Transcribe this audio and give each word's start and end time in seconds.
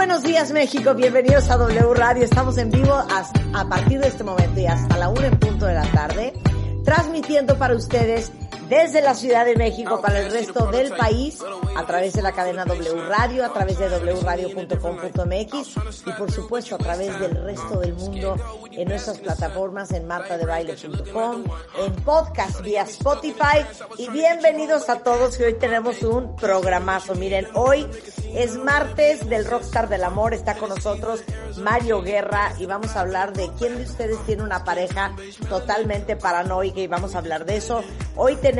Buenos 0.00 0.22
días 0.22 0.50
México, 0.50 0.94
bienvenidos 0.94 1.50
a 1.50 1.58
W 1.58 1.92
Radio. 1.92 2.24
Estamos 2.24 2.56
en 2.56 2.70
vivo 2.70 2.94
a 2.94 3.68
partir 3.68 4.00
de 4.00 4.08
este 4.08 4.24
momento 4.24 4.58
y 4.58 4.64
hasta 4.64 4.96
la 4.96 5.10
una 5.10 5.26
en 5.26 5.38
punto 5.38 5.66
de 5.66 5.74
la 5.74 5.84
tarde, 5.92 6.32
transmitiendo 6.86 7.58
para 7.58 7.74
ustedes 7.76 8.32
desde 8.70 9.02
la 9.02 9.14
Ciudad 9.16 9.44
de 9.44 9.56
México 9.56 10.00
para 10.00 10.20
el 10.20 10.30
resto 10.30 10.70
del 10.70 10.92
país 10.92 11.40
a 11.76 11.84
través 11.86 12.12
de 12.12 12.22
la 12.22 12.30
cadena 12.30 12.64
W 12.64 13.02
Radio, 13.08 13.44
a 13.44 13.52
través 13.52 13.80
de 13.80 13.88
wradio.com.mx 13.88 15.76
y 16.06 16.12
por 16.12 16.30
supuesto 16.30 16.76
a 16.76 16.78
través 16.78 17.18
del 17.18 17.42
resto 17.42 17.80
del 17.80 17.94
mundo 17.94 18.36
en 18.70 18.88
nuestras 18.88 19.18
plataformas 19.18 19.90
en 19.90 20.06
martadebaile.com, 20.06 21.44
en 21.80 21.92
podcast 22.04 22.60
vía 22.60 22.82
Spotify 22.82 23.66
y 23.98 24.08
bienvenidos 24.10 24.88
a 24.88 25.00
todos 25.00 25.36
que 25.36 25.46
hoy 25.46 25.54
tenemos 25.54 26.04
un 26.04 26.36
programazo. 26.36 27.16
Miren, 27.16 27.48
hoy 27.54 27.88
es 28.34 28.54
martes 28.54 29.28
del 29.28 29.46
Rockstar 29.46 29.88
del 29.88 30.04
Amor, 30.04 30.32
está 30.32 30.54
con 30.54 30.68
nosotros 30.68 31.24
Mario 31.56 32.02
Guerra 32.02 32.52
y 32.56 32.66
vamos 32.66 32.94
a 32.94 33.00
hablar 33.00 33.32
de 33.32 33.50
quién 33.58 33.78
de 33.78 33.82
ustedes 33.82 34.24
tiene 34.26 34.44
una 34.44 34.62
pareja 34.62 35.16
totalmente 35.48 36.14
paranoica 36.14 36.78
y 36.78 36.86
vamos 36.86 37.16
a 37.16 37.18
hablar 37.18 37.44
de 37.44 37.56
eso. 37.56 37.82
Hoy 38.14 38.36
tenemos 38.36 38.59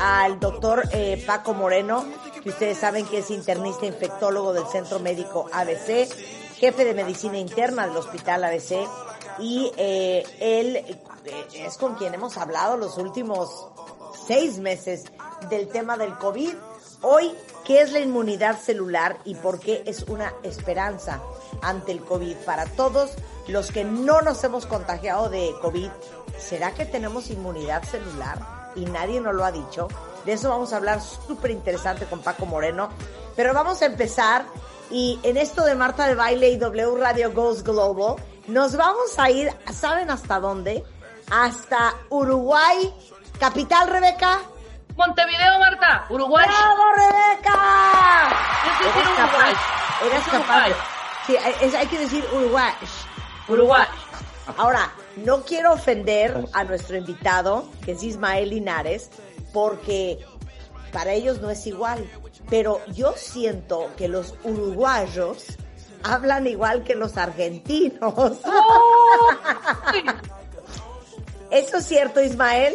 al 0.00 0.40
doctor 0.40 0.88
eh, 0.90 1.22
Paco 1.24 1.54
Moreno, 1.54 2.04
que 2.42 2.48
ustedes 2.48 2.78
saben 2.78 3.06
que 3.06 3.18
es 3.18 3.30
internista 3.30 3.86
infectólogo 3.86 4.52
del 4.52 4.66
Centro 4.66 4.98
Médico 4.98 5.48
ABC, 5.52 6.08
jefe 6.56 6.84
de 6.84 6.94
medicina 6.94 7.38
interna 7.38 7.86
del 7.86 7.96
Hospital 7.96 8.42
ABC 8.42 8.88
y 9.38 9.70
eh, 9.76 10.24
él 10.40 10.76
eh, 10.76 11.46
es 11.54 11.76
con 11.76 11.94
quien 11.94 12.12
hemos 12.14 12.36
hablado 12.38 12.76
los 12.76 12.98
últimos 12.98 13.68
seis 14.26 14.58
meses 14.58 15.04
del 15.48 15.68
tema 15.68 15.96
del 15.96 16.18
COVID. 16.18 16.52
Hoy, 17.02 17.32
¿qué 17.64 17.82
es 17.82 17.92
la 17.92 18.00
inmunidad 18.00 18.58
celular 18.58 19.16
y 19.24 19.36
por 19.36 19.60
qué 19.60 19.84
es 19.86 20.02
una 20.08 20.34
esperanza 20.42 21.22
ante 21.62 21.92
el 21.92 22.00
COVID? 22.00 22.34
Para 22.38 22.66
todos 22.66 23.12
los 23.46 23.70
que 23.70 23.84
no 23.84 24.22
nos 24.22 24.42
hemos 24.42 24.66
contagiado 24.66 25.30
de 25.30 25.54
COVID, 25.62 25.90
¿será 26.36 26.74
que 26.74 26.84
tenemos 26.84 27.30
inmunidad 27.30 27.84
celular? 27.84 28.55
Y 28.76 28.84
nadie 28.86 29.20
nos 29.20 29.34
lo 29.34 29.44
ha 29.44 29.50
dicho. 29.52 29.88
De 30.24 30.32
eso 30.34 30.50
vamos 30.50 30.72
a 30.72 30.76
hablar 30.76 31.00
súper 31.00 31.50
interesante 31.50 32.06
con 32.06 32.20
Paco 32.20 32.46
Moreno. 32.46 32.90
Pero 33.34 33.52
vamos 33.54 33.82
a 33.82 33.86
empezar 33.86 34.44
y 34.90 35.18
en 35.24 35.36
esto 35.36 35.64
de 35.64 35.74
Marta 35.74 36.06
de 36.06 36.14
Baile 36.14 36.50
y 36.50 36.56
W 36.58 36.96
Radio 36.98 37.32
Goes 37.32 37.62
Global, 37.64 38.16
nos 38.46 38.76
vamos 38.76 39.18
a 39.18 39.28
ir, 39.30 39.52
¿saben 39.72 40.10
hasta 40.10 40.38
dónde? 40.38 40.84
Hasta 41.30 41.94
Uruguay, 42.10 42.94
capital 43.40 43.88
Rebeca. 43.88 44.38
Montevideo, 44.96 45.58
Marta, 45.58 46.06
Uruguay. 46.08 46.46
¡Bravo, 46.48 46.82
Rebeca! 46.94 48.28
Eres 48.64 48.78
decir 48.94 49.02
Uruguay. 49.02 49.16
capaz, 49.16 50.06
eres 50.06 50.26
Es 50.26 50.28
capaz. 50.32 50.68
Sí, 51.26 51.36
es- 51.60 51.74
hay 51.74 51.86
que 51.88 51.98
decir 51.98 52.24
Uruguay. 52.32 52.72
Uruguay. 53.48 53.86
Ahora, 54.56 54.88
no 55.16 55.42
quiero 55.44 55.72
ofender 55.72 56.44
a 56.52 56.64
nuestro 56.64 56.96
invitado, 56.96 57.68
que 57.84 57.92
es 57.92 58.02
Ismael 58.02 58.50
Linares, 58.50 59.10
porque 59.52 60.18
para 60.92 61.12
ellos 61.12 61.40
no 61.40 61.50
es 61.50 61.66
igual. 61.66 62.04
Pero 62.50 62.80
yo 62.92 63.14
siento 63.16 63.90
que 63.96 64.08
los 64.08 64.34
uruguayos 64.44 65.44
hablan 66.02 66.46
igual 66.46 66.84
que 66.84 66.94
los 66.94 67.16
argentinos. 67.16 68.14
¿Eso 71.50 71.76
es 71.78 71.86
cierto, 71.86 72.22
Ismael? 72.22 72.74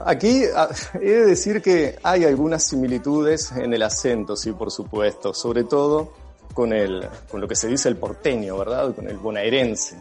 Aquí 0.00 0.44
ah, 0.54 0.68
he 0.94 1.10
de 1.10 1.26
decir 1.26 1.62
que 1.62 1.98
hay 2.02 2.24
algunas 2.24 2.64
similitudes 2.64 3.50
en 3.52 3.72
el 3.72 3.82
acento, 3.82 4.36
sí, 4.36 4.52
por 4.52 4.70
supuesto, 4.70 5.34
sobre 5.34 5.64
todo 5.64 6.12
con, 6.54 6.72
el, 6.72 7.08
con 7.30 7.40
lo 7.40 7.48
que 7.48 7.56
se 7.56 7.66
dice 7.66 7.88
el 7.88 7.96
porteño, 7.96 8.56
¿verdad? 8.56 8.94
Con 8.94 9.08
el 9.08 9.16
bonaerense. 9.16 9.96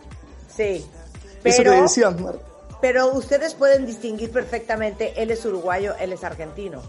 Sí. 0.56 0.86
Eso 1.44 1.58
que 1.64 1.70
Pero, 1.70 1.82
decías, 1.82 2.20
Mar- 2.20 2.40
pero 2.82 3.08
ustedes 3.14 3.54
pueden 3.54 3.86
distinguir 3.86 4.32
perfectamente, 4.32 5.14
él 5.22 5.32
es 5.32 5.46
uruguayo, 5.46 5.94
él 6.00 6.14
es 6.14 6.24
argentino. 6.24 6.82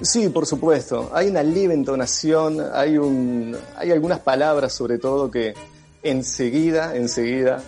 Sí, 0.00 0.28
por 0.28 0.46
supuesto. 0.46 1.10
Hay 1.12 1.28
una 1.28 1.42
leve 1.42 1.74
entonación, 1.74 2.64
hay, 2.72 2.98
un, 2.98 3.56
hay 3.76 3.90
algunas 3.90 4.20
palabras 4.20 4.72
sobre 4.72 4.98
todo 4.98 5.30
que 5.30 5.54
enseguida, 6.02 6.94
enseguida 6.96 7.62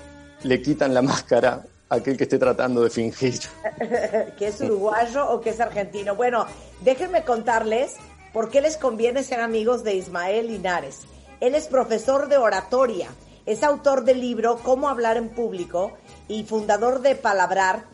le 0.45 0.63
quitan 0.63 0.95
la 0.95 1.03
máscara 1.03 1.63
a 1.89 1.95
aquel 1.97 2.17
que 2.17 2.25
esté 2.25 2.39
tratando 2.39 2.83
de 2.83 2.91
fingir. 2.91 3.41
que 4.39 4.47
es 4.47 4.61
uruguayo 4.61 5.29
o 5.31 5.41
que 5.41 5.51
es 5.51 5.61
argentino. 5.61 6.15
Bueno, 6.15 6.47
déjenme 6.83 7.25
contarles 7.25 7.95
por 8.33 8.49
qué 8.49 8.61
les 8.61 8.77
conviene 8.77 9.25
ser 9.25 9.41
amigos 9.41 9.83
de 9.83 9.95
Ismael 9.97 10.47
Linares. 10.47 11.01
Él 11.41 11.55
es 11.55 11.67
profesor 11.67 12.29
de 12.29 12.37
oratoria, 12.37 13.09
es 13.47 13.63
autor 13.63 14.05
del 14.05 14.21
libro 14.21 14.59
Cómo 14.63 14.89
hablar 14.89 15.17
en 15.17 15.31
público 15.31 15.93
y 16.29 16.45
fundador 16.45 17.01
de 17.01 17.15
Palabrar, 17.15 17.85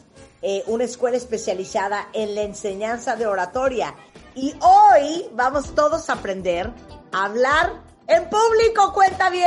eh, 0.43 0.63
una 0.67 0.85
escuela 0.85 1.17
especializada 1.17 2.09
en 2.13 2.35
la 2.35 2.43
enseñanza 2.43 3.17
de 3.17 3.27
oratoria. 3.27 3.95
Y 4.35 4.55
hoy 4.61 5.29
vamos 5.33 5.75
todos 5.75 6.11
a 6.11 6.15
aprender 6.15 6.71
a 7.13 7.25
hablar 7.25 7.73
en 8.07 8.29
público, 8.29 8.93
cuenta 8.93 9.31
Y 9.31 9.41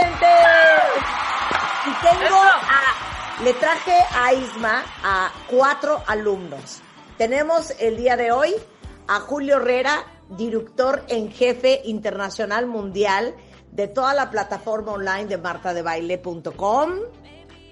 tengo 2.02 2.36
a, 2.36 3.44
le 3.44 3.54
traje 3.54 3.94
a 4.12 4.34
Isma 4.34 4.84
a 5.04 5.32
cuatro 5.50 6.04
alumnos. 6.08 6.82
Tenemos 7.18 7.74
el 7.80 7.98
día 7.98 8.16
de 8.18 8.32
hoy 8.32 8.56
a 9.08 9.20
Julio 9.22 9.58
Herrera, 9.58 10.04
director 10.30 11.04
en 11.08 11.32
jefe 11.32 11.82
internacional 11.86 12.66
mundial 12.68 13.36
de 13.72 13.88
toda 13.88 14.14
la 14.14 14.30
plataforma 14.30 14.94
online 14.94 15.26
de 15.26 15.38
martadebaile.com 15.38 16.90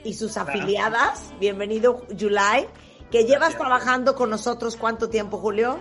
y 0.04 0.14
sus 0.14 0.38
afiliadas. 0.38 1.34
Bienvenido, 1.40 2.06
July, 2.18 2.68
que 3.12 3.26
llevas 3.26 3.58
trabajando 3.58 4.16
con 4.16 4.30
nosotros 4.30 4.76
cuánto 4.76 5.10
tiempo, 5.10 5.38
Julio? 5.38 5.80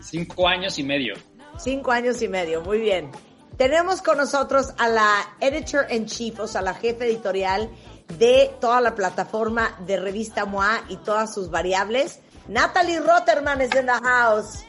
Cinco 0.00 0.48
años 0.48 0.78
y 0.78 0.84
medio. 0.84 1.14
Cinco 1.58 1.92
años 1.92 2.22
y 2.22 2.28
medio, 2.28 2.62
muy 2.62 2.78
bien. 2.78 3.10
Tenemos 3.56 4.00
con 4.00 4.16
nosotros 4.16 4.72
a 4.78 4.88
la 4.88 5.36
editor 5.40 5.86
in 5.90 6.06
chief, 6.06 6.40
o 6.40 6.46
sea, 6.46 6.62
la 6.62 6.74
jefe 6.74 7.04
editorial 7.04 7.70
de 8.18 8.54
toda 8.60 8.80
la 8.80 8.94
plataforma 8.94 9.76
de 9.86 9.98
revista 9.98 10.46
MOA 10.46 10.84
y 10.88 10.96
todas 10.96 11.32
sus 11.32 11.50
variables. 11.50 12.20
Natalie 12.48 13.00
Rotterman 13.00 13.60
es 13.60 13.74
in 13.74 13.86
the 13.86 13.92
house. 13.92 14.64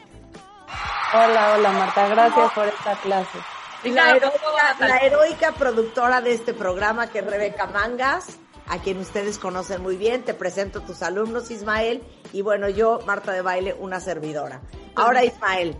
Hola, 1.13 1.56
hola 1.56 1.71
Marta, 1.71 2.07
gracias 2.09 2.51
por 2.53 2.68
esta 2.68 2.95
clase. 3.01 3.39
Y 3.83 3.91
la 3.91 4.12
heroica, 4.12 4.75
la 4.80 4.97
heroica 4.97 5.51
productora 5.53 6.21
de 6.21 6.33
este 6.33 6.53
programa 6.53 7.07
que 7.07 7.19
es 7.19 7.25
Rebeca 7.25 7.68
Mangas, 7.68 8.38
a 8.68 8.80
quien 8.80 8.97
ustedes 9.00 9.38
conocen 9.38 9.81
muy 9.81 9.97
bien. 9.97 10.24
Te 10.24 10.33
presento 10.33 10.81
tus 10.81 11.01
alumnos, 11.01 11.51
Ismael. 11.51 12.01
Y 12.31 12.41
bueno, 12.41 12.69
yo, 12.69 13.00
Marta 13.06 13.33
de 13.33 13.41
Baile, 13.41 13.74
una 13.74 14.00
servidora. 14.00 14.62
Ahora, 14.95 15.25
Ismael, 15.25 15.75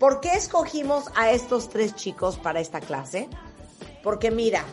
¿por 0.00 0.20
qué 0.20 0.34
escogimos 0.34 1.04
a 1.14 1.30
estos 1.30 1.68
tres 1.68 1.94
chicos 1.94 2.36
para 2.36 2.60
esta 2.60 2.80
clase? 2.80 3.28
Porque 4.02 4.30
mira, 4.30 4.64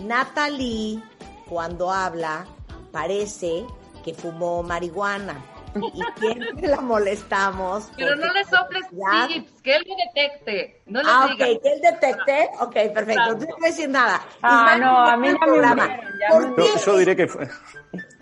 Natalie, 0.00 1.02
cuando 1.48 1.90
habla, 1.90 2.46
parece 2.92 3.66
que 4.04 4.14
fumó 4.14 4.62
marihuana 4.62 5.42
y 5.76 6.20
siempre 6.20 6.68
la 6.68 6.80
molestamos. 6.80 7.88
Pero 7.96 8.16
no 8.16 8.32
le 8.32 8.44
soples 8.44 8.84
tips, 9.28 9.62
que 9.62 9.76
él 9.76 9.82
lo 9.86 9.94
detecte. 9.96 10.82
No 10.86 11.02
le 11.02 11.08
ah, 11.10 11.28
diga. 11.32 11.46
ok, 11.46 11.62
que 11.62 11.72
él 11.72 11.80
detecte. 11.80 12.48
Ok, 12.60 12.72
perfecto. 12.94 13.26
No 13.26 13.38
te 13.38 13.44
voy 13.46 13.54
a 13.64 13.66
decir 13.66 13.88
nada. 13.88 14.20
Ah, 14.42 14.76
no, 14.78 14.98
a 14.98 15.16
mí 15.16 15.28
no 15.28 15.46
me 15.46 15.62
ya 15.62 16.28
¿Por 16.30 16.48
me- 16.50 16.54
qué? 16.56 16.62
Yo, 16.62 16.84
yo 16.86 16.96
diré 16.98 17.16
que 17.16 17.26
fu- 17.26 17.38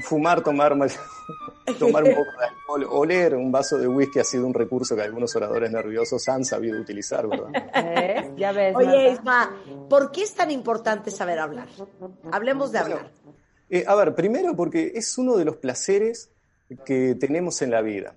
fumar, 0.00 0.42
tomar, 0.42 0.74
más- 0.76 0.98
tomar 1.78 2.04
un 2.04 2.10
poco 2.14 2.30
de 2.38 2.46
alcohol, 2.46 2.86
oler 2.90 3.34
un 3.34 3.50
vaso 3.50 3.78
de 3.78 3.88
whisky 3.88 4.18
ha 4.20 4.24
sido 4.24 4.46
un 4.46 4.54
recurso 4.54 4.94
que 4.94 5.02
algunos 5.02 5.34
oradores 5.36 5.70
nerviosos 5.70 6.28
han 6.28 6.44
sabido 6.44 6.80
utilizar, 6.80 7.26
¿verdad? 7.26 8.32
Ya 8.36 8.52
ves. 8.52 8.74
Oye. 8.76 9.10
Isma, 9.10 9.56
¿por 9.88 10.10
qué 10.12 10.22
es 10.22 10.34
tan 10.34 10.50
importante 10.50 11.10
saber 11.10 11.38
hablar? 11.38 11.68
Hablemos 12.32 12.72
de 12.72 12.78
hablar. 12.78 13.10
Eh, 13.68 13.84
a 13.86 13.94
ver, 13.96 14.14
primero 14.14 14.54
porque 14.54 14.92
es 14.94 15.18
uno 15.18 15.36
de 15.36 15.44
los 15.44 15.56
placeres 15.56 16.30
que 16.84 17.14
tenemos 17.14 17.62
en 17.62 17.70
la 17.70 17.82
vida. 17.82 18.16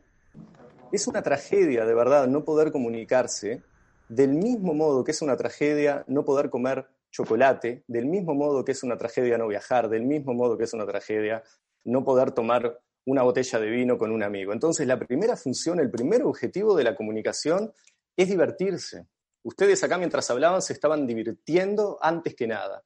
Es 0.92 1.07
una 1.07 1.22
tragedia, 1.22 1.86
de 1.86 1.94
verdad, 1.94 2.28
no 2.28 2.44
poder 2.44 2.72
comunicarse, 2.72 3.62
del 4.07 4.34
mismo 4.34 4.74
modo 4.74 5.04
que 5.04 5.12
es 5.12 5.22
una 5.22 5.38
tragedia 5.38 6.04
no 6.07 6.25
poder 6.25 6.50
comer 6.50 6.88
chocolate, 7.12 7.84
del 7.88 8.06
mismo 8.06 8.34
modo 8.34 8.66
que 8.66 8.72
es 8.72 8.84
una 8.84 8.98
tragedia 8.98 9.38
no 9.38 9.48
viajar, 9.48 9.90
del 9.90 10.04
mismo 10.04 10.34
modo 10.34 10.57
que 10.57 10.63
es 10.63 10.74
una 10.74 10.86
tragedia 10.86 11.44
no 11.84 12.04
poder 12.04 12.31
tomar 12.31 12.80
una 13.06 13.24
botella 13.24 13.60
de 13.60 13.69
vino 13.69 13.98
con 13.98 14.12
un 14.12 14.24
amigo. 14.24 14.54
Entonces, 14.54 14.88
la 14.88 15.00
primera 15.00 15.36
función, 15.36 15.80
el 15.80 15.90
primer 15.90 16.24
objetivo 16.24 16.75
de 16.75 16.84
la 16.84 16.96
comunicación 16.96 17.72
es 18.16 18.28
divertirse. 18.28 19.07
Ustedes 19.44 19.84
acá 19.84 19.98
mientras 19.98 20.30
hablaban 20.30 20.62
se 20.62 20.74
estaban 20.74 21.07
divirtiendo 21.07 21.98
antes 22.01 22.36
que 22.36 22.48
nada. 22.48 22.84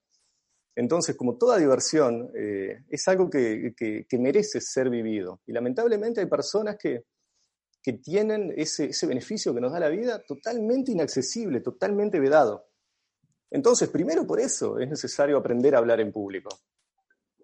Entonces, 0.75 1.15
como 1.15 1.37
toda 1.37 1.57
diversión, 1.57 2.31
eh, 2.35 2.83
es 2.89 3.07
algo 3.07 3.29
que, 3.29 3.73
que- 3.77 4.05
que 4.09 4.17
merece 4.17 4.59
ser 4.59 4.89
vivido. 4.89 5.41
Y 5.45 5.51
lamentablemente 5.53 6.19
hay 6.21 6.25
personas 6.27 6.77
que, 6.77 7.05
que 7.81 7.93
tienen 7.93 8.53
ese, 8.57 8.85
ese 8.85 9.05
beneficio 9.05 9.53
que 9.53 9.61
nos 9.61 9.71
da 9.71 9.79
la 9.79 9.89
vida 9.89 10.23
totalmente 10.25 10.91
inaccesible, 10.91 11.59
totalmente 11.61 12.19
vedado. 12.19 12.69
Entonces, 13.51 13.89
primero 13.89 14.25
por 14.25 14.39
eso 14.39 14.79
es 14.79 14.89
necesario 14.89 15.37
aprender 15.37 15.75
a 15.75 15.77
hablar 15.77 15.99
en 15.99 16.11
público. 16.11 16.49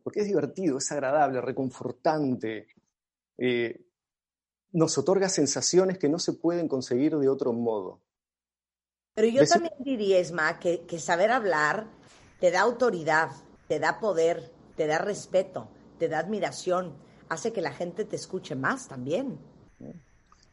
Porque 0.01 0.21
es 0.21 0.27
divertido, 0.27 0.77
es 0.79 0.91
agradable, 0.91 1.39
reconfortante. 1.41 2.67
eh, 3.37 3.85
nos 4.71 4.97
otorga 4.97 5.29
sensaciones 5.29 5.97
que 5.97 6.09
no 6.09 6.19
se 6.19 6.33
pueden 6.33 6.67
conseguir 6.67 7.15
de 7.17 7.27
otro 7.29 7.53
modo. 7.53 8.01
Pero 9.15 9.27
yo 9.27 9.41
Ves- 9.41 9.49
también 9.49 9.73
diría, 9.79 10.19
que, 10.59 10.85
que 10.85 10.99
saber 10.99 11.31
hablar 11.31 11.87
te 12.39 12.51
da 12.51 12.61
autoridad, 12.61 13.31
te 13.67 13.79
da 13.79 13.99
poder, 13.99 14.51
te 14.75 14.87
da 14.87 14.97
respeto, 14.97 15.67
te 15.97 16.07
da 16.07 16.19
admiración, 16.19 16.93
hace 17.27 17.53
que 17.53 17.61
la 17.61 17.71
gente 17.71 18.05
te 18.05 18.15
escuche 18.15 18.55
más 18.55 18.87
también. 18.87 19.37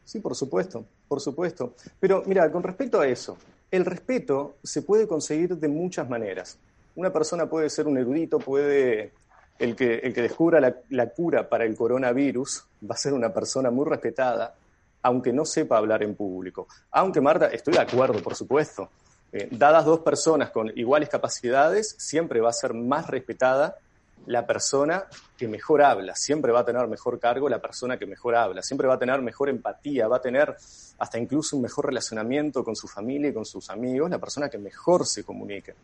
Sí, 0.04 0.20
por 0.20 0.34
supuesto, 0.34 0.84
por 1.08 1.20
supuesto. 1.20 1.74
Pero 1.98 2.22
mira, 2.26 2.50
con 2.50 2.62
respecto 2.62 3.00
a 3.00 3.06
eso, 3.06 3.36
el 3.70 3.84
respeto 3.84 4.56
se 4.62 4.82
puede 4.82 5.06
conseguir 5.08 5.56
de 5.56 5.68
muchas 5.68 6.08
maneras. 6.08 6.58
Una 6.94 7.12
persona 7.12 7.48
puede 7.48 7.70
ser 7.70 7.86
un 7.86 7.98
erudito, 7.98 8.38
puede, 8.38 9.12
el 9.58 9.74
que, 9.76 9.96
el 9.96 10.12
que 10.12 10.22
descubra 10.22 10.60
la, 10.60 10.76
la 10.90 11.10
cura 11.10 11.48
para 11.48 11.64
el 11.64 11.76
coronavirus 11.76 12.64
va 12.88 12.94
a 12.94 12.98
ser 12.98 13.12
una 13.12 13.32
persona 13.32 13.70
muy 13.70 13.84
respetada, 13.84 14.54
aunque 15.02 15.32
no 15.32 15.44
sepa 15.44 15.78
hablar 15.78 16.02
en 16.02 16.14
público. 16.14 16.66
Aunque, 16.90 17.20
Marta, 17.20 17.46
estoy 17.48 17.74
de 17.74 17.80
acuerdo, 17.80 18.22
por 18.22 18.34
supuesto. 18.34 18.88
Eh, 19.36 19.48
dadas 19.50 19.84
dos 19.84 20.00
personas 20.00 20.50
con 20.50 20.72
iguales 20.78 21.10
capacidades, 21.10 21.94
siempre 21.98 22.40
va 22.40 22.48
a 22.48 22.54
ser 22.54 22.72
más 22.72 23.06
respetada 23.06 23.76
la 24.24 24.46
persona 24.46 25.04
que 25.36 25.46
mejor 25.46 25.82
habla, 25.82 26.16
siempre 26.16 26.52
va 26.52 26.60
a 26.60 26.64
tener 26.64 26.88
mejor 26.88 27.20
cargo 27.20 27.46
la 27.50 27.60
persona 27.60 27.98
que 27.98 28.06
mejor 28.06 28.34
habla, 28.34 28.62
siempre 28.62 28.88
va 28.88 28.94
a 28.94 28.98
tener 28.98 29.20
mejor 29.20 29.50
empatía, 29.50 30.08
va 30.08 30.16
a 30.16 30.22
tener 30.22 30.56
hasta 30.98 31.18
incluso 31.18 31.54
un 31.54 31.62
mejor 31.62 31.84
relacionamiento 31.84 32.64
con 32.64 32.74
su 32.74 32.88
familia 32.88 33.28
y 33.28 33.34
con 33.34 33.44
sus 33.44 33.68
amigos, 33.68 34.08
la 34.08 34.18
persona 34.18 34.48
que 34.48 34.56
mejor 34.56 35.06
se 35.06 35.22
comunique. 35.22 35.74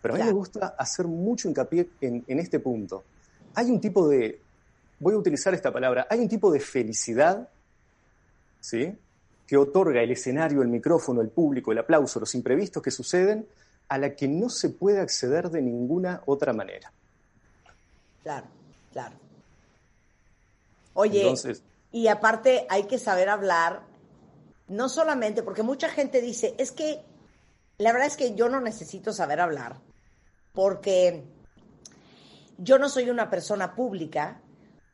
Pero 0.00 0.14
a 0.14 0.18
mí 0.18 0.22
me 0.22 0.32
gusta 0.32 0.76
hacer 0.78 1.06
mucho 1.06 1.48
hincapié 1.48 1.88
en, 2.00 2.24
en 2.28 2.38
este 2.38 2.60
punto. 2.60 3.02
Hay 3.54 3.68
un 3.68 3.80
tipo 3.80 4.08
de, 4.08 4.40
voy 5.00 5.14
a 5.14 5.16
utilizar 5.16 5.52
esta 5.54 5.72
palabra, 5.72 6.06
hay 6.08 6.20
un 6.20 6.28
tipo 6.28 6.52
de 6.52 6.60
felicidad, 6.60 7.48
¿sí? 8.60 8.96
Que 9.52 9.58
otorga 9.58 10.02
el 10.02 10.10
escenario, 10.10 10.62
el 10.62 10.68
micrófono, 10.68 11.20
el 11.20 11.28
público, 11.28 11.72
el 11.72 11.78
aplauso, 11.78 12.18
los 12.18 12.34
imprevistos 12.34 12.82
que 12.82 12.90
suceden, 12.90 13.46
a 13.86 13.98
la 13.98 14.16
que 14.16 14.26
no 14.26 14.48
se 14.48 14.70
puede 14.70 14.98
acceder 14.98 15.50
de 15.50 15.60
ninguna 15.60 16.22
otra 16.24 16.54
manera. 16.54 16.90
Claro, 18.22 18.46
claro. 18.92 19.14
Oye, 20.94 21.20
Entonces, 21.20 21.62
y 21.90 22.06
aparte 22.08 22.66
hay 22.70 22.84
que 22.84 22.98
saber 22.98 23.28
hablar, 23.28 23.82
no 24.68 24.88
solamente, 24.88 25.42
porque 25.42 25.62
mucha 25.62 25.90
gente 25.90 26.22
dice, 26.22 26.54
es 26.56 26.72
que 26.72 27.02
la 27.76 27.92
verdad 27.92 28.08
es 28.08 28.16
que 28.16 28.34
yo 28.34 28.48
no 28.48 28.58
necesito 28.58 29.12
saber 29.12 29.38
hablar, 29.38 29.76
porque 30.54 31.24
yo 32.56 32.78
no 32.78 32.88
soy 32.88 33.10
una 33.10 33.28
persona 33.28 33.74
pública 33.74 34.40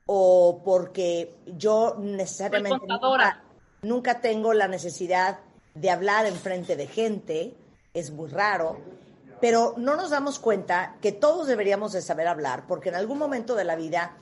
o 0.07 0.63
porque 0.65 1.37
yo 1.47 1.95
necesariamente 2.01 2.71
Soy 2.71 2.89
contadora. 2.89 3.35
nunca, 3.37 3.48
nunca 3.83 4.21
tengo 4.21 4.55
la 4.55 4.69
necesidad 4.69 5.39
de 5.75 5.91
hablar 5.91 6.27
en 6.27 6.35
frente 6.35 6.77
de 6.77 6.87
gente, 6.87 7.55
es 7.95 8.11
muy 8.11 8.29
raro, 8.29 8.79
pero 9.41 9.75
no 9.77 9.97
nos 9.97 10.11
damos 10.11 10.39
cuenta 10.39 10.97
que 11.01 11.13
todos 11.13 11.47
deberíamos 11.47 11.93
de 11.93 12.03
saber 12.03 12.27
hablar, 12.27 12.65
porque 12.67 12.89
en 12.89 12.97
algún 12.97 13.19
momento 13.19 13.55
de 13.55 13.65
la 13.65 13.77
vida 13.77 14.17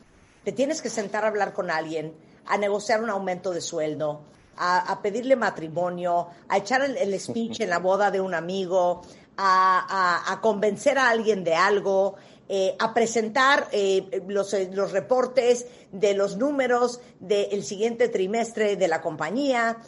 te 0.45 0.53
tienes 0.53 0.83
que 0.83 0.91
sentar 0.91 1.25
a 1.25 1.29
hablar 1.29 1.53
con 1.53 1.71
alguien, 1.71 2.15
a 2.47 2.59
negociar 2.59 3.03
un 3.03 3.11
aumento 3.11 3.53
de 3.53 3.61
sueldo, 3.61 4.23
a, 4.59 5.01
pedirle 5.03 5.37
matrimonio, 5.37 6.29
a 6.49 6.57
echar 6.59 6.83
el, 6.83 6.97
el 6.97 7.19
speech 7.21 7.61
en 7.61 7.71
la 7.71 7.79
boda 7.79 8.11
de 8.11 8.21
un 8.21 8.35
amigo, 8.35 9.03
a 9.37 10.39
convencer 10.41 10.99
a 10.99 11.11
alguien 11.11 11.45
de 11.45 11.55
algo, 11.55 12.17
eh, 12.49 12.77
a 12.79 12.95
presentar 12.95 13.69
eh, 13.73 14.23
los, 14.29 14.55
eh, 14.55 14.71
los 14.73 14.93
reportes 14.93 15.67
de 15.91 16.15
los 16.15 16.37
números 16.37 17.01
del 17.19 17.65
siguiente 17.65 18.09
trimestre 18.09 18.77
de 18.77 18.89
la 18.89 19.01
compañía. 19.01 19.79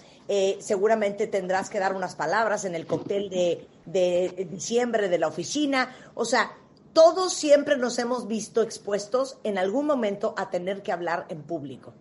Seguramente 0.59 1.27
tendrás 1.27 1.71
que 1.71 1.79
dar 1.79 1.95
unas 1.95 2.15
palabras 2.15 2.67
en 2.67 2.75
el 2.75 2.87
cóctel 2.87 3.31
de, 3.31 3.67
de 3.87 4.47
diciembre 4.51 5.09
de 5.09 5.19
la 5.19 5.29
oficina. 5.29 5.97
O 6.15 6.27
sea, 6.27 6.53
todos 6.93 7.33
siempre 7.33 7.79
nos 7.79 7.99
hemos 7.99 8.29
visto 8.29 8.61
expuestos 8.61 9.39
en 9.43 9.57
algún 9.57 9.87
momento 9.87 10.35
a 10.37 10.51
tener 10.51 10.83
que 10.83 10.93
hablar 10.93 11.25
en 11.31 11.43
público. 11.43 11.95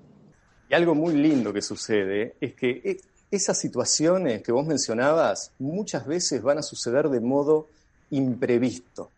Y 0.70 0.74
algo 0.74 0.94
muy 0.94 1.14
lindo 1.14 1.54
que 1.54 1.62
sucede 1.62 2.36
es 2.42 2.54
que 2.54 3.00
esas 3.32 3.58
situaciones 3.58 4.44
que 4.44 4.52
vos 4.52 4.66
mencionabas 4.66 5.52
muchas 5.58 6.06
veces 6.06 6.42
van 6.42 6.58
a 6.58 6.64
suceder 6.64 7.08
de 7.08 7.22
modo 7.22 7.68
imprevisto. 8.10 9.10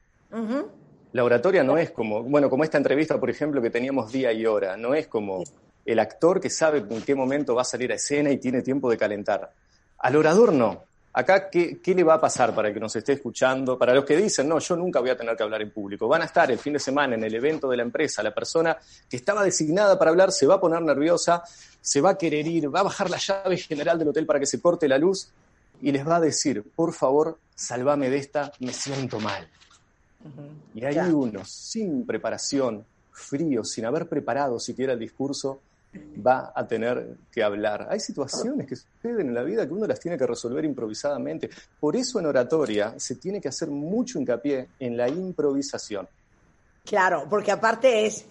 La 1.12 1.24
oratoria 1.24 1.64
no 1.64 1.78
es 1.78 1.90
como, 1.90 2.22
bueno, 2.24 2.50
como 2.50 2.64
esta 2.64 2.78
entrevista, 2.78 3.20
por 3.20 3.30
ejemplo, 3.30 3.62
que 3.62 3.72
teníamos 3.72 4.12
día 4.12 4.32
y 4.32 4.46
hora, 4.46 4.78
no 4.78 4.94
es 4.94 5.08
como 5.08 5.44
el 5.86 5.98
actor 5.98 6.40
que 6.40 6.52
sabe 6.52 6.84
en 6.88 7.02
qué 7.02 7.16
momento 7.16 7.56
va 7.56 7.64
a 7.64 7.66
salir 7.66 7.92
a 7.92 7.96
escena 7.96 8.30
y 8.30 8.38
tiene 8.38 8.62
tiempo 8.62 8.92
de 8.92 8.98
calentar. 8.98 9.52
Al 9.98 10.16
orador 10.16 10.54
no. 10.54 10.84
Acá, 11.12 11.50
¿qué, 11.50 11.80
qué 11.82 11.96
le 11.96 12.04
va 12.04 12.14
a 12.14 12.22
pasar 12.22 12.54
para 12.54 12.68
el 12.68 12.76
que 12.76 12.80
nos 12.80 12.96
esté 12.96 13.14
escuchando? 13.14 13.76
Para 13.76 13.96
los 13.96 14.06
que 14.06 14.16
dicen, 14.16 14.48
no, 14.48 14.60
yo 14.60 14.76
nunca 14.76 15.00
voy 15.00 15.10
a 15.10 15.18
tener 15.18 15.36
que 15.36 15.42
hablar 15.42 15.64
en 15.64 15.72
público. 15.72 16.08
Van 16.08 16.22
a 16.22 16.26
estar 16.26 16.52
el 16.52 16.60
fin 16.60 16.74
de 16.74 16.80
semana 16.80 17.16
en 17.16 17.24
el 17.24 17.34
evento 17.34 17.68
de 17.68 17.78
la 17.78 17.84
empresa. 17.84 18.22
La 18.22 18.34
persona 18.34 18.78
que 19.10 19.18
estaba 19.18 19.44
designada 19.44 19.98
para 19.98 20.12
hablar 20.12 20.32
se 20.32 20.46
va 20.46 20.56
a 20.56 20.62
poner 20.62 20.84
nerviosa, 20.84 21.42
se 21.82 22.02
va 22.02 22.12
a 22.12 22.18
querer 22.20 22.46
ir, 22.46 22.74
va 22.74 22.82
a 22.82 22.84
bajar 22.84 23.10
la 23.10 23.18
llave 23.18 23.58
general 23.58 23.98
del 23.98 24.10
hotel 24.10 24.28
para 24.28 24.40
que 24.40 24.46
se 24.46 24.62
corte 24.62 24.88
la 24.88 25.00
luz 25.00 25.32
y 25.82 25.92
les 25.92 26.08
va 26.08 26.18
a 26.18 26.20
decir, 26.20 26.64
por 26.76 26.94
favor, 26.94 27.40
salvame 27.56 28.12
de 28.12 28.18
esta, 28.18 28.52
me 28.60 28.74
siento 28.74 29.20
mal. 29.20 29.48
Y 30.74 30.86
hay 30.86 30.96
Ya. 30.96 31.08
uno, 31.08 31.44
sin 31.46 32.06
preparación, 32.06 32.86
frío, 33.12 33.64
sin 33.64 33.86
haber 33.86 34.08
preparado 34.08 34.60
siquiera 34.60 34.94
el 34.94 35.00
discurso, 35.00 35.62
va 36.26 36.52
a 36.56 36.68
tener 36.68 37.18
que 37.32 37.42
hablar. 37.44 37.88
Hay 37.90 38.00
situaciones 38.00 38.68
que 38.68 38.76
suceden 38.76 39.28
en 39.30 39.34
la 39.34 39.44
vida 39.44 39.66
que 39.66 39.74
uno 39.74 39.88
las 39.88 40.00
tiene 40.00 40.18
que 40.18 40.28
resolver 40.28 40.64
improvisadamente. 40.66 41.50
Por 41.80 41.96
eso 41.96 42.20
en 42.20 42.28
oratoria 42.28 42.94
se 42.98 43.16
tiene 43.16 43.42
que 43.42 43.48
hacer 43.48 43.70
mucho 43.70 44.20
hincapié 44.20 44.70
en 44.80 44.96
la 44.96 45.10
improvisación. 45.10 46.08
Claro, 46.86 47.26
porque 47.30 47.52
aparte 47.52 48.06
es, 48.06 48.24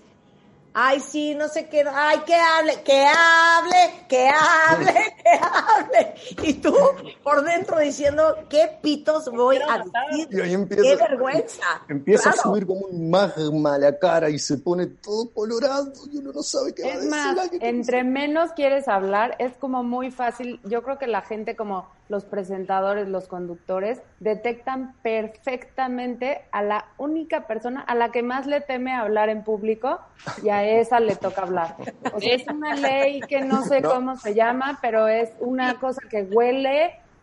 ay, 0.75 1.00
sí, 1.00 1.35
no 1.35 1.49
sé 1.49 1.68
qué, 1.68 1.83
ay, 1.92 2.18
que 2.25 2.35
hable, 2.37 2.83
que 2.85 3.04
hable, 3.07 4.04
que 4.09 4.28
hable, 4.28 4.95
que 5.23 5.30
hable. 5.30 6.14
Y 6.49 6.54
tú 6.54 6.73
por 7.23 7.42
dentro 7.44 7.78
diciendo, 7.78 8.37
¿qué 8.49 8.78
pitos 8.82 9.30
voy 9.30 9.56
a 9.56 9.78
decir? 10.11 10.28
Y 10.30 10.40
ahí 10.40 10.54
empieza- 10.54 10.82
¡Qué 10.82 10.97
vergüenza! 10.97 11.66
Empieza 11.88 12.23
Claro. 12.32 12.38
a 12.38 12.42
subir 12.42 12.66
como 12.66 12.80
un 12.87 13.11
magma 13.11 13.78
la 13.78 13.99
cara 13.99 14.28
y 14.30 14.38
se 14.38 14.58
pone 14.58 14.87
todo 14.87 15.30
colorado 15.32 15.92
y 16.12 16.18
uno 16.18 16.32
no 16.32 16.42
sabe 16.42 16.75
qué 16.75 16.82
va 16.82 16.88
a 16.88 16.92
Es 16.92 16.97
decir. 17.02 17.11
más, 17.11 17.38
Ay, 17.52 17.58
entre 17.61 18.04
menos 18.04 18.52
quieres 18.52 18.88
hablar, 18.88 19.37
es 19.38 19.52
como 19.56 19.82
muy 19.82 20.11
fácil. 20.11 20.61
Yo 20.64 20.82
creo 20.82 20.99
que 20.99 21.06
la 21.06 21.23
gente 21.23 21.56
como 21.56 21.88
los 22.08 22.25
presentadores, 22.25 23.06
los 23.06 23.28
conductores, 23.28 24.00
detectan 24.18 24.94
perfectamente 25.02 26.42
a 26.52 26.62
la 26.62 26.87
única 26.97 27.47
persona 27.47 27.80
a 27.82 27.94
la 27.94 28.11
que 28.11 28.23
más 28.23 28.47
le 28.47 28.61
teme 28.61 28.94
hablar 28.94 29.28
en 29.28 29.44
público 29.44 29.99
y 30.42 30.49
a 30.49 30.64
esa 30.64 31.00
le 31.00 31.16
toca 31.16 31.42
hablar. 31.42 31.76
O 32.14 32.20
sea, 32.20 32.35
es 32.35 32.47
una 32.49 32.75
ley 32.75 33.20
que 33.20 33.40
no 33.42 33.62
sé 33.64 33.82
cómo 33.82 34.16
se 34.16 34.35
llama, 34.35 34.78
pero 34.80 35.06
es 35.08 35.30
una 35.40 35.78
cosa 35.78 36.00
que 36.08 36.23
huele, 36.23 36.67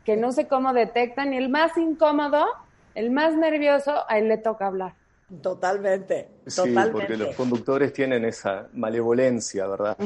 que 0.03 0.17
no 0.17 0.31
sé 0.31 0.47
cómo 0.47 0.73
detectan 0.73 1.33
y 1.33 1.37
el 1.37 1.49
más 1.49 1.77
incómodo, 1.77 2.45
el 2.93 3.11
más 3.11 3.35
nervioso, 3.35 4.03
a 4.07 4.17
él 4.19 4.27
le 4.27 4.37
toca 4.37 4.67
hablar. 4.67 4.93
Totalmente, 5.41 6.29
sí, 6.45 6.75
porque 6.91 7.17
los 7.17 7.35
conductores 7.35 7.91
tienen 7.91 8.25
esa 8.25 8.67
malevolencia, 8.73 9.65
¿verdad? 9.65 9.97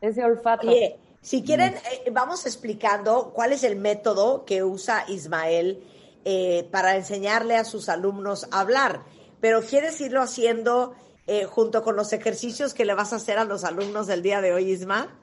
Ese 0.00 0.24
olfato. 0.24 0.68
Si 1.20 1.42
quieren, 1.42 1.74
eh, 1.74 2.10
vamos 2.10 2.46
explicando 2.46 3.32
cuál 3.34 3.52
es 3.52 3.64
el 3.64 3.76
método 3.76 4.44
que 4.44 4.62
usa 4.62 5.04
Ismael 5.08 5.82
eh, 6.24 6.68
para 6.70 6.96
enseñarle 6.96 7.56
a 7.56 7.64
sus 7.64 7.88
alumnos 7.88 8.48
a 8.50 8.60
hablar. 8.60 9.02
Pero 9.40 9.62
¿quieres 9.62 10.00
irlo 10.00 10.22
haciendo 10.22 10.94
eh, 11.26 11.44
junto 11.44 11.82
con 11.82 11.96
los 11.96 12.12
ejercicios 12.12 12.74
que 12.74 12.84
le 12.84 12.94
vas 12.94 13.12
a 13.12 13.16
hacer 13.16 13.38
a 13.38 13.44
los 13.44 13.64
alumnos 13.64 14.06
del 14.06 14.22
día 14.22 14.40
de 14.40 14.52
hoy, 14.52 14.70
Isma? 14.70 15.16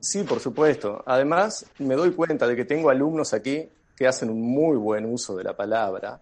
Sí, 0.00 0.22
por 0.22 0.40
supuesto. 0.40 1.02
Además, 1.06 1.66
me 1.78 1.94
doy 1.94 2.12
cuenta 2.12 2.46
de 2.46 2.56
que 2.56 2.64
tengo 2.64 2.90
alumnos 2.90 3.34
aquí 3.34 3.68
que 3.96 4.06
hacen 4.06 4.30
un 4.30 4.40
muy 4.40 4.76
buen 4.76 5.04
uso 5.04 5.36
de 5.36 5.44
la 5.44 5.56
palabra, 5.56 6.20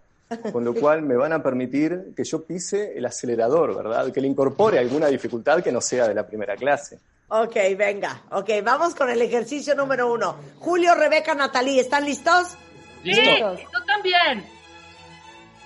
con 0.50 0.64
lo 0.64 0.74
cual 0.80 1.02
me 1.02 1.16
van 1.16 1.32
a 1.32 1.42
permitir 1.42 2.14
que 2.16 2.24
yo 2.24 2.44
pise 2.44 2.96
el 2.96 3.04
acelerador, 3.04 3.76
¿verdad? 3.76 4.10
Que 4.12 4.20
le 4.20 4.28
incorpore 4.28 4.78
alguna 4.78 5.08
dificultad 5.08 5.62
que 5.62 5.72
no 5.72 5.80
sea 5.80 6.08
de 6.08 6.14
la 6.14 6.26
primera 6.26 6.56
clase. 6.56 6.98
Ok, 7.28 7.56
venga. 7.76 8.22
Ok, 8.30 8.50
vamos 8.64 8.94
con 8.94 9.10
el 9.10 9.20
ejercicio 9.20 9.74
número 9.74 10.12
uno. 10.12 10.36
Julio, 10.60 10.94
Rebeca, 10.94 11.34
Natalí, 11.34 11.78
¿están 11.80 12.04
listos? 12.04 12.56
Sí, 13.02 13.12
yo 13.40 13.84
también. 13.86 14.44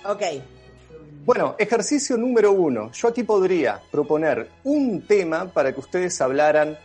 Ok. 0.05 0.43
Bueno, 1.23 1.55
ejercicio 1.59 2.17
número 2.17 2.51
uno. 2.51 2.91
Yo 2.91 3.07
aquí 3.07 3.23
podría 3.23 3.79
proponer 3.91 4.49
un 4.63 5.03
tema 5.03 5.45
para 5.45 5.71
que 5.71 5.79
ustedes 5.79 6.19
hablaran 6.19 6.77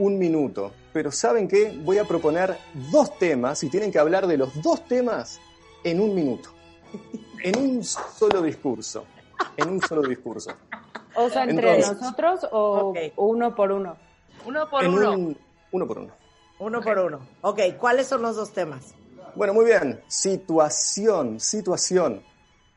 un 0.00 0.18
minuto. 0.18 0.72
Pero 0.92 1.12
¿saben 1.12 1.46
qué? 1.46 1.78
Voy 1.84 1.98
a 1.98 2.04
proponer 2.04 2.56
dos 2.90 3.16
temas 3.18 3.62
y 3.62 3.68
tienen 3.68 3.92
que 3.92 3.98
hablar 3.98 4.26
de 4.26 4.36
los 4.36 4.60
dos 4.62 4.84
temas 4.86 5.40
en 5.84 6.00
un 6.00 6.14
minuto. 6.14 6.50
En 7.42 7.58
un 7.58 7.82
solo 7.82 8.42
discurso. 8.42 9.06
En 9.56 9.70
un 9.70 9.80
solo 9.80 10.02
discurso. 10.02 10.50
O 11.14 11.30
sea, 11.30 11.44
entre 11.44 11.78
nosotros 11.78 12.46
o 12.52 12.92
uno 13.16 13.54
por 13.54 13.72
uno. 13.72 13.96
Uno 14.44 14.68
por 14.68 14.86
uno. 14.86 15.34
uno 15.72 15.86
por 15.86 15.98
uno. 16.00 16.12
Uno 16.58 16.82
por 16.82 16.98
uno. 16.98 17.20
Ok, 17.40 17.60
¿cuáles 17.78 18.08
son 18.08 18.20
los 18.20 18.36
dos 18.36 18.52
temas? 18.52 18.94
Bueno, 19.34 19.54
muy 19.54 19.64
bien. 19.64 20.02
Situación, 20.06 21.40
situación. 21.40 22.22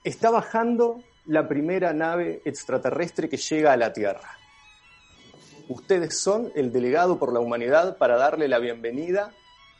Está 0.05 0.29
bajando 0.29 1.03
la 1.25 1.45
primera 1.45 1.91
nave 1.91 2.41
extraterrestre 2.45 3.27
que 3.27 3.35
llega 3.35 3.73
a 3.73 3.77
la 3.77 3.91
Tierra. 3.91 4.37
Ustedes 5.69 6.19
son 6.19 6.51
el 6.55 6.71
delegado 6.71 7.17
por 7.17 7.33
la 7.33 7.39
humanidad 7.39 7.97
para 7.97 8.17
darle 8.17 8.47
la 8.47 8.59
bienvenida 8.59 9.31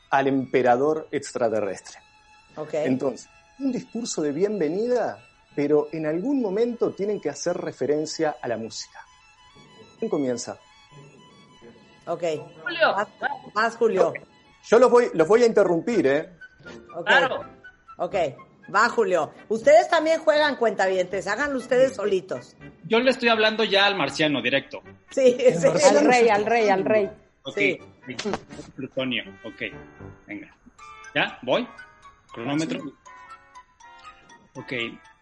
al 0.09 0.27
emperador 0.27 1.07
extraterrestre. 1.11 1.99
Okay. 2.55 2.85
Entonces, 2.85 3.29
un 3.59 3.71
discurso 3.71 4.21
de 4.21 4.31
bienvenida, 4.31 5.19
pero 5.55 5.87
en 5.91 6.05
algún 6.05 6.41
momento 6.41 6.91
tienen 6.91 7.19
que 7.19 7.29
hacer 7.29 7.57
referencia 7.57 8.35
a 8.41 8.47
la 8.47 8.57
música. 8.57 8.99
¿Quién 9.99 10.09
comienza? 10.09 10.57
Ok. 12.05 12.23
Julio. 12.63 12.95
Más, 13.53 13.75
Julio. 13.75 14.13
Yo 14.65 14.79
los 14.79 14.89
voy, 14.89 15.09
los 15.13 15.27
voy 15.27 15.43
a 15.43 15.45
interrumpir, 15.45 16.07
¿eh? 16.07 16.37
Claro. 17.05 17.41
Ok. 17.97 18.15
Va, 18.73 18.89
Julio. 18.89 19.33
Ustedes 19.49 19.89
también 19.89 20.19
juegan 20.19 20.55
cuentavientes, 20.55 21.27
háganlo 21.27 21.57
ustedes 21.57 21.95
solitos. 21.95 22.55
Yo 22.85 22.99
le 22.99 23.11
estoy 23.11 23.29
hablando 23.29 23.63
ya 23.63 23.85
al 23.85 23.95
marciano 23.95 24.41
directo. 24.41 24.81
Sí, 25.09 25.37
sí. 25.37 25.67
Al 25.67 26.05
rey, 26.05 26.29
al 26.29 26.45
rey, 26.45 26.69
al 26.69 26.85
rey. 26.85 27.09
Ok. 27.43 27.57
Plutonio, 28.75 29.23
ok. 29.43 29.61
Venga. 30.27 30.55
¿Ya? 31.13 31.39
¿Voy? 31.41 31.67
¿Cronómetro? 32.31 32.81
Ok. 34.55 34.73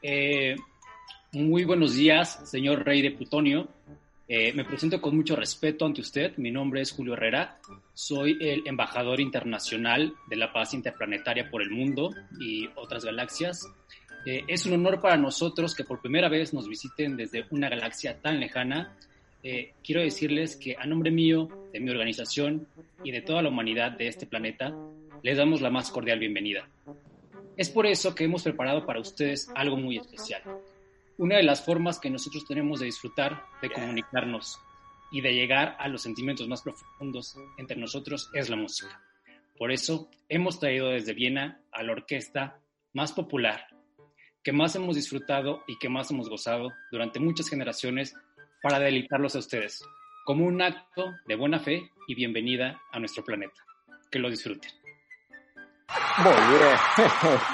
Eh, 0.02 0.56
muy 1.34 1.64
buenos 1.64 1.96
días, 1.96 2.42
señor 2.50 2.86
rey 2.86 3.02
de 3.02 3.12
Plutonio. 3.12 3.68
Eh, 4.34 4.54
me 4.54 4.64
presento 4.64 5.02
con 5.02 5.14
mucho 5.14 5.36
respeto 5.36 5.86
ante 5.86 6.00
usted. 6.00 6.38
Mi 6.38 6.52
nombre 6.52 6.80
es 6.80 6.94
Julio 6.94 7.16
Herrera. 7.16 7.60
Soy 7.94 8.38
el 8.40 8.66
embajador 8.66 9.20
internacional 9.20 10.14
de 10.30 10.38
la 10.38 10.54
paz 10.54 10.74
interplanetaria 10.74 11.52
por 11.52 11.62
el 11.62 11.70
mundo 11.70 12.12
y 12.40 12.70
otras 12.76 13.04
galaxias. 13.04 13.70
Eh, 14.26 14.44
es 14.48 14.66
un 14.66 14.72
honor 14.72 15.02
para 15.02 15.18
nosotros 15.18 15.76
que 15.76 15.84
por 15.84 16.00
primera 16.00 16.30
vez 16.30 16.54
nos 16.54 16.70
visiten 16.70 17.18
desde 17.18 17.46
una 17.50 17.68
galaxia 17.68 18.22
tan 18.22 18.40
lejana. 18.40 18.96
Eh, 19.44 19.74
quiero 19.84 20.00
decirles 20.00 20.56
que 20.56 20.78
a 20.80 20.86
nombre 20.86 21.12
mío, 21.12 21.50
de 21.74 21.82
mi 21.82 21.92
organización 21.92 22.68
y 23.04 23.12
de 23.12 23.22
toda 23.22 23.42
la 23.42 23.50
humanidad 23.50 23.92
de 23.92 24.08
este 24.08 24.28
planeta, 24.28 24.74
les 25.24 25.36
damos 25.36 25.60
la 25.60 25.72
más 25.72 25.92
cordial 25.92 26.20
bienvenida. 26.20 26.70
Es 27.58 27.70
por 27.70 27.86
eso 27.86 28.16
que 28.16 28.24
hemos 28.24 28.44
preparado 28.44 28.86
para 28.86 29.02
ustedes 29.02 29.50
algo 29.56 29.76
muy 29.76 29.98
especial 29.98 30.42
una 31.22 31.38
de 31.38 31.44
las 31.44 31.64
formas 31.64 32.00
que 32.00 32.10
nosotros 32.10 32.48
tenemos 32.48 32.80
de 32.80 32.88
disfrutar, 32.88 33.46
de 33.62 33.70
comunicarnos 33.70 34.60
y 35.12 35.22
de 35.22 35.36
llegar 35.36 35.78
a 35.78 35.88
los 35.88 36.02
sentimientos 36.02 36.48
más 36.48 36.64
profundos 36.64 37.38
entre 37.60 37.78
nosotros 37.78 38.32
es 38.34 38.50
la 38.50 38.56
música. 38.56 39.00
Por 39.56 39.72
eso 39.72 40.10
hemos 40.30 40.60
traído 40.60 40.90
desde 40.90 41.14
Viena 41.14 41.62
a 41.72 41.84
la 41.84 41.92
orquesta 41.92 42.58
más 42.94 43.12
popular, 43.12 43.68
que 44.44 44.52
más 44.52 44.76
hemos 44.76 44.96
disfrutado 44.96 45.64
y 45.68 45.78
que 45.78 45.90
más 45.90 46.10
hemos 46.10 46.28
gozado 46.28 46.72
durante 46.92 47.20
muchas 47.20 47.50
generaciones 47.50 48.16
para 48.64 48.80
deleitarlos 48.80 49.36
a 49.36 49.40
ustedes, 49.40 49.86
como 50.26 50.48
un 50.48 50.60
acto 50.60 51.14
de 51.28 51.36
buena 51.36 51.60
fe 51.60 51.84
y 52.08 52.16
bienvenida 52.16 52.82
a 52.92 52.98
nuestro 52.98 53.24
planeta. 53.24 53.62
Que 54.10 54.18
lo 54.18 54.28
disfruten. 54.28 54.72
Muy 56.18 56.34
bien. 56.34 56.78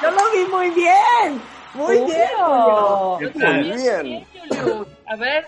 Yo 0.02 0.12
lo 0.12 0.32
vi 0.32 0.50
muy 0.50 0.70
bien. 0.70 1.57
Muy 1.74 1.98
bien, 2.06 2.30
Muy 3.36 3.72
bien. 3.78 4.26
A 5.06 5.16
ver. 5.16 5.46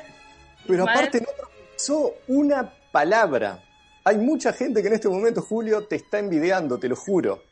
Pero 0.68 0.84
aparte 0.84 1.20
no 1.22 1.28
pronunciou 1.36 2.16
una 2.28 2.70
palabra. 2.92 3.64
Hay 4.04 4.18
mucha 4.18 4.54
gente 4.54 4.82
que 4.82 4.88
en 4.88 4.94
este 4.96 5.10
momento, 5.10 5.42
Julio, 5.42 5.86
te 5.86 5.96
está 5.96 6.20
envidiando, 6.20 6.78
te 6.78 6.88
lo 6.88 6.96
juro. 6.96 7.44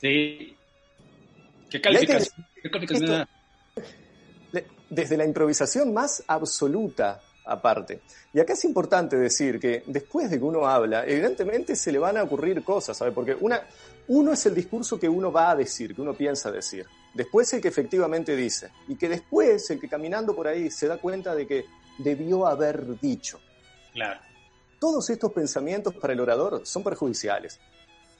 Sí. 0.00 0.56
¿Qué 1.70 1.80
calificación? 1.80 2.46
¿Qué 2.62 2.70
calificación 2.70 3.28
Desde 4.88 5.16
la 5.16 5.24
improvisación 5.24 5.92
más 5.92 6.22
absoluta, 6.26 7.20
aparte. 7.44 8.00
Y 8.32 8.40
acá 8.40 8.54
es 8.54 8.64
importante 8.64 9.16
decir 9.16 9.58
que 9.58 9.82
después 9.86 10.30
de 10.30 10.38
que 10.38 10.44
uno 10.44 10.66
habla, 10.66 11.04
evidentemente 11.06 11.76
se 11.76 11.92
le 11.92 11.98
van 11.98 12.16
a 12.16 12.22
ocurrir 12.22 12.62
cosas, 12.64 12.96
¿sabes? 12.96 13.14
Porque 13.14 13.36
una, 13.38 13.60
uno 14.08 14.32
es 14.32 14.46
el 14.46 14.54
discurso 14.54 14.98
que 14.98 15.08
uno 15.08 15.30
va 15.30 15.50
a 15.50 15.56
decir, 15.56 15.94
que 15.94 16.00
uno 16.00 16.14
piensa 16.14 16.50
decir. 16.50 16.86
Después 17.14 17.52
el 17.52 17.60
que 17.60 17.68
efectivamente 17.68 18.36
dice. 18.36 18.70
Y 18.86 18.96
que 18.96 19.08
después 19.08 19.70
el 19.70 19.80
que 19.80 19.88
caminando 19.88 20.34
por 20.34 20.46
ahí 20.46 20.70
se 20.70 20.86
da 20.86 20.98
cuenta 20.98 21.34
de 21.34 21.46
que 21.46 21.66
debió 21.98 22.46
haber 22.46 22.98
dicho. 23.00 23.40
Claro. 23.92 24.20
Todos 24.78 25.10
estos 25.10 25.32
pensamientos 25.32 25.94
para 25.94 26.12
el 26.12 26.20
orador 26.20 26.62
son 26.64 26.84
perjudiciales. 26.84 27.58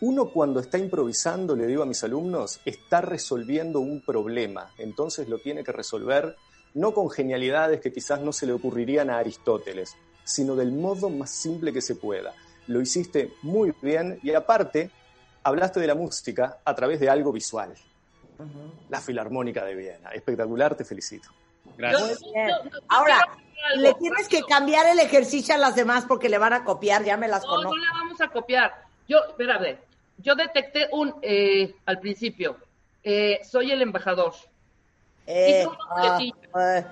Uno 0.00 0.30
cuando 0.30 0.60
está 0.60 0.78
improvisando, 0.78 1.56
le 1.56 1.66
digo 1.66 1.82
a 1.82 1.86
mis 1.86 2.02
alumnos, 2.04 2.60
está 2.64 3.00
resolviendo 3.00 3.80
un 3.80 4.00
problema. 4.00 4.72
Entonces 4.78 5.28
lo 5.28 5.38
tiene 5.38 5.64
que 5.64 5.72
resolver 5.72 6.36
no 6.74 6.94
con 6.94 7.10
genialidades 7.10 7.80
que 7.80 7.92
quizás 7.92 8.20
no 8.20 8.32
se 8.32 8.46
le 8.46 8.52
ocurrirían 8.52 9.10
a 9.10 9.18
Aristóteles, 9.18 9.96
sino 10.24 10.54
del 10.54 10.72
modo 10.72 11.10
más 11.10 11.30
simple 11.30 11.72
que 11.72 11.80
se 11.80 11.96
pueda. 11.96 12.34
Lo 12.66 12.80
hiciste 12.80 13.32
muy 13.42 13.72
bien 13.82 14.20
y 14.22 14.34
aparte 14.34 14.90
hablaste 15.42 15.80
de 15.80 15.86
la 15.86 15.94
música 15.94 16.58
a 16.64 16.74
través 16.74 17.00
de 17.00 17.08
algo 17.08 17.32
visual. 17.32 17.74
La 18.88 19.00
Filarmónica 19.00 19.64
de 19.64 19.74
Viena. 19.74 20.10
Espectacular, 20.10 20.74
te 20.74 20.84
felicito. 20.84 21.28
Gracias. 21.76 22.20
Ahora, 22.88 23.20
le 23.76 23.94
tienes 23.94 24.28
que 24.28 24.42
cambiar 24.42 24.86
el 24.86 24.98
ejercicio 25.00 25.54
a 25.54 25.58
las 25.58 25.74
demás 25.74 26.04
porque 26.06 26.28
le 26.28 26.38
van 26.38 26.52
a 26.52 26.64
copiar, 26.64 27.04
ya 27.04 27.16
me 27.16 27.28
las 27.28 27.42
no, 27.42 27.48
conozco. 27.50 27.76
No, 27.76 27.82
le 27.82 27.90
vamos 27.92 28.20
a 28.20 28.28
copiar. 28.28 28.72
Yo, 29.08 29.18
espérame, 29.28 29.78
yo 30.18 30.34
detecté 30.34 30.88
un, 30.92 31.14
eh, 31.22 31.74
al 31.86 31.98
principio, 32.00 32.56
eh, 33.02 33.40
soy 33.44 33.70
el 33.70 33.82
embajador. 33.82 34.34
Eh, 35.26 35.66
ah, 35.90 36.18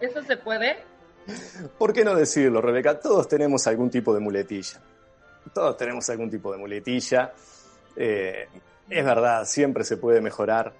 ¿Eso 0.00 0.22
se 0.24 0.36
puede? 0.36 0.78
¿Por 1.78 1.92
qué 1.92 2.04
no 2.04 2.14
decirlo, 2.14 2.60
Rebeca? 2.60 2.98
Todos 2.98 3.28
tenemos 3.28 3.66
algún 3.68 3.88
tipo 3.88 4.12
de 4.12 4.20
muletilla. 4.20 4.80
Todos 5.54 5.76
tenemos 5.76 6.08
algún 6.10 6.28
tipo 6.30 6.50
de 6.50 6.58
muletilla. 6.58 7.32
Eh, 7.96 8.48
es 8.88 9.04
verdad, 9.04 9.44
siempre 9.44 9.84
se 9.84 9.96
puede 9.96 10.20
mejorar 10.20 10.72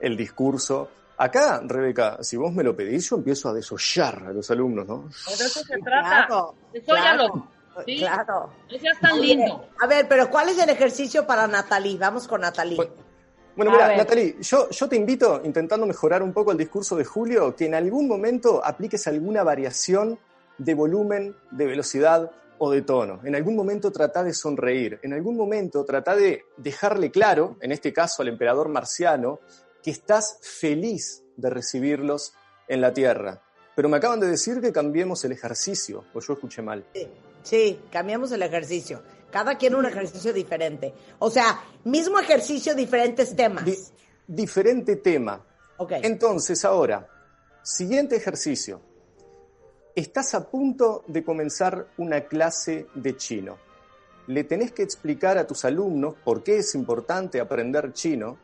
el 0.00 0.16
discurso. 0.16 0.90
Acá, 1.16 1.60
Rebeca, 1.64 2.18
si 2.22 2.36
vos 2.36 2.52
me 2.52 2.62
lo 2.62 2.76
pedís, 2.76 3.10
yo 3.10 3.16
empiezo 3.16 3.48
a 3.48 3.52
desollar 3.52 4.24
a 4.28 4.32
los 4.32 4.50
alumnos, 4.50 4.86
¿no? 4.86 5.02
De 5.02 5.34
eso 5.44 5.60
se 5.60 5.78
trata. 5.78 6.26
Claro. 6.26 6.54
Claro. 7.84 8.50
No 8.70 8.78
seas 8.78 9.00
tan 9.00 9.20
lindo. 9.20 9.68
A 9.80 9.86
ver, 9.86 10.06
pero 10.08 10.30
¿cuál 10.30 10.48
es 10.48 10.58
el 10.58 10.68
ejercicio 10.68 11.26
para 11.26 11.46
Natalie? 11.46 11.96
Vamos 11.98 12.26
con 12.26 12.40
Natalie. 12.40 12.76
Bueno, 13.56 13.72
mira. 13.72 13.96
Natalie, 13.96 14.36
yo, 14.40 14.70
yo 14.70 14.88
te 14.88 14.96
invito, 14.96 15.40
intentando 15.44 15.86
mejorar 15.86 16.22
un 16.22 16.32
poco 16.32 16.52
el 16.52 16.58
discurso 16.58 16.96
de 16.96 17.04
Julio, 17.04 17.54
que 17.54 17.66
en 17.66 17.74
algún 17.74 18.06
momento 18.06 18.64
apliques 18.64 19.06
alguna 19.06 19.42
variación 19.42 20.18
de 20.58 20.74
volumen, 20.74 21.36
de 21.50 21.66
velocidad 21.66 22.30
o 22.58 22.70
de 22.70 22.82
tono. 22.82 23.20
En 23.24 23.34
algún 23.34 23.54
momento 23.56 23.90
trata 23.92 24.22
de 24.24 24.32
sonreír. 24.34 24.98
En 25.02 25.12
algún 25.12 25.36
momento 25.36 25.84
trata 25.84 26.14
de 26.16 26.44
dejarle 26.56 27.10
claro, 27.10 27.56
en 27.60 27.72
este 27.72 27.92
caso 27.92 28.22
al 28.22 28.28
emperador 28.28 28.68
marciano, 28.68 29.40
que 29.82 29.90
estás 29.90 30.38
feliz 30.42 31.22
de 31.36 31.50
recibirlos 31.50 32.34
en 32.66 32.80
la 32.80 32.92
Tierra. 32.92 33.42
Pero 33.76 33.88
me 33.88 33.96
acaban 33.98 34.18
de 34.20 34.26
decir 34.26 34.60
que 34.60 34.72
cambiemos 34.72 35.24
el 35.24 35.32
ejercicio, 35.32 36.04
o 36.12 36.20
yo 36.20 36.32
escuché 36.32 36.62
mal. 36.62 36.84
Sí, 36.94 37.08
sí, 37.42 37.80
cambiamos 37.92 38.32
el 38.32 38.42
ejercicio. 38.42 39.02
Cada 39.30 39.56
quien 39.56 39.74
un 39.76 39.86
ejercicio 39.86 40.32
diferente. 40.32 40.92
O 41.20 41.30
sea, 41.30 41.60
mismo 41.84 42.18
ejercicio, 42.18 42.74
diferentes 42.74 43.36
temas. 43.36 43.64
Di- 43.64 43.78
diferente 44.26 44.96
tema. 44.96 45.44
ok. 45.76 45.92
Entonces, 46.02 46.64
ahora, 46.64 47.06
siguiente 47.62 48.16
ejercicio. 48.16 48.80
Estás 49.98 50.32
a 50.36 50.48
punto 50.48 51.02
de 51.08 51.24
comenzar 51.24 51.88
una 51.96 52.20
clase 52.20 52.86
de 52.94 53.16
chino. 53.16 53.56
Le 54.28 54.44
tenés 54.44 54.70
que 54.70 54.84
explicar 54.84 55.38
a 55.38 55.44
tus 55.44 55.64
alumnos 55.64 56.14
por 56.22 56.44
qué 56.44 56.58
es 56.58 56.76
importante 56.76 57.40
aprender 57.40 57.92
chino, 57.92 58.38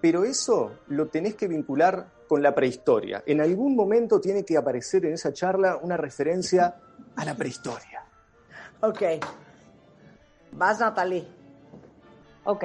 pero 0.00 0.24
eso 0.24 0.72
lo 0.88 1.06
tenés 1.06 1.36
que 1.36 1.46
vincular 1.46 2.08
con 2.26 2.42
la 2.42 2.56
prehistoria. 2.56 3.22
En 3.24 3.40
algún 3.40 3.76
momento 3.76 4.20
tiene 4.20 4.44
que 4.44 4.56
aparecer 4.56 5.06
en 5.06 5.12
esa 5.12 5.32
charla 5.32 5.76
una 5.80 5.96
referencia 5.96 6.74
a 7.14 7.24
la 7.24 7.36
prehistoria. 7.36 8.04
Ok. 8.80 9.02
Vas, 10.54 10.80
Natalie. 10.80 11.28
Ok. 12.42 12.64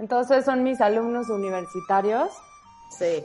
Entonces 0.00 0.44
son 0.44 0.64
mis 0.64 0.80
alumnos 0.80 1.30
universitarios. 1.30 2.32
Sí. 2.98 3.22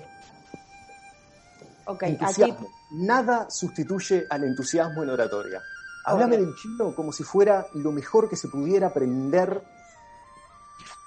Ok, 1.87 2.03
aquí 2.03 2.13
Entusiasmo. 2.13 2.67
Nada 2.91 3.49
sustituye 3.49 4.27
al 4.29 4.43
entusiasmo 4.43 5.03
en 5.03 5.09
oratoria. 5.09 5.61
Háblame 6.05 6.37
del 6.37 6.55
chino 6.55 6.95
como 6.95 7.11
si 7.11 7.23
fuera 7.23 7.67
lo 7.73 7.91
mejor 7.91 8.29
que 8.29 8.35
se 8.35 8.47
pudiera 8.47 8.87
aprender 8.87 9.61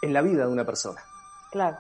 en 0.02 0.12
la 0.12 0.22
vida 0.22 0.46
de 0.46 0.52
una 0.52 0.64
persona. 0.64 1.00
Claro. 1.50 1.76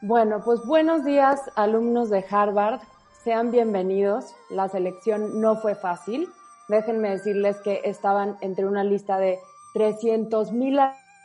Bueno, 0.00 0.42
pues 0.44 0.60
buenos 0.66 1.04
días, 1.04 1.40
alumnos 1.56 2.10
de 2.10 2.24
Harvard. 2.28 2.80
Sean 3.22 3.50
bienvenidos. 3.50 4.34
La 4.50 4.68
selección 4.68 5.40
no 5.40 5.56
fue 5.56 5.74
fácil. 5.74 6.28
Déjenme 6.68 7.10
decirles 7.10 7.56
que 7.62 7.80
estaban 7.84 8.36
entre 8.40 8.66
una 8.66 8.84
lista 8.84 9.18
de 9.18 9.38
300 9.72 10.52
mil 10.52 10.78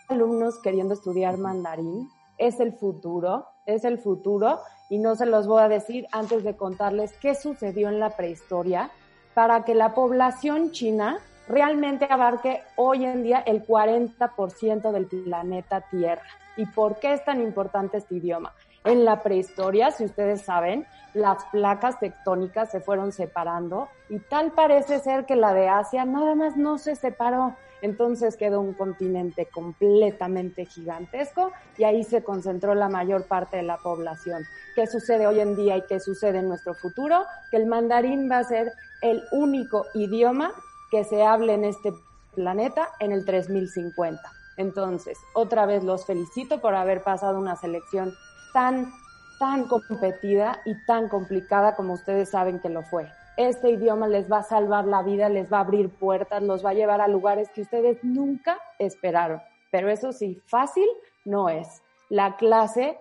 alumnos 0.08 0.60
queriendo 0.60 0.94
estudiar 0.94 1.38
mandarín. 1.38 2.10
Es 2.38 2.60
el 2.62 2.74
futuro, 2.74 3.48
es 3.66 3.84
el 3.84 4.00
futuro. 4.00 4.60
Y 4.89 4.98
no 4.98 5.15
se 5.15 5.25
los 5.25 5.48
voy 5.48 5.62
a 5.62 5.69
decir 5.69 6.08
antes 6.12 6.43
de 6.43 6.55
contarles 6.55 7.13
qué 7.22 7.36
sucedió 7.36 7.89
en 7.89 8.00
la 8.00 8.12
prehistoria 8.12 8.89
para 9.34 9.63
que 9.63 9.75
la 9.75 9.93
población 9.93 10.72
china 10.72 11.19
realmente 11.48 12.08
abarque 12.10 12.62
hoy 12.75 13.05
en 13.05 13.24
día 13.24 13.39
el 13.39 13.65
40% 13.65 14.91
del 14.91 15.08
planeta 15.08 15.81
Tierra. 15.81 16.24
¿Y 16.58 16.65
por 16.65 17.00
qué 17.00 17.13
es 17.13 17.24
tan 17.24 17.41
importante 17.41 17.98
este 17.98 18.15
idioma? 18.15 18.53
En 18.84 19.03
la 19.03 19.22
prehistoria, 19.22 19.91
si 19.91 20.05
ustedes 20.05 20.41
saben, 20.41 20.86
las 21.13 21.43
placas 21.46 22.00
tectónicas 22.00 22.72
se 22.72 22.79
fueron 22.79 23.12
separando 23.12 23.89
y 24.10 24.19
tal 24.19 24.51
parece 24.51 25.00
ser 25.00 25.25
que 25.25 25.36
la 25.36 25.53
de 25.53 25.67
Asia 25.67 26.05
nada 26.05 26.36
más 26.36 26.55
no 26.55 26.77
se 26.77 26.96
separó. 26.96 27.55
Entonces 27.82 28.36
quedó 28.36 28.62
un 28.62 28.74
continente 28.74 29.48
completamente 29.48 30.66
gigantesco 30.66 31.52
y 31.78 31.84
ahí 31.84 32.04
se 32.04 32.24
concentró 32.24 32.76
la 32.76 32.90
mayor 32.90 33.26
parte 33.26 33.58
de 33.58 33.64
la 33.64 33.78
población. 33.78 34.44
¿Qué 34.76 34.88
sucede 34.88 35.28
hoy 35.28 35.40
en 35.40 35.56
día 35.56 35.78
y 35.78 35.84
qué 35.88 36.00
sucede 36.00 36.40
en 36.40 36.50
nuestro 36.50 36.74
futuro? 36.74 37.24
Que 37.52 37.58
el 37.58 37.68
mandarín 37.68 38.30
va 38.30 38.40
a 38.40 38.44
ser 38.44 38.72
el 39.02 39.24
único 39.32 39.86
idioma 39.94 40.52
que 40.92 41.04
se 41.04 41.24
hable 41.24 41.54
en 41.54 41.66
este 41.66 41.94
planeta 42.36 42.89
en 43.00 43.12
el 43.12 43.26
3050. 43.26 44.22
Entonces, 44.58 45.18
otra 45.34 45.65
vez 45.65 45.84
los 45.84 46.06
felicito 46.06 46.60
por 46.60 46.76
haber 46.76 47.02
pasado 47.02 47.39
una 47.39 47.56
selección 47.56 48.13
tan, 48.54 48.92
tan 49.39 49.65
competida 49.68 50.62
y 50.65 50.74
tan 50.86 51.08
complicada 51.08 51.76
como 51.76 51.94
ustedes 51.94 52.30
saben 52.30 52.60
que 52.60 52.70
lo 52.70 52.84
fue. 52.84 53.10
Este 53.39 53.69
idioma 53.69 54.10
les 54.10 54.30
va 54.30 54.39
a 54.39 54.43
salvar 54.43 54.84
la 54.84 55.02
vida, 55.02 55.30
les 55.30 55.49
va 55.49 55.60
a 55.60 55.62
abrir 55.62 55.89
puertas, 55.89 56.43
los 56.43 56.65
va 56.65 56.71
a 56.71 56.73
llevar 56.73 56.99
a 56.99 57.08
lugares 57.08 57.49
que 57.49 57.62
ustedes 57.62 58.04
nunca 58.04 58.60
esperaron. 58.80 59.41
Pero 59.71 59.89
eso 59.89 60.12
sí, 60.12 60.41
fácil 60.45 60.86
no 61.23 61.47
es. 61.47 61.82
La 62.10 62.36
clase 62.36 62.97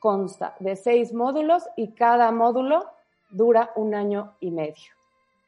consta 0.00 0.56
de 0.60 0.76
seis 0.76 1.12
módulos 1.12 1.68
y 1.76 1.92
cada 1.92 2.32
módulo 2.32 2.86
dura 3.28 3.70
un 3.76 3.94
año 3.94 4.32
y 4.40 4.50
medio. 4.50 4.94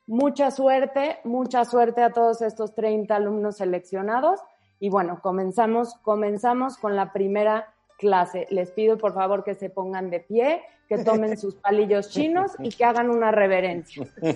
Mucha 0.07 0.51
suerte, 0.51 1.21
mucha 1.25 1.65
suerte 1.65 2.03
a 2.03 2.11
todos 2.11 2.43
estos 2.43 2.75
30 2.75 3.17
alumnos 3.17 3.57
seleccionados. 3.57 4.41
Y 4.79 4.91
bueno, 4.91 5.21
comenzamos, 5.23 5.95
comenzamos 6.03 6.77
con 6.77 6.97
la 6.97 7.15
primera 7.15 7.74
clase. 7.99 8.47
Les 8.51 8.71
pido 8.71 8.99
por 8.99 9.15
favor 9.15 9.45
que 9.45 9.55
se 9.55 9.71
pongan 9.71 10.11
de 10.11 10.21
pie, 10.21 10.63
que 10.89 10.99
tomen 10.99 11.37
sus 11.39 11.55
palillos 11.57 12.09
chinos 12.11 12.53
y 12.59 12.71
que 12.71 12.85
hagan 12.85 13.11
una 13.11 13.31
reverencia. 13.31 14.07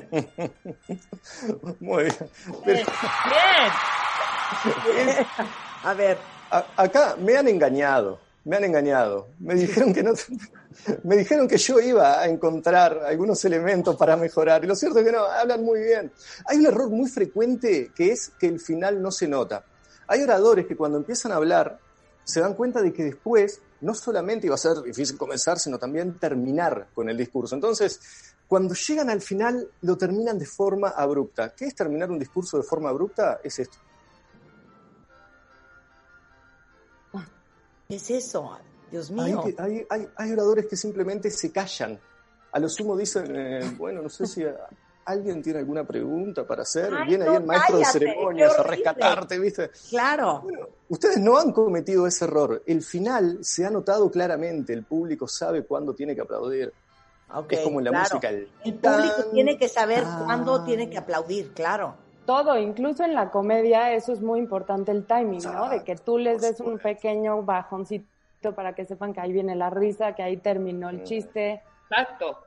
Muy 1.81 2.05
bien. 2.05 2.16
Pero 2.64 2.87
Bien. 4.94 5.27
A 5.85 5.94
ver, 5.94 6.18
a- 6.51 6.64
acá 6.77 7.16
me 7.21 7.37
han 7.37 7.49
engañado, 7.49 8.18
me 8.44 8.57
han 8.57 8.64
engañado. 8.64 9.29
Me 9.38 9.55
dijeron 9.55 9.92
que 9.92 10.03
no, 10.03 10.12
me 11.05 11.16
dijeron 11.16 11.47
que 11.47 11.59
yo 11.59 11.79
iba 11.81 12.21
a 12.21 12.27
encontrar 12.27 12.99
algunos 13.07 13.44
elementos 13.44 13.94
para 13.97 14.16
mejorar. 14.16 14.64
Y 14.64 14.66
lo 14.66 14.75
cierto 14.75 14.99
es 15.01 15.05
que 15.05 15.12
no, 15.12 15.21
hablan 15.25 15.62
muy 15.64 15.81
bien. 15.83 16.11
Hay 16.47 16.59
un 16.59 16.66
error 16.66 16.88
muy 16.90 17.09
frecuente 17.09 17.90
que 17.94 18.12
es 18.12 18.31
que 18.40 18.47
el 18.47 18.59
final 18.61 19.01
no 19.03 19.11
se 19.11 19.29
nota. 19.29 19.62
Hay 20.07 20.23
oradores 20.23 20.66
que 20.66 20.77
cuando 20.77 20.97
empiezan 20.99 21.33
a 21.33 21.37
hablar 21.37 21.79
se 22.29 22.41
dan 22.41 22.55
cuenta 22.55 22.83
de 22.83 22.93
que 22.93 23.05
después 23.05 23.61
no 23.81 23.95
solamente 23.95 24.47
iba 24.47 24.55
a 24.55 24.59
ser 24.59 24.83
difícil 24.83 25.17
comenzar, 25.17 25.59
sino 25.59 25.79
también 25.79 26.19
terminar 26.19 26.88
con 26.95 27.09
el 27.09 27.17
discurso. 27.17 27.55
Entonces, 27.55 28.35
cuando 28.47 28.75
llegan 28.75 29.09
al 29.09 29.23
final, 29.23 29.67
lo 29.83 29.97
terminan 29.97 30.38
de 30.38 30.45
forma 30.47 30.88
abrupta. 30.91 31.55
¿Qué 31.57 31.64
es 31.67 31.75
terminar 31.75 32.11
un 32.11 32.19
discurso 32.19 32.59
de 32.59 32.64
forma 32.64 32.91
abrupta? 32.91 33.41
Es 33.43 33.59
esto. 33.59 33.79
¿qué 37.88 37.97
es 37.97 38.11
eso? 38.11 38.59
Dios 38.91 39.11
mío. 39.11 39.43
hay, 39.59 39.87
hay- 39.88 40.09
hay 40.14 40.33
oradores 40.33 40.67
que 40.67 40.77
simplemente 40.77 41.31
se 41.31 41.51
callan. 41.51 41.99
A 42.53 42.59
lo 42.59 42.69
sumo 42.69 42.97
dicen, 42.97 43.35
eh, 43.35 43.75
bueno, 43.79 44.03
no 44.03 44.09
sé 44.11 44.27
si 44.27 44.43
alguien 45.09 45.42
tiene 45.42 45.59
alguna 45.61 45.85
pregunta 45.85 46.47
para 46.47 46.62
hacer. 46.62 46.92
Ay, 46.94 47.09
Viene 47.09 47.25
no, 47.25 47.31
ahí 47.33 47.37
el 47.38 47.44
maestro 47.44 47.79
cállate, 47.81 47.99
de 47.99 48.07
ceremonias 48.12 48.59
a 48.59 48.62
rescatarte, 48.62 49.38
¿viste? 49.38 49.71
Claro. 49.90 50.40
Bueno, 50.42 50.66
ustedes 50.88 51.18
no 51.18 51.38
han 51.38 51.53
cometido 51.53 52.07
ese 52.07 52.25
error. 52.27 52.62
El 52.66 52.83
final 52.83 53.38
se 53.42 53.64
ha 53.66 53.71
notado 53.71 54.11
claramente. 54.11 54.73
El 54.73 54.85
público 54.85 55.27
sabe 55.27 55.64
cuándo 55.64 55.94
tiene 55.94 56.14
que 56.14 56.21
aplaudir. 56.21 56.73
Ok, 57.35 57.53
es 57.53 57.61
como 57.61 57.81
en 57.81 57.85
la 57.87 57.90
claro. 57.90 58.05
música. 58.11 58.29
El, 58.31 58.49
El 58.64 58.75
público 58.75 59.23
tan, 59.23 59.31
tiene 59.33 59.59
que 59.59 59.68
saber 59.68 60.03
tan. 60.05 60.25
cuándo 60.25 60.64
tiene 60.64 60.88
que 60.88 60.99
aplaudir, 60.99 61.53
claro. 61.53 61.94
Todo, 62.25 62.59
incluso 62.59 63.05
en 63.05 63.14
la 63.14 63.31
comedia, 63.31 63.92
eso 63.94 64.12
es 64.12 64.21
muy 64.21 64.38
importante 64.38 64.92
el 64.92 65.07
timing, 65.07 65.42
¿no? 65.44 65.68
De 65.71 65.83
que 65.85 65.97
tú 65.97 66.18
les 66.18 66.40
des 66.42 66.61
un 66.61 66.79
pequeño 66.79 67.42
bajoncito 67.42 68.07
para 68.55 68.75
que 68.75 68.85
sepan 68.85 69.12
que 69.14 69.21
ahí 69.21 69.33
viene 69.33 69.57
la 69.57 69.71
risa, 69.71 70.14
que 70.14 70.23
ahí 70.23 70.37
terminó 70.37 70.88
Mm. 70.88 70.90
el 70.90 71.03
chiste. 71.05 71.62
Exacto. 71.90 72.38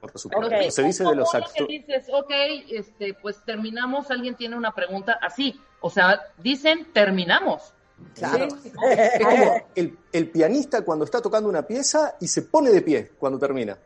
Por 0.00 0.18
supuesto. 0.18 0.46
Ok. 0.56 0.70
Se 0.70 0.82
dice 0.82 1.04
de 1.04 1.14
los 1.14 1.34
actores. 1.34 1.68
dices, 1.68 2.06
ok, 2.12 2.30
este, 2.70 3.14
pues 3.14 3.44
terminamos, 3.44 4.10
alguien 4.10 4.34
tiene 4.34 4.56
una 4.56 4.72
pregunta 4.74 5.18
así. 5.20 5.60
O 5.80 5.90
sea, 5.90 6.20
dicen 6.38 6.88
terminamos. 6.92 7.74
Claro. 8.14 8.48
Sí. 8.62 8.72
Es 8.80 9.24
como 9.24 9.52
el, 9.74 9.98
el 10.12 10.30
pianista 10.30 10.82
cuando 10.82 11.04
está 11.04 11.20
tocando 11.20 11.48
una 11.48 11.66
pieza 11.66 12.16
y 12.20 12.28
se 12.28 12.42
pone 12.42 12.70
de 12.70 12.80
pie 12.80 13.10
cuando 13.18 13.38
termina. 13.38 13.76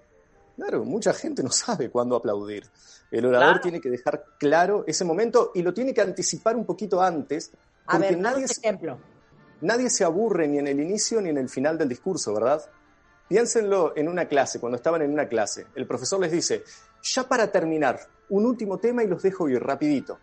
Claro, 0.56 0.84
mucha 0.84 1.12
gente 1.12 1.42
no 1.42 1.50
sabe 1.50 1.90
cuándo 1.90 2.14
aplaudir. 2.14 2.64
El 3.10 3.26
orador 3.26 3.46
Claro. 3.48 3.60
tiene 3.62 3.80
que 3.80 3.90
dejar 3.90 4.24
claro 4.38 4.84
ese 4.86 5.04
momento 5.04 5.50
y 5.54 5.62
lo 5.62 5.74
tiene 5.74 5.92
que 5.92 6.00
anticipar 6.00 6.54
un 6.56 6.64
poquito 6.64 7.02
antes, 7.02 7.50
A 7.86 7.92
porque 7.92 8.08
ver, 8.10 8.18
nadie, 8.18 8.34
nadie 8.42 8.48
se- 8.48 8.60
ejemplo. 8.60 8.98
nadie 9.60 9.90
se 9.90 10.04
aburre 10.04 10.46
ni 10.48 10.58
en 10.58 10.68
el 10.68 10.80
inicio 10.80 11.20
ni 11.20 11.30
en 11.30 11.38
el 11.38 11.48
final 11.48 11.76
del 11.76 11.88
discurso, 11.88 12.32
¿verdad? 12.34 12.62
Piénsenlo 13.28 13.96
en 13.96 14.08
una 14.08 14.26
clase, 14.26 14.60
cuando 14.60 14.76
estaban 14.76 15.02
en 15.02 15.12
una 15.12 15.26
clase. 15.26 15.66
El 15.74 15.86
profesor 15.86 16.20
les 16.20 16.32
dice, 16.32 16.64
ya 17.02 17.24
para 17.24 17.50
terminar, 17.50 18.00
un 18.30 18.44
último 18.46 18.78
tema 18.78 19.02
y 19.02 19.06
los 19.06 19.22
dejo 19.22 19.48
ir 19.48 19.62
rapidito. 19.62 20.18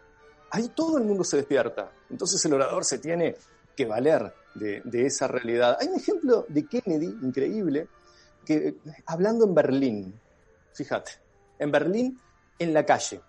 Ahí 0.51 0.69
todo 0.69 0.97
el 0.97 1.05
mundo 1.05 1.23
se 1.23 1.37
despierta. 1.37 1.91
Entonces 2.09 2.43
el 2.45 2.53
orador 2.53 2.83
se 2.83 2.99
tiene 2.99 3.35
que 3.75 3.85
valer 3.85 4.33
de, 4.53 4.81
de 4.83 5.05
esa 5.05 5.27
realidad. 5.27 5.77
Hay 5.79 5.87
un 5.87 5.95
ejemplo 5.95 6.45
de 6.47 6.65
Kennedy 6.65 7.17
increíble, 7.21 7.87
que 8.45 8.75
hablando 9.05 9.45
en 9.45 9.55
Berlín, 9.55 10.19
fíjate, 10.73 11.11
en 11.59 11.71
Berlín, 11.71 12.19
en 12.59 12.73
la 12.73 12.85
calle, 12.85 13.21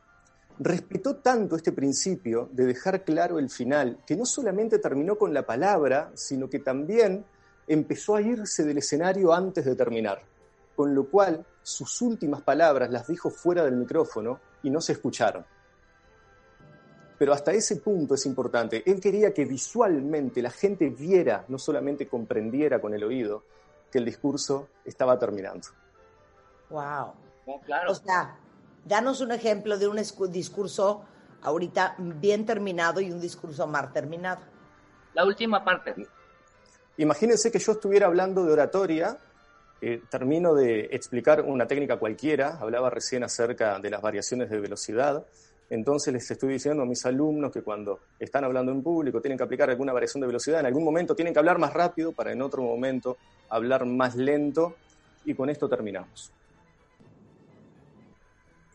respetó 0.58 1.16
tanto 1.16 1.56
este 1.56 1.72
principio 1.72 2.48
de 2.52 2.66
dejar 2.66 3.04
claro 3.04 3.38
el 3.38 3.50
final, 3.50 3.98
que 4.06 4.16
no 4.16 4.24
solamente 4.24 4.78
terminó 4.78 5.16
con 5.16 5.32
la 5.34 5.44
palabra, 5.44 6.12
sino 6.14 6.48
que 6.48 6.58
también 6.58 7.24
empezó 7.66 8.16
a 8.16 8.22
irse 8.22 8.64
del 8.64 8.78
escenario 8.78 9.32
antes 9.32 9.64
de 9.64 9.74
terminar, 9.74 10.22
con 10.74 10.94
lo 10.94 11.08
cual 11.08 11.44
sus 11.62 12.02
últimas 12.02 12.42
palabras 12.42 12.90
las 12.90 13.06
dijo 13.06 13.30
fuera 13.30 13.64
del 13.64 13.76
micrófono 13.76 14.40
y 14.62 14.70
no 14.70 14.80
se 14.80 14.92
escucharon. 14.92 15.44
Pero 17.18 17.32
hasta 17.32 17.52
ese 17.52 17.76
punto 17.76 18.14
es 18.14 18.26
importante. 18.26 18.82
Él 18.84 19.00
quería 19.00 19.32
que 19.32 19.44
visualmente 19.44 20.42
la 20.42 20.50
gente 20.50 20.90
viera, 20.90 21.44
no 21.48 21.58
solamente 21.58 22.08
comprendiera 22.08 22.80
con 22.80 22.94
el 22.94 23.04
oído, 23.04 23.44
que 23.92 23.98
el 23.98 24.04
discurso 24.04 24.68
estaba 24.84 25.18
terminando. 25.18 25.68
Wow. 26.70 27.12
claro. 27.64 27.92
O 27.92 27.94
sea, 27.94 28.36
danos 28.84 29.20
un 29.20 29.30
ejemplo 29.30 29.78
de 29.78 29.86
un 29.86 30.00
discurso 30.32 31.04
ahorita 31.42 31.96
bien 31.98 32.46
terminado 32.46 33.00
y 33.00 33.12
un 33.12 33.20
discurso 33.20 33.66
mal 33.66 33.92
terminado. 33.92 34.40
La 35.14 35.24
última 35.24 35.62
parte. 35.62 35.94
Imagínense 36.98 37.50
que 37.50 37.58
yo 37.58 37.72
estuviera 37.72 38.06
hablando 38.06 38.44
de 38.44 38.52
oratoria, 38.52 39.16
eh, 39.80 40.02
termino 40.10 40.54
de 40.54 40.88
explicar 40.92 41.42
una 41.42 41.66
técnica 41.66 41.98
cualquiera, 41.98 42.58
hablaba 42.60 42.90
recién 42.90 43.24
acerca 43.24 43.78
de 43.78 43.90
las 43.90 44.02
variaciones 44.02 44.50
de 44.50 44.60
velocidad, 44.60 45.24
entonces 45.70 46.12
les 46.12 46.30
estoy 46.30 46.52
diciendo 46.52 46.82
a 46.82 46.86
mis 46.86 47.04
alumnos 47.06 47.50
que 47.50 47.62
cuando 47.62 48.00
están 48.18 48.44
hablando 48.44 48.72
en 48.72 48.82
público 48.82 49.22
tienen 49.22 49.38
que 49.38 49.44
aplicar 49.44 49.70
alguna 49.70 49.94
variación 49.94 50.20
de 50.20 50.26
velocidad, 50.26 50.60
en 50.60 50.66
algún 50.66 50.84
momento 50.84 51.14
tienen 51.14 51.32
que 51.32 51.38
hablar 51.38 51.58
más 51.58 51.72
rápido 51.72 52.12
para 52.12 52.30
en 52.30 52.42
otro 52.42 52.62
momento 52.62 53.16
hablar 53.48 53.86
más 53.86 54.14
lento 54.14 54.76
y 55.24 55.34
con 55.34 55.48
esto 55.48 55.70
terminamos. 55.70 56.30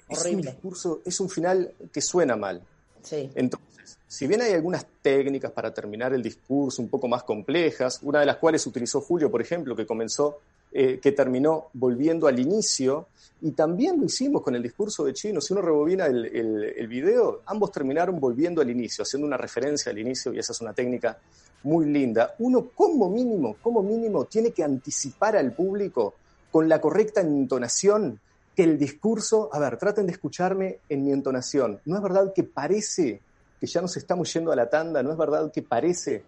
Es 0.10 0.26
un 0.26 0.42
discurso, 0.42 1.02
es 1.06 1.20
un 1.20 1.30
final 1.30 1.72
que 1.92 2.02
suena 2.02 2.36
mal. 2.36 2.64
Sí. 3.04 3.30
Entonces, 3.36 3.67
si 4.08 4.28
bien 4.28 4.42
hay 4.42 4.54
algunas 4.54 4.86
técnicas 5.02 5.52
para 5.52 5.74
terminar 5.74 6.14
el 6.14 6.22
discurso 6.22 6.82
un 6.82 6.90
poco 6.90 7.08
más 7.08 7.24
complejas, 7.24 8.00
una 8.04 8.20
de 8.20 8.26
las 8.26 8.38
cuales 8.38 8.66
utilizó 8.66 9.02
Julio, 9.02 9.30
por 9.30 9.42
ejemplo, 9.42 9.76
que 9.76 9.86
comenzó, 9.86 10.40
eh, 10.72 11.00
que 11.00 11.12
terminó 11.12 11.68
volviendo 11.74 12.28
al 12.28 12.40
inicio, 12.40 13.08
y 13.42 13.52
también 13.52 14.00
lo 14.00 14.06
hicimos 14.06 14.42
con 14.42 14.56
el 14.56 14.64
discurso 14.64 15.06
de 15.06 15.14
Chino. 15.14 15.40
Si 15.42 15.54
uno 15.54 15.62
rebobina 15.62 16.08
el, 16.08 16.26
el, 16.26 16.88
video, 16.88 17.42
ambos 17.46 17.72
terminaron 17.72 18.20
volviendo 18.20 18.62
al 18.62 18.70
inicio, 18.70 19.04
haciendo 19.04 19.28
una 19.28 19.38
referencia 19.38 19.92
al 19.92 20.00
inicio, 20.00 20.34
y 20.34 20.40
esa 20.40 20.54
es 20.54 20.62
una 20.62 20.74
técnica 20.74 21.20
muy 21.64 21.86
linda. 21.86 22.34
Uno, 22.40 22.70
como 22.74 23.10
mínimo, 23.10 23.58
como 23.62 23.84
mínimo, 23.84 24.26
tiene 24.26 24.52
que 24.52 24.64
anticipar 24.64 25.38
al 25.38 25.54
público 25.54 26.16
con 26.52 26.68
la 26.68 26.82
correcta 26.82 27.22
entonación 27.22 28.20
que 28.56 28.64
el 28.64 28.80
discurso, 28.80 29.50
a 29.54 29.60
ver, 29.60 29.78
traten 29.78 30.08
de 30.08 30.14
escucharme 30.14 30.80
en 30.90 31.06
mi 31.06 31.12
entonación. 31.12 31.80
¿No 31.86 31.96
es 31.96 32.02
verdad 32.02 32.34
que 32.34 32.44
parece 32.44 33.22
que 33.60 33.68
ya 33.68 33.82
nos 33.82 33.96
estamos 33.98 34.32
yendo 34.34 34.52
a 34.52 34.56
la 34.56 34.70
tanda? 34.70 35.02
¿No 35.04 35.12
es 35.12 35.18
verdad 35.18 35.52
que 35.52 35.62
parece 35.62 36.24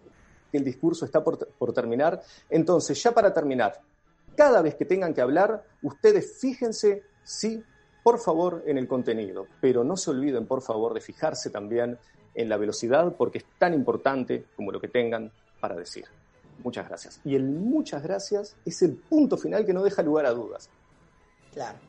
que 0.50 0.58
el 0.58 0.64
discurso 0.64 1.04
está 1.04 1.22
por, 1.22 1.46
por 1.46 1.72
terminar? 1.72 2.22
Entonces, 2.48 3.02
ya 3.02 3.12
para 3.12 3.32
terminar, 3.32 3.80
cada 4.36 4.62
vez 4.62 4.74
que 4.74 4.84
tengan 4.84 5.14
que 5.14 5.20
hablar, 5.20 5.64
ustedes 5.82 6.38
fíjense, 6.38 7.02
sí, 7.22 7.62
por 8.02 8.18
favor, 8.18 8.62
en 8.66 8.78
el 8.78 8.88
contenido, 8.88 9.46
pero 9.60 9.84
no 9.84 9.96
se 9.96 10.10
olviden, 10.10 10.46
por 10.46 10.62
favor, 10.62 10.94
de 10.94 11.00
fijarse 11.00 11.50
también 11.50 11.98
en 12.34 12.48
la 12.48 12.56
velocidad, 12.56 13.14
porque 13.16 13.38
es 13.38 13.44
tan 13.58 13.74
importante 13.74 14.46
como 14.56 14.72
lo 14.72 14.80
que 14.80 14.88
tengan 14.88 15.30
para 15.60 15.76
decir. 15.76 16.06
Muchas 16.62 16.88
gracias. 16.88 17.20
Y 17.24 17.34
el 17.34 17.44
muchas 17.44 18.02
gracias 18.02 18.56
es 18.64 18.82
el 18.82 18.96
punto 18.96 19.36
final 19.36 19.64
que 19.64 19.72
no 19.72 19.82
deja 19.82 20.02
lugar 20.02 20.26
a 20.26 20.30
dudas. 20.30 20.68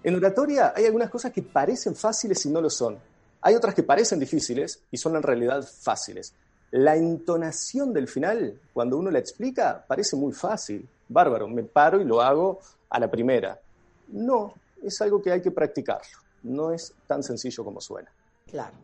En 0.03 0.15
oratoria 0.15 0.73
hay 0.75 0.85
algunas 0.85 1.09
cosas 1.09 1.31
que 1.31 1.43
parecen 1.43 1.95
fáciles 1.95 2.45
y 2.45 2.49
no 2.49 2.61
lo 2.61 2.69
son. 2.69 2.97
Hay 3.41 3.55
otras 3.55 3.73
que 3.73 3.83
parecen 3.83 4.19
difíciles 4.19 4.83
y 4.91 4.97
son 4.97 5.15
en 5.15 5.23
realidad 5.23 5.63
fáciles. 5.63 6.33
La 6.71 6.95
entonación 6.95 7.91
del 7.91 8.07
final, 8.07 8.59
cuando 8.73 8.97
uno 8.97 9.11
la 9.11 9.19
explica, 9.19 9.83
parece 9.87 10.15
muy 10.15 10.31
fácil. 10.31 10.87
Bárbaro, 11.09 11.47
me 11.47 11.63
paro 11.63 11.99
y 11.99 12.05
lo 12.05 12.21
hago 12.21 12.59
a 12.89 12.99
la 12.99 13.09
primera. 13.09 13.59
No, 14.07 14.53
es 14.81 15.01
algo 15.01 15.21
que 15.21 15.31
hay 15.31 15.41
que 15.41 15.51
practicarlo. 15.51 16.19
No 16.43 16.71
es 16.71 16.93
tan 17.07 17.23
sencillo 17.23 17.65
como 17.65 17.81
suena. 17.81 18.09
Claro. 18.47 18.77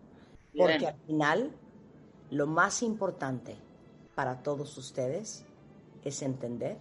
Porque 0.56 0.88
al 0.88 0.98
final, 1.06 1.52
lo 2.32 2.48
más 2.48 2.82
importante 2.82 3.56
para 4.15 4.41
todos 4.41 4.78
ustedes 4.78 5.46
es 6.04 6.22
entender 6.22 6.78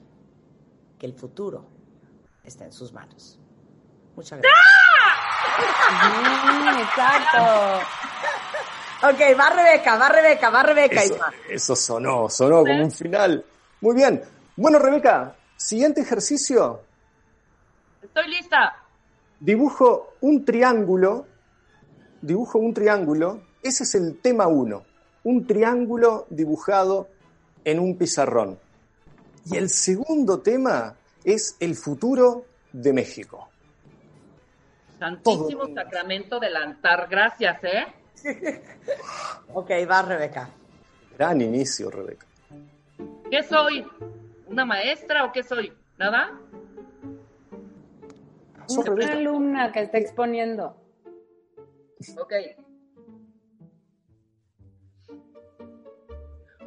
que 0.99 1.07
el 1.07 1.13
futuro 1.13 1.67
está 2.43 2.65
en 2.65 2.73
sus 2.73 2.93
manos. 2.93 3.39
Muchas 4.17 4.41
gracias. 4.41 4.76
Exacto. 6.81 7.81
Ok, 9.03 9.39
va 9.39 9.51
Rebeca, 9.51 9.97
va 9.97 10.09
Rebeca, 10.09 10.51
va 10.51 10.63
Rebeca. 10.63 11.03
Eso, 11.03 11.19
eso 11.49 11.77
sonó, 11.77 12.29
sonó 12.29 12.61
como 12.61 12.83
un 12.83 12.91
final. 12.91 13.45
Muy 13.81 13.95
bien. 13.95 14.23
Bueno, 14.57 14.79
Rebeca, 14.79 15.37
siguiente 15.57 16.01
ejercicio. 16.01 16.81
Estoy 18.03 18.29
lista. 18.29 18.83
Dibujo 19.39 20.15
un 20.23 20.45
triángulo. 20.45 21.27
Dibujo 22.23 22.59
un 22.59 22.73
triángulo. 22.73 23.43
Ese 23.63 23.85
es 23.85 23.95
el 23.95 24.19
tema 24.21 24.47
uno. 24.47 24.85
Un 25.25 25.47
triángulo 25.47 26.27
dibujado 26.31 27.09
en 27.65 27.81
un 27.81 27.99
pizarrón. 27.99 28.59
Y 29.45 29.57
el 29.57 29.69
segundo 29.69 30.41
tema 30.41 30.95
es 31.25 31.57
el 31.61 31.77
futuro 31.77 32.45
de 32.73 32.93
México. 32.93 33.49
Santísimo 34.99 35.67
Sacramento 35.75 36.41
del 36.41 36.57
Antar, 36.57 37.07
gracias, 37.11 37.63
¿eh? 37.65 37.87
ok, 39.53 39.71
va 39.91 40.03
Rebeca. 40.03 40.49
Gran 41.19 41.41
inicio, 41.41 41.91
Rebeca. 41.91 42.27
¿Qué 43.31 43.43
soy? 43.43 43.87
¿Una 44.47 44.65
maestra 44.65 45.25
o 45.25 45.33
qué 45.33 45.43
soy? 45.43 45.73
¿Nada? 45.99 46.39
Una 48.69 49.13
alumna 49.13 49.73
que 49.73 49.83
está 49.83 49.99
exponiendo. 49.99 50.77
Ok. 52.19 52.33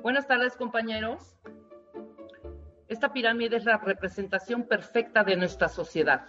Buenas 0.01 0.27
tardes, 0.27 0.55
compañeros. 0.55 1.35
Esta 2.87 3.11
pirámide 3.11 3.57
es 3.57 3.65
la 3.65 3.77
representación 3.77 4.63
perfecta 4.63 5.23
de 5.23 5.35
nuestra 5.35 5.67
sociedad. 5.67 6.27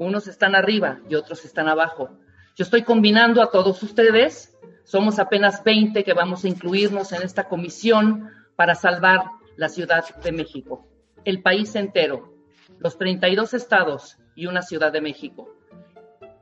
Unos 0.00 0.28
están 0.28 0.54
arriba 0.54 0.98
y 1.10 1.14
otros 1.14 1.44
están 1.44 1.68
abajo. 1.68 2.08
Yo 2.56 2.64
estoy 2.64 2.84
combinando 2.84 3.42
a 3.42 3.50
todos 3.50 3.82
ustedes. 3.82 4.58
Somos 4.82 5.18
apenas 5.18 5.62
20 5.62 6.04
que 6.04 6.14
vamos 6.14 6.42
a 6.42 6.48
incluirnos 6.48 7.12
en 7.12 7.20
esta 7.20 7.48
comisión 7.48 8.30
para 8.56 8.74
salvar 8.74 9.24
la 9.56 9.68
Ciudad 9.68 10.02
de 10.22 10.32
México, 10.32 10.88
el 11.26 11.42
país 11.42 11.76
entero, 11.76 12.32
los 12.78 12.96
32 12.96 13.52
estados 13.52 14.16
y 14.34 14.46
una 14.46 14.62
Ciudad 14.62 14.90
de 14.90 15.02
México. 15.02 15.54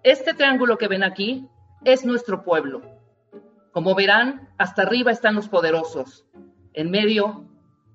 Este 0.04 0.34
triángulo 0.34 0.78
que 0.78 0.86
ven 0.86 1.02
aquí 1.02 1.48
es 1.84 2.04
nuestro 2.04 2.44
pueblo. 2.44 2.82
Como 3.72 3.96
verán, 3.96 4.50
hasta 4.56 4.82
arriba 4.82 5.10
están 5.10 5.34
los 5.34 5.48
poderosos, 5.48 6.24
en 6.74 6.92
medio 6.92 7.48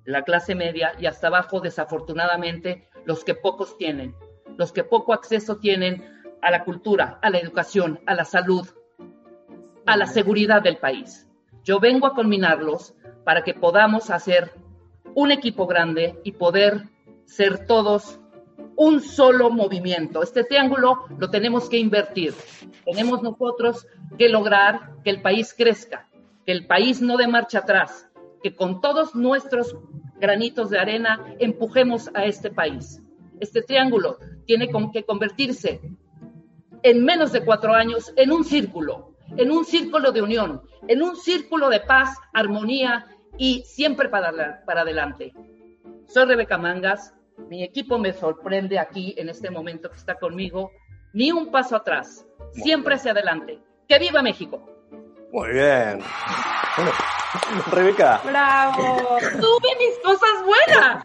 la 0.04 0.24
clase 0.24 0.54
media 0.54 0.92
y 0.98 1.06
hasta 1.06 1.28
abajo, 1.28 1.60
desafortunadamente, 1.60 2.86
los 3.06 3.24
que 3.24 3.34
pocos 3.34 3.78
tienen 3.78 4.14
los 4.56 4.72
que 4.72 4.84
poco 4.84 5.12
acceso 5.12 5.56
tienen 5.56 6.04
a 6.42 6.50
la 6.50 6.64
cultura, 6.64 7.18
a 7.22 7.30
la 7.30 7.38
educación, 7.38 8.00
a 8.06 8.14
la 8.14 8.24
salud, 8.24 8.68
a 9.86 9.96
la 9.96 10.06
seguridad 10.06 10.62
del 10.62 10.78
país. 10.78 11.26
Yo 11.62 11.80
vengo 11.80 12.06
a 12.06 12.14
combinarlos 12.14 12.94
para 13.24 13.42
que 13.42 13.54
podamos 13.54 14.10
hacer 14.10 14.52
un 15.14 15.30
equipo 15.30 15.66
grande 15.66 16.20
y 16.24 16.32
poder 16.32 16.82
ser 17.24 17.66
todos 17.66 18.20
un 18.76 19.00
solo 19.00 19.50
movimiento. 19.50 20.22
Este 20.22 20.44
triángulo 20.44 21.04
lo 21.18 21.30
tenemos 21.30 21.68
que 21.68 21.78
invertir. 21.78 22.34
Tenemos 22.84 23.22
nosotros 23.22 23.86
que 24.18 24.28
lograr 24.28 24.92
que 25.02 25.10
el 25.10 25.22
país 25.22 25.54
crezca, 25.56 26.08
que 26.44 26.52
el 26.52 26.66
país 26.66 27.00
no 27.00 27.16
dé 27.16 27.26
marcha 27.26 27.60
atrás, 27.60 28.08
que 28.42 28.54
con 28.54 28.80
todos 28.80 29.14
nuestros 29.14 29.76
granitos 30.18 30.70
de 30.70 30.78
arena 30.78 31.34
empujemos 31.38 32.10
a 32.14 32.24
este 32.24 32.50
país. 32.50 33.00
Este 33.40 33.62
triángulo 33.62 34.18
tiene 34.46 34.68
que 34.92 35.04
convertirse 35.04 35.80
en 36.82 37.04
menos 37.04 37.32
de 37.32 37.44
cuatro 37.44 37.72
años 37.72 38.12
en 38.16 38.30
un 38.30 38.44
círculo, 38.44 39.14
en 39.36 39.50
un 39.50 39.64
círculo 39.64 40.12
de 40.12 40.22
unión, 40.22 40.62
en 40.86 41.02
un 41.02 41.16
círculo 41.16 41.70
de 41.70 41.80
paz, 41.80 42.16
armonía 42.32 43.06
y 43.38 43.62
siempre 43.64 44.08
para, 44.08 44.62
para 44.64 44.82
adelante. 44.82 45.32
Soy 46.06 46.26
Rebeca 46.26 46.58
Mangas, 46.58 47.14
mi 47.48 47.64
equipo 47.64 47.98
me 47.98 48.12
sorprende 48.12 48.78
aquí 48.78 49.14
en 49.16 49.28
este 49.28 49.50
momento 49.50 49.90
que 49.90 49.96
está 49.96 50.16
conmigo, 50.16 50.70
ni 51.12 51.32
un 51.32 51.50
paso 51.50 51.76
atrás, 51.76 52.26
siempre 52.52 52.96
hacia 52.96 53.12
adelante. 53.12 53.58
¡Que 53.88 53.98
viva 53.98 54.22
México! 54.22 54.64
Muy 55.32 55.48
bien. 55.50 56.00
Rebeca. 57.72 58.20
Bravo. 58.24 59.18
Tuve 59.18 59.68
mis 59.78 59.98
cosas 60.02 60.44
buenas. 60.44 61.04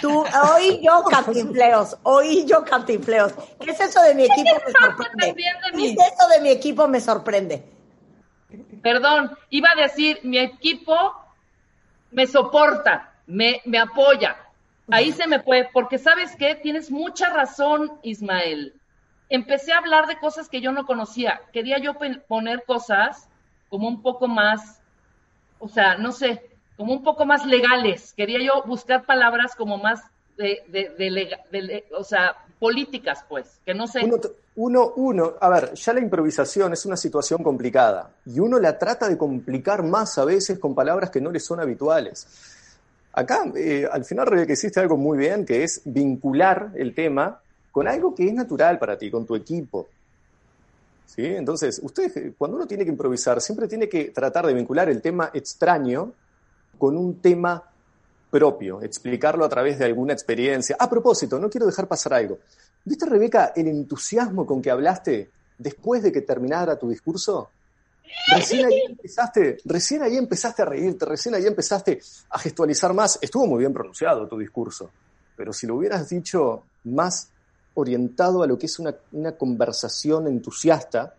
Tú, 0.00 0.24
oí 0.54 0.80
yo 0.82 1.04
cantinfleos, 1.04 1.96
oí 2.02 2.44
yo 2.46 2.64
cantinfleos. 2.64 3.32
¿Qué 3.60 3.70
es 3.70 3.80
eso 3.80 4.02
de 4.02 4.14
mi 4.14 4.24
equipo 4.24 4.54
me 4.64 4.72
sorprende? 4.72 5.34
¿Qué 5.34 5.86
es 5.86 5.92
eso 5.92 6.28
de 6.28 6.40
mi 6.40 6.50
equipo 6.50 6.88
me 6.88 7.00
sorprende? 7.00 7.64
Perdón, 8.82 9.36
iba 9.50 9.70
a 9.70 9.82
decir, 9.82 10.20
mi 10.22 10.38
equipo 10.38 10.96
me 12.10 12.26
soporta, 12.26 13.14
me, 13.26 13.60
me 13.64 13.78
apoya. 13.78 14.36
Ahí 14.88 15.12
se 15.12 15.26
me 15.26 15.40
fue, 15.40 15.68
porque 15.72 15.98
sabes 15.98 16.36
qué, 16.36 16.54
tienes 16.54 16.90
mucha 16.90 17.30
razón, 17.30 17.98
Ismael. 18.02 18.74
Empecé 19.28 19.72
a 19.72 19.78
hablar 19.78 20.06
de 20.06 20.18
cosas 20.18 20.48
que 20.48 20.60
yo 20.60 20.70
no 20.70 20.86
conocía. 20.86 21.40
Quería 21.52 21.78
yo 21.78 21.94
poner 22.28 22.64
cosas 22.64 23.28
como 23.68 23.88
un 23.88 24.00
poco 24.00 24.28
más, 24.28 24.80
o 25.58 25.68
sea, 25.68 25.96
no 25.96 26.12
sé, 26.12 26.55
como 26.76 26.92
un 26.92 27.02
poco 27.02 27.24
más 27.24 27.46
legales. 27.46 28.12
Quería 28.16 28.38
yo 28.40 28.62
buscar 28.66 29.04
palabras 29.04 29.54
como 29.54 29.78
más 29.78 30.00
de, 30.36 30.62
de, 30.68 31.84
o 31.96 32.04
sea, 32.04 32.36
políticas, 32.58 33.24
pues, 33.28 33.58
que 33.64 33.74
no 33.74 33.86
sé. 33.86 34.00
Uno, 34.58 34.92
uno, 34.96 35.34
a 35.38 35.48
ver, 35.50 35.74
ya 35.74 35.92
la 35.92 36.00
improvisación 36.00 36.72
es 36.72 36.86
una 36.86 36.96
situación 36.96 37.42
complicada 37.42 38.10
y 38.24 38.40
uno 38.40 38.58
la 38.58 38.78
trata 38.78 39.06
de 39.08 39.18
complicar 39.18 39.82
más 39.82 40.16
a 40.16 40.24
veces 40.24 40.58
con 40.58 40.74
palabras 40.74 41.10
que 41.10 41.20
no 41.20 41.30
le 41.30 41.40
son 41.40 41.60
habituales. 41.60 42.26
Acá, 43.12 43.44
eh, 43.54 43.86
al 43.90 44.04
final, 44.04 44.46
que 44.46 44.52
hiciste 44.52 44.80
algo 44.80 44.96
muy 44.96 45.18
bien, 45.18 45.44
que 45.44 45.62
es 45.62 45.82
vincular 45.84 46.70
el 46.74 46.94
tema 46.94 47.40
con 47.70 47.86
algo 47.86 48.14
que 48.14 48.26
es 48.26 48.32
natural 48.32 48.78
para 48.78 48.96
ti, 48.96 49.10
con 49.10 49.26
tu 49.26 49.34
equipo. 49.34 49.88
¿Sí? 51.06 51.24
Entonces, 51.24 51.80
usted, 51.82 52.34
cuando 52.36 52.56
uno 52.56 52.66
tiene 52.66 52.84
que 52.84 52.90
improvisar, 52.90 53.40
siempre 53.40 53.68
tiene 53.68 53.88
que 53.88 54.06
tratar 54.06 54.46
de 54.46 54.54
vincular 54.54 54.88
el 54.88 55.00
tema 55.00 55.30
extraño 55.32 56.12
con 56.78 56.96
un 56.96 57.20
tema 57.20 57.62
propio, 58.30 58.82
explicarlo 58.82 59.44
a 59.44 59.48
través 59.48 59.78
de 59.78 59.86
alguna 59.86 60.12
experiencia. 60.12 60.76
A 60.78 60.90
propósito, 60.90 61.38
no 61.38 61.48
quiero 61.48 61.66
dejar 61.66 61.88
pasar 61.88 62.14
algo. 62.14 62.38
¿Viste, 62.84 63.06
Rebeca, 63.06 63.52
el 63.56 63.68
entusiasmo 63.68 64.46
con 64.46 64.62
que 64.62 64.70
hablaste 64.70 65.30
después 65.58 66.02
de 66.02 66.12
que 66.12 66.22
terminara 66.22 66.78
tu 66.78 66.88
discurso? 66.88 67.50
Recién 68.32 68.66
ahí 68.66 68.82
empezaste, 68.88 69.58
recién 69.64 70.02
ahí 70.02 70.16
empezaste 70.16 70.62
a 70.62 70.64
reírte, 70.64 71.04
recién 71.04 71.34
ahí 71.34 71.46
empezaste 71.46 72.00
a 72.30 72.38
gestualizar 72.38 72.94
más. 72.94 73.18
Estuvo 73.20 73.46
muy 73.46 73.58
bien 73.60 73.72
pronunciado 73.72 74.28
tu 74.28 74.38
discurso, 74.38 74.90
pero 75.36 75.52
si 75.52 75.66
lo 75.66 75.74
hubieras 75.74 76.08
dicho 76.08 76.62
más 76.84 77.28
orientado 77.74 78.42
a 78.42 78.46
lo 78.46 78.58
que 78.58 78.66
es 78.66 78.78
una, 78.78 78.94
una 79.12 79.32
conversación 79.32 80.28
entusiasta, 80.28 81.14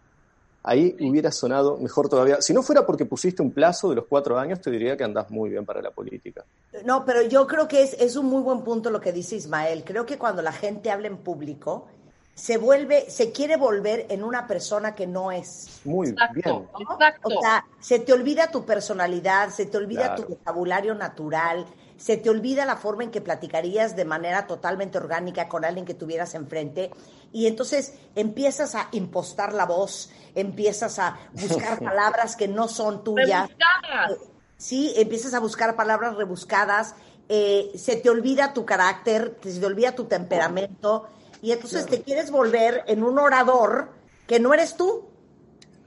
ahí 0.68 0.96
hubiera 1.00 1.32
sonado 1.32 1.78
mejor 1.78 2.10
todavía. 2.10 2.42
Si 2.42 2.54
no 2.54 2.62
fuera 2.62 2.86
porque 2.86 3.06
pusiste 3.06 3.42
un 3.42 3.52
plazo 3.52 3.90
de 3.90 3.96
los 3.96 4.06
cuatro 4.06 4.38
años, 4.38 4.60
te 4.60 4.70
diría 4.70 4.98
que 4.98 5.04
andás 5.06 5.32
muy 5.32 5.50
bien 5.50 5.66
para 5.66 5.82
la 5.82 5.92
política. 5.92 6.44
No, 6.84 7.06
pero 7.06 7.22
yo 7.22 7.48
creo 7.48 7.68
que 7.68 7.84
es, 7.84 7.94
es 7.94 8.18
un 8.18 8.26
muy 8.26 8.42
buen 8.42 8.62
punto 8.64 8.90
lo 8.90 9.00
que 9.00 9.14
dice 9.14 9.38
Ismael. 9.38 9.84
Creo 9.86 10.06
que 10.06 10.18
cuando 10.18 10.42
la 10.42 10.52
gente 10.52 10.92
habla 10.92 11.08
en 11.08 11.18
público, 11.18 11.88
se 12.36 12.58
vuelve, 12.58 13.10
se 13.10 13.32
quiere 13.32 13.56
volver 13.56 14.08
en 14.10 14.24
una 14.24 14.46
persona 14.46 14.94
que 14.94 15.08
no 15.08 15.32
es. 15.32 15.80
Muy 15.86 16.12
bien. 16.34 16.68
Exacto. 16.76 17.30
O 17.36 17.42
sea, 17.42 17.66
se 17.80 18.00
te 18.00 18.12
olvida 18.12 18.52
tu 18.52 18.66
personalidad, 18.66 19.50
se 19.50 19.68
te 19.68 19.78
olvida 19.78 20.16
tu 20.16 20.24
vocabulario 20.24 20.94
natural, 20.96 21.66
se 21.98 22.18
te 22.18 22.30
olvida 22.30 22.66
la 22.66 22.78
forma 22.78 23.04
en 23.04 23.12
que 23.12 23.22
platicarías 23.22 23.96
de 23.96 24.06
manera 24.06 24.48
totalmente 24.48 24.98
orgánica 24.98 25.48
con 25.48 25.66
alguien 25.66 25.86
que 25.86 25.94
tuvieras 25.94 26.36
enfrente 26.36 26.92
y 27.34 27.48
entonces 27.48 27.94
empiezas 28.16 28.76
a 28.76 28.88
impostar 28.92 29.54
la 29.54 29.66
voz, 29.66 30.12
empiezas 30.36 31.00
a 31.00 31.18
buscar 31.34 31.80
palabras 31.84 32.36
que 32.36 32.48
no 32.48 32.68
son 32.68 33.04
tuyas. 33.04 33.50
Rebuscadas. 33.50 34.12
Sí, 34.58 34.94
empiezas 34.96 35.34
a 35.34 35.40
buscar 35.40 35.76
palabras 35.76 36.16
rebuscadas, 36.16 36.96
eh, 37.30 37.72
se 37.76 37.96
te 37.98 38.10
olvida 38.10 38.54
tu 38.54 38.66
carácter, 38.66 39.38
se 39.44 39.60
te 39.60 39.66
olvida 39.66 39.94
tu 39.94 40.06
temperamento 40.06 41.08
y 41.42 41.52
entonces 41.52 41.86
te 41.86 42.02
quieres 42.02 42.32
volver 42.32 42.84
en 42.88 43.04
un 43.04 43.20
orador 43.20 43.90
que 44.26 44.40
no 44.40 44.54
eres 44.54 44.78
tú. 44.78 45.10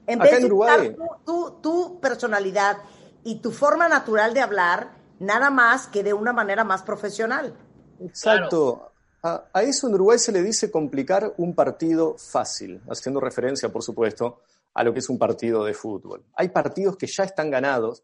En 0.06 0.18
vez 0.18 0.40
de 0.40 0.52
usar 0.52 0.96
tu, 1.24 1.58
tu 1.62 2.00
personalidad 2.00 2.78
y 3.22 3.36
tu 3.36 3.52
forma 3.52 3.88
natural 3.88 4.34
de 4.34 4.40
hablar, 4.40 4.99
nada 5.20 5.50
más 5.50 5.86
que 5.86 6.02
de 6.02 6.12
una 6.12 6.32
manera 6.32 6.64
más 6.64 6.82
profesional. 6.82 7.54
Exacto. 8.00 8.92
A, 9.22 9.44
eso 9.62 9.86
en 9.86 9.94
Uruguay 9.94 10.18
se 10.18 10.32
le 10.32 10.42
dice 10.42 10.70
complicar 10.70 11.34
un 11.36 11.54
partido 11.54 12.16
fácil, 12.18 12.80
haciendo 12.88 13.20
referencia, 13.20 13.68
por 13.68 13.82
supuesto, 13.82 14.40
a 14.74 14.82
lo 14.82 14.92
que 14.92 15.00
es 15.00 15.08
un 15.08 15.18
partido 15.18 15.64
de 15.64 15.74
fútbol. 15.74 16.24
Hay 16.34 16.48
partidos 16.48 16.96
que 16.96 17.06
ya 17.06 17.24
están 17.24 17.50
ganados 17.50 18.02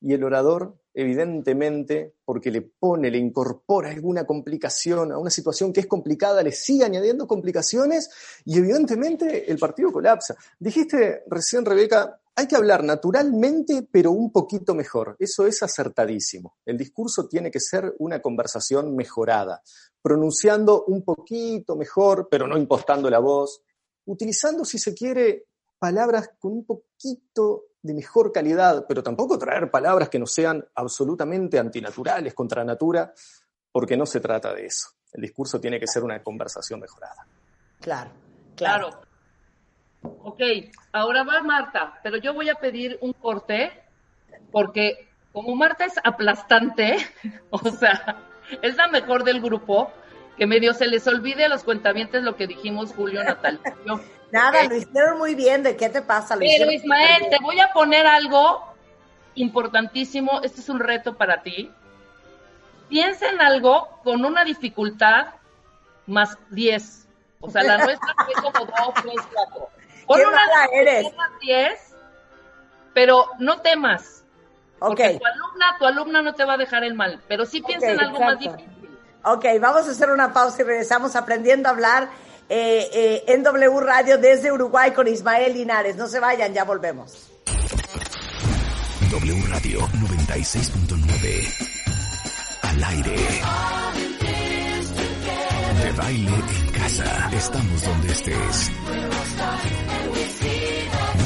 y 0.00 0.12
el 0.12 0.22
orador, 0.22 0.76
evidentemente, 0.94 2.14
porque 2.24 2.50
le 2.50 2.62
pone, 2.62 3.10
le 3.10 3.18
incorpora 3.18 3.90
alguna 3.90 4.24
complicación 4.24 5.10
a 5.10 5.18
una 5.18 5.30
situación 5.30 5.72
que 5.72 5.80
es 5.80 5.86
complicada, 5.86 6.42
le 6.42 6.52
sigue 6.52 6.84
añadiendo 6.84 7.26
complicaciones 7.26 8.10
y 8.44 8.58
evidentemente 8.58 9.50
el 9.50 9.58
partido 9.58 9.92
colapsa. 9.92 10.36
Dijiste 10.58 11.24
recién, 11.28 11.64
Rebeca, 11.64 12.20
hay 12.34 12.46
que 12.46 12.56
hablar 12.56 12.82
naturalmente, 12.82 13.86
pero 13.90 14.10
un 14.10 14.32
poquito 14.32 14.74
mejor. 14.74 15.16
Eso 15.18 15.46
es 15.46 15.62
acertadísimo. 15.62 16.56
El 16.64 16.78
discurso 16.78 17.28
tiene 17.28 17.50
que 17.50 17.60
ser 17.60 17.94
una 17.98 18.20
conversación 18.20 18.96
mejorada, 18.96 19.62
pronunciando 20.00 20.84
un 20.84 21.04
poquito 21.04 21.76
mejor, 21.76 22.28
pero 22.30 22.46
no 22.46 22.56
impostando 22.56 23.10
la 23.10 23.18
voz, 23.18 23.62
utilizando, 24.06 24.64
si 24.64 24.78
se 24.78 24.94
quiere, 24.94 25.46
palabras 25.78 26.30
con 26.38 26.52
un 26.52 26.64
poquito 26.64 27.64
de 27.82 27.94
mejor 27.94 28.32
calidad, 28.32 28.86
pero 28.88 29.02
tampoco 29.02 29.38
traer 29.38 29.70
palabras 29.70 30.08
que 30.08 30.18
no 30.18 30.26
sean 30.26 30.64
absolutamente 30.74 31.58
antinaturales, 31.58 32.34
contra 32.34 32.64
natura, 32.64 33.12
porque 33.70 33.96
no 33.96 34.06
se 34.06 34.20
trata 34.20 34.54
de 34.54 34.66
eso. 34.66 34.88
El 35.12 35.22
discurso 35.22 35.60
tiene 35.60 35.78
que 35.78 35.86
ser 35.86 36.02
una 36.02 36.22
conversación 36.22 36.80
mejorada. 36.80 37.26
Claro, 37.80 38.10
claro. 38.56 38.88
claro. 38.90 39.11
Ok, 40.02 40.40
ahora 40.92 41.22
va 41.22 41.42
Marta, 41.42 42.00
pero 42.02 42.16
yo 42.16 42.34
voy 42.34 42.48
a 42.48 42.56
pedir 42.56 42.98
un 43.00 43.12
corte 43.12 43.72
porque 44.50 45.08
como 45.32 45.54
Marta 45.54 45.84
es 45.84 45.94
aplastante, 46.04 46.98
o 47.50 47.70
sea, 47.70 48.16
es 48.60 48.76
la 48.76 48.88
mejor 48.88 49.24
del 49.24 49.40
grupo, 49.40 49.90
que 50.36 50.46
medio 50.46 50.74
se 50.74 50.86
les 50.86 51.06
olvide 51.06 51.44
a 51.44 51.48
los 51.48 51.64
cuentavientes 51.64 52.22
lo 52.22 52.36
que 52.36 52.46
dijimos 52.46 52.92
Julio 52.94 53.22
Natal. 53.24 53.60
Nada, 54.32 54.64
lo 54.64 54.76
hicieron 54.76 55.18
muy 55.18 55.34
bien, 55.34 55.62
¿de 55.62 55.76
qué 55.76 55.90
te 55.90 56.00
pasa? 56.00 56.36
pero 56.38 56.70
Ismael, 56.70 57.28
te 57.28 57.38
voy 57.42 57.60
a 57.60 57.70
poner 57.72 58.06
algo 58.06 58.72
importantísimo, 59.34 60.40
este 60.42 60.60
es 60.60 60.68
un 60.70 60.80
reto 60.80 61.16
para 61.16 61.42
ti. 61.42 61.70
Piensa 62.88 63.28
en 63.28 63.42
algo 63.42 64.00
con 64.02 64.24
una 64.24 64.44
dificultad 64.44 65.34
más 66.06 66.38
10. 66.50 67.08
O 67.40 67.50
sea, 67.50 67.62
la 67.62 67.78
nuestra 67.78 68.14
fue 68.24 68.34
como 68.34 68.66
2, 68.66 68.94
3, 69.02 69.14
4. 69.34 69.68
Pon 70.06 70.18
¿Qué 70.18 70.26
mala 70.26 70.68
eres? 70.72 71.06
10, 71.40 71.94
pero 72.94 73.26
no 73.38 73.60
temas. 73.60 74.24
Porque 74.78 75.18
tu 75.18 75.26
alumna, 75.26 75.76
tu 75.78 75.84
alumna 75.86 76.22
no 76.22 76.34
te 76.34 76.44
va 76.44 76.54
a 76.54 76.56
dejar 76.56 76.84
el 76.84 76.94
mal, 76.94 77.20
pero 77.28 77.44
sí 77.46 77.62
piensa 77.62 77.90
en 77.90 78.00
algo 78.00 78.18
más 78.18 78.38
difícil. 78.38 78.68
Ok, 79.24 79.44
vamos 79.60 79.86
a 79.86 79.92
hacer 79.92 80.10
una 80.10 80.32
pausa 80.32 80.62
y 80.62 80.64
regresamos 80.64 81.14
aprendiendo 81.14 81.68
a 81.68 81.72
hablar 81.72 82.08
eh, 82.48 82.90
eh, 82.92 83.22
en 83.28 83.44
W 83.44 83.80
Radio 83.80 84.18
desde 84.18 84.50
Uruguay 84.50 84.90
con 84.90 85.06
Ismael 85.06 85.54
Linares. 85.54 85.94
No 85.96 86.08
se 86.08 86.18
vayan, 86.18 86.52
ya 86.52 86.64
volvemos. 86.64 87.30
W 89.10 89.46
Radio 89.48 89.80
96.9 89.80 91.70
al 92.62 92.84
aire. 92.84 93.16
De 95.82 95.92
baile 95.92 96.34
en 96.34 96.66
casa. 96.72 97.30
Estamos 97.32 97.82
donde 97.84 98.12
estés. 98.12 98.70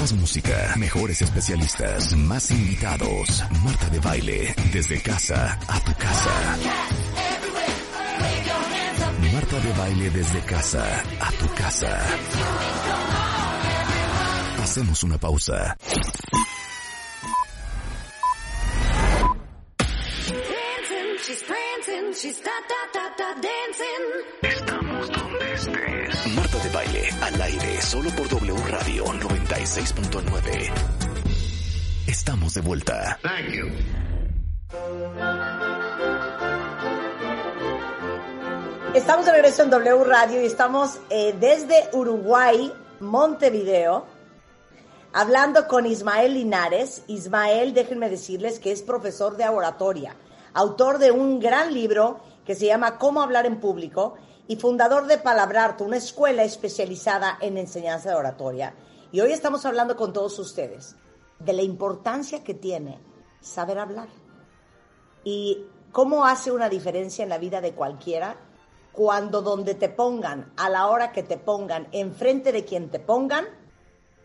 Más 0.06 0.20
música, 0.20 0.74
mejores 0.76 1.20
especialistas, 1.20 2.14
más 2.14 2.52
invitados. 2.52 3.42
Marta 3.64 3.90
de 3.90 3.98
baile, 3.98 4.54
desde 4.72 5.02
casa 5.02 5.58
a 5.66 5.80
tu 5.80 5.92
casa. 5.94 6.56
Marta 9.32 9.58
de 9.58 9.72
baile 9.72 10.10
desde 10.10 10.40
casa 10.42 11.02
a 11.18 11.32
tu 11.32 11.52
casa. 11.56 12.06
Hacemos 14.62 15.02
una 15.02 15.18
pausa. 15.18 15.76
Estamos 24.42 25.10
donde 25.10 25.52
estés. 25.54 26.26
Marta 26.36 26.58
de 26.58 26.70
baile 26.70 27.08
al 27.22 27.42
aire 27.42 27.82
solo 27.82 28.10
por 28.10 28.28
W 28.28 28.56
Radio 28.68 29.04
96.9. 29.66 30.70
Estamos 32.06 32.54
de 32.54 32.60
vuelta. 32.60 33.18
Thank 33.20 33.52
you. 33.52 33.66
Estamos 38.94 39.26
de 39.26 39.32
regreso 39.32 39.64
en 39.64 39.70
W 39.70 40.04
Radio 40.04 40.40
y 40.40 40.46
estamos 40.46 41.00
eh, 41.10 41.34
desde 41.40 41.88
Uruguay, 41.92 42.72
Montevideo, 43.00 44.06
hablando 45.12 45.66
con 45.66 45.84
Ismael 45.84 46.34
Linares. 46.34 47.02
Ismael, 47.08 47.74
déjenme 47.74 48.08
decirles 48.08 48.60
que 48.60 48.70
es 48.70 48.82
profesor 48.82 49.36
de 49.36 49.48
oratoria, 49.48 50.14
autor 50.54 50.98
de 50.98 51.10
un 51.10 51.40
gran 51.40 51.74
libro 51.74 52.20
que 52.44 52.54
se 52.54 52.66
llama 52.66 52.98
Cómo 52.98 53.20
hablar 53.20 53.46
en 53.46 53.58
público 53.58 54.14
y 54.46 54.54
fundador 54.54 55.08
de 55.08 55.18
Palabrarte, 55.18 55.82
una 55.82 55.96
escuela 55.96 56.44
especializada 56.44 57.36
en 57.40 57.58
enseñanza 57.58 58.10
de 58.10 58.14
oratoria. 58.14 58.72
Y 59.16 59.20
hoy 59.22 59.32
estamos 59.32 59.64
hablando 59.64 59.96
con 59.96 60.12
todos 60.12 60.38
ustedes. 60.38 60.94
de 61.38 61.54
la 61.54 61.62
importancia 61.62 62.44
que 62.44 62.52
tiene 62.52 63.00
saber 63.40 63.78
hablar 63.78 64.08
y 65.24 65.64
cómo 65.90 66.26
hace 66.26 66.52
una 66.52 66.68
diferencia 66.68 67.22
en 67.22 67.30
la 67.30 67.38
vida 67.38 67.62
de 67.62 67.72
cualquiera 67.72 68.36
cuando 68.92 69.40
donde 69.40 69.74
te 69.74 69.88
pongan, 69.88 70.52
a 70.58 70.68
la 70.68 70.88
hora 70.88 71.12
que 71.12 71.22
te 71.22 71.38
pongan, 71.38 71.88
enfrente 71.92 72.52
de 72.52 72.66
quien 72.66 72.90
te 72.90 73.00
pongan, 73.00 73.46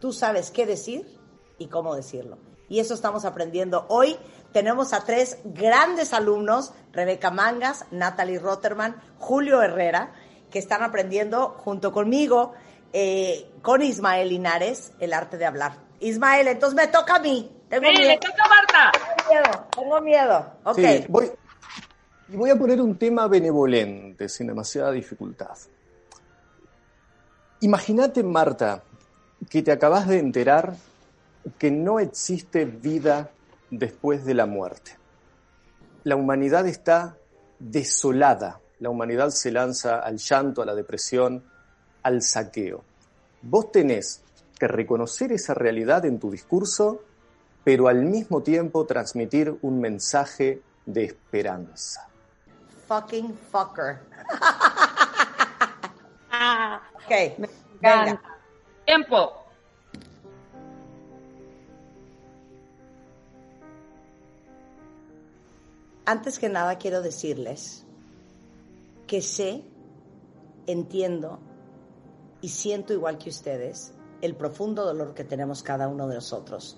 tú 0.02 0.12
sabes 0.12 0.52
qué 0.52 0.66
decir 0.66 1.18
y 1.58 1.68
cómo 1.68 1.96
decirlo. 1.96 2.38
Y 2.68 2.80
eso 2.80 2.94
estamos 2.94 3.24
aprendiendo 3.24 3.86
hoy. 3.88 4.18
Tenemos 4.52 4.92
a 4.92 5.06
tres 5.06 5.38
grandes 5.46 6.12
alumnos, 6.12 6.74
Rebeca 6.92 7.32
Mangas, 7.32 7.86
Natalie 7.92 8.40
Rotterman, 8.40 9.02
Julio 9.20 9.62
Herrera, 9.62 10.12
que 10.50 10.60
están 10.60 10.84
aprendiendo 10.84 11.56
junto 11.60 11.94
conmigo, 11.94 12.52
eh, 12.94 13.50
con 13.62 13.82
Ismael 13.82 14.30
Linares, 14.30 14.94
el 15.00 15.14
arte 15.14 15.38
de 15.38 15.46
hablar. 15.46 15.74
Ismael, 16.00 16.48
entonces 16.48 16.76
me 16.76 16.88
toca 16.88 17.16
a 17.16 17.20
mí. 17.20 17.52
Tengo 17.70 17.88
sí, 17.90 18.02
miedo. 18.02 18.20
toca 18.20 18.44
a 18.44 18.50
Marta. 18.50 18.92
Tengo 19.18 19.30
miedo, 19.32 19.68
tengo 19.76 20.02
miedo. 20.02 20.54
Ok. 20.64 20.78
Sí, 20.78 21.06
voy, 21.08 21.32
y 22.30 22.36
voy 22.36 22.50
a 22.50 22.56
poner 22.56 22.82
un 22.82 22.98
tema 22.98 23.28
benevolente, 23.28 24.30
sin 24.30 24.48
demasiada 24.48 24.92
dificultad. 24.92 25.58
Imagínate, 27.60 28.24
Marta, 28.24 28.84
que 29.50 29.62
te 29.62 29.72
acabas 29.72 30.08
de 30.08 30.20
enterar 30.20 30.76
que 31.58 31.72
no 31.72 32.00
existe 32.00 32.66
vida 32.66 33.32
después 33.70 34.26
de 34.26 34.34
la 34.34 34.46
muerte. 34.46 34.98
La 36.04 36.16
humanidad 36.16 36.68
está 36.68 37.18
desolada. 37.60 38.60
La 38.80 38.90
humanidad 38.90 39.30
se 39.30 39.52
lanza 39.52 40.00
al 40.00 40.18
llanto, 40.18 40.62
a 40.62 40.66
la 40.66 40.74
depresión, 40.74 41.44
al 42.04 42.22
saqueo. 42.22 42.84
Vos 43.42 43.72
tenés 43.72 44.22
que 44.60 44.68
reconocer 44.68 45.32
esa 45.32 45.54
realidad 45.54 46.06
en 46.06 46.20
tu 46.20 46.30
discurso, 46.30 47.02
pero 47.64 47.88
al 47.88 48.04
mismo 48.04 48.44
tiempo 48.44 48.86
transmitir 48.86 49.58
un 49.62 49.80
mensaje 49.80 50.62
de 50.86 51.06
esperanza. 51.06 52.10
Fucking 52.88 53.34
fucker. 53.52 54.02
ok, 56.96 57.12
venga. 57.82 58.22
Tiempo. 58.86 59.42
Antes 66.06 66.40
que 66.40 66.50
nada 66.50 66.78
quiero 66.78 67.02
decirles 67.02 67.86
que 69.08 69.22
sé, 69.22 69.64
entiendo 70.68 71.40
y 72.42 72.50
siento 72.50 72.94
igual 72.94 73.18
que 73.18 73.30
ustedes 73.30 73.94
el 74.22 74.36
profundo 74.36 74.86
dolor 74.86 75.14
que 75.14 75.24
tenemos 75.24 75.64
cada 75.64 75.88
uno 75.88 76.08
de 76.08 76.16
nosotros 76.16 76.78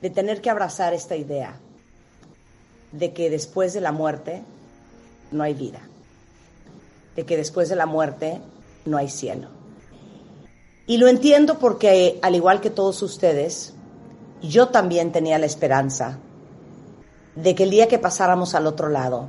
de 0.00 0.10
tener 0.10 0.40
que 0.40 0.50
abrazar 0.50 0.94
esta 0.94 1.16
idea 1.16 1.58
de 2.92 3.12
que 3.12 3.30
después 3.30 3.72
de 3.72 3.80
la 3.80 3.92
muerte 3.92 4.42
no 5.30 5.44
hay 5.44 5.54
vida, 5.54 5.80
de 7.16 7.24
que 7.24 7.36
después 7.36 7.68
de 7.68 7.76
la 7.76 7.86
muerte 7.86 8.40
no 8.84 8.96
hay 8.96 9.08
cielo. 9.08 9.48
Y 10.86 10.98
lo 10.98 11.06
entiendo 11.06 11.58
porque, 11.58 12.18
al 12.22 12.34
igual 12.34 12.60
que 12.60 12.70
todos 12.70 13.02
ustedes, 13.02 13.74
yo 14.42 14.68
también 14.68 15.12
tenía 15.12 15.38
la 15.38 15.46
esperanza 15.46 16.18
de 17.36 17.54
que 17.54 17.62
el 17.62 17.70
día 17.70 17.86
que 17.86 17.98
pasáramos 17.98 18.54
al 18.54 18.66
otro 18.66 18.88
lado 18.88 19.28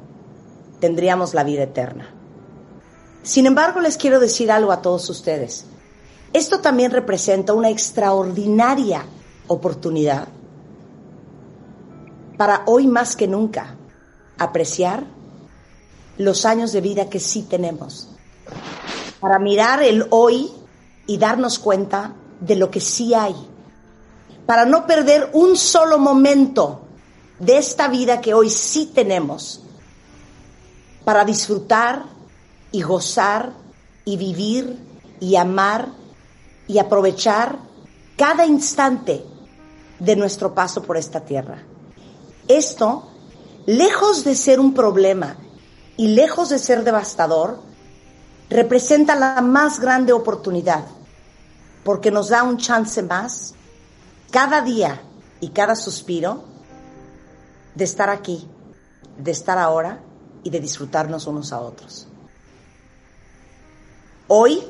tendríamos 0.80 1.34
la 1.34 1.44
vida 1.44 1.64
eterna. 1.64 2.21
Sin 3.24 3.46
embargo, 3.46 3.82
les 3.82 3.98
quiero 3.98 4.20
decir 4.20 4.52
algo 4.52 4.72
a 4.72 4.82
todos 4.82 5.10
ustedes. 5.10 5.66
Esto 6.34 6.60
también 6.60 6.92
representa 6.92 7.54
una 7.54 7.70
extraordinaria 7.70 9.06
oportunidad 9.48 10.28
para 12.38 12.64
hoy 12.66 12.88
más 12.88 13.16
que 13.16 13.28
nunca 13.28 13.76
apreciar 14.38 15.04
los 16.18 16.46
años 16.46 16.72
de 16.72 16.82
vida 16.82 17.10
que 17.10 17.20
sí 17.20 17.44
tenemos, 17.44 18.10
para 19.20 19.38
mirar 19.40 19.84
el 19.84 20.08
hoy 20.10 20.52
y 21.06 21.18
darnos 21.18 21.60
cuenta 21.60 22.14
de 22.40 22.56
lo 22.56 22.72
que 22.72 22.80
sí 22.80 23.14
hay, 23.14 23.36
para 24.46 24.66
no 24.66 24.88
perder 24.88 25.30
un 25.34 25.56
solo 25.56 26.00
momento 26.00 26.82
de 27.40 27.58
esta 27.58 27.88
vida 27.88 28.22
que 28.22 28.34
hoy 28.34 28.50
sí 28.50 28.92
tenemos, 28.94 29.62
para 31.04 31.26
disfrutar 31.26 32.06
y 32.72 32.82
gozar 32.82 33.54
y 34.06 34.18
vivir 34.18 34.78
y 35.20 35.36
amar 35.36 35.90
y 36.68 36.80
aprovechar 36.80 37.60
cada 38.18 38.46
instante 38.46 39.24
de 40.00 40.16
nuestro 40.16 40.54
paso 40.54 40.82
por 40.84 40.98
esta 40.98 41.22
tierra. 41.22 41.64
Esto, 42.48 43.10
lejos 43.66 44.24
de 44.24 44.36
ser 44.36 44.60
un 44.60 44.74
problema 44.74 45.36
y 45.98 46.10
lejos 46.10 46.50
de 46.50 46.60
ser 46.60 46.84
devastador, 46.84 47.60
representa 48.50 49.16
la 49.16 49.42
más 49.42 49.80
grande 49.80 50.14
oportunidad, 50.14 50.86
porque 51.84 52.12
nos 52.12 52.30
da 52.30 52.44
un 52.44 52.58
chance 52.58 53.02
más, 53.04 53.54
cada 54.30 54.62
día 54.62 55.02
y 55.40 55.50
cada 55.50 55.76
suspiro, 55.76 56.44
de 57.76 57.84
estar 57.84 58.10
aquí, 58.10 58.48
de 59.18 59.32
estar 59.32 59.58
ahora 59.58 60.02
y 60.44 60.50
de 60.50 60.60
disfrutarnos 60.60 61.28
unos 61.28 61.54
a 61.54 61.60
otros. 61.60 62.08
Hoy, 64.34 64.64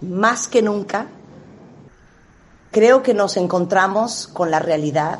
más 0.00 0.46
que 0.46 0.62
nunca, 0.62 1.08
creo 2.70 3.02
que 3.02 3.12
nos 3.12 3.36
encontramos 3.36 4.28
con 4.32 4.52
la 4.52 4.60
realidad 4.60 5.18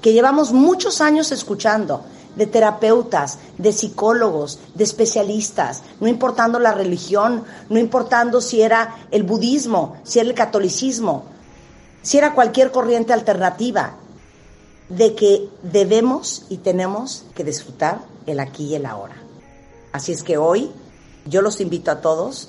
que 0.00 0.12
llevamos 0.12 0.52
muchos 0.52 1.00
años 1.00 1.32
escuchando 1.32 2.04
de 2.36 2.46
terapeutas, 2.46 3.40
de 3.58 3.72
psicólogos, 3.72 4.60
de 4.76 4.84
especialistas, 4.84 5.82
no 5.98 6.06
importando 6.06 6.60
la 6.60 6.70
religión, 6.70 7.42
no 7.68 7.80
importando 7.80 8.40
si 8.40 8.62
era 8.62 8.94
el 9.10 9.24
budismo, 9.24 9.96
si 10.04 10.20
era 10.20 10.28
el 10.28 10.36
catolicismo, 10.36 11.24
si 12.02 12.18
era 12.18 12.32
cualquier 12.32 12.70
corriente 12.70 13.12
alternativa, 13.12 13.94
de 14.88 15.16
que 15.16 15.48
debemos 15.64 16.46
y 16.48 16.58
tenemos 16.58 17.24
que 17.34 17.42
disfrutar 17.42 18.02
el 18.24 18.38
aquí 18.38 18.66
y 18.66 18.76
el 18.76 18.86
ahora. 18.86 19.16
Así 19.90 20.12
es 20.12 20.22
que 20.22 20.38
hoy 20.38 20.70
yo 21.26 21.42
los 21.42 21.60
invito 21.60 21.90
a 21.90 22.00
todos 22.00 22.48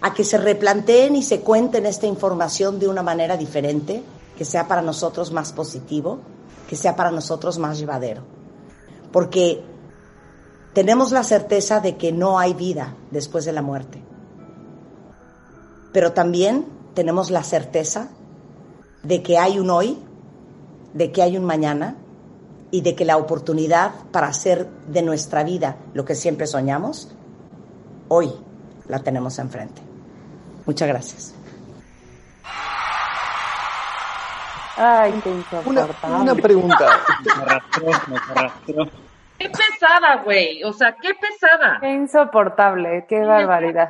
a 0.00 0.14
que 0.14 0.24
se 0.24 0.38
replanteen 0.38 1.16
y 1.16 1.22
se 1.22 1.40
cuenten 1.40 1.86
esta 1.86 2.06
información 2.06 2.78
de 2.78 2.88
una 2.88 3.02
manera 3.02 3.36
diferente, 3.36 4.02
que 4.36 4.44
sea 4.44 4.68
para 4.68 4.82
nosotros 4.82 5.32
más 5.32 5.52
positivo, 5.52 6.20
que 6.68 6.76
sea 6.76 6.94
para 6.94 7.10
nosotros 7.10 7.58
más 7.58 7.78
llevadero. 7.78 8.22
Porque 9.10 9.62
tenemos 10.72 11.10
la 11.10 11.24
certeza 11.24 11.80
de 11.80 11.96
que 11.96 12.12
no 12.12 12.38
hay 12.38 12.54
vida 12.54 12.94
después 13.10 13.44
de 13.44 13.52
la 13.52 13.62
muerte. 13.62 14.00
Pero 15.92 16.12
también 16.12 16.66
tenemos 16.94 17.30
la 17.30 17.42
certeza 17.42 18.08
de 19.02 19.22
que 19.22 19.38
hay 19.38 19.58
un 19.58 19.70
hoy 19.70 19.98
de 20.94 21.12
que 21.12 21.22
hay 21.22 21.36
un 21.36 21.44
mañana 21.44 21.96
y 22.70 22.82
de 22.82 22.94
que 22.94 23.04
la 23.04 23.16
oportunidad 23.16 23.92
para 24.10 24.28
hacer 24.28 24.68
de 24.88 25.02
nuestra 25.02 25.42
vida 25.44 25.76
lo 25.94 26.04
que 26.04 26.14
siempre 26.14 26.46
soñamos, 26.46 27.08
hoy 28.08 28.32
la 28.88 28.98
tenemos 28.98 29.38
enfrente. 29.38 29.82
Muchas 30.66 30.88
gracias. 30.88 31.34
Ay, 34.76 35.12
qué 35.24 35.30
insoportable. 35.30 35.94
Una, 36.20 36.34
pregunta. 36.34 36.86
Qué 39.38 39.50
pesada, 39.50 40.22
güey. 40.24 40.62
O 40.64 40.72
sea, 40.72 40.94
qué 41.00 41.14
pesada. 41.14 41.78
Qué 41.80 41.92
insoportable, 41.92 43.06
qué 43.08 43.20
barbaridad. 43.20 43.88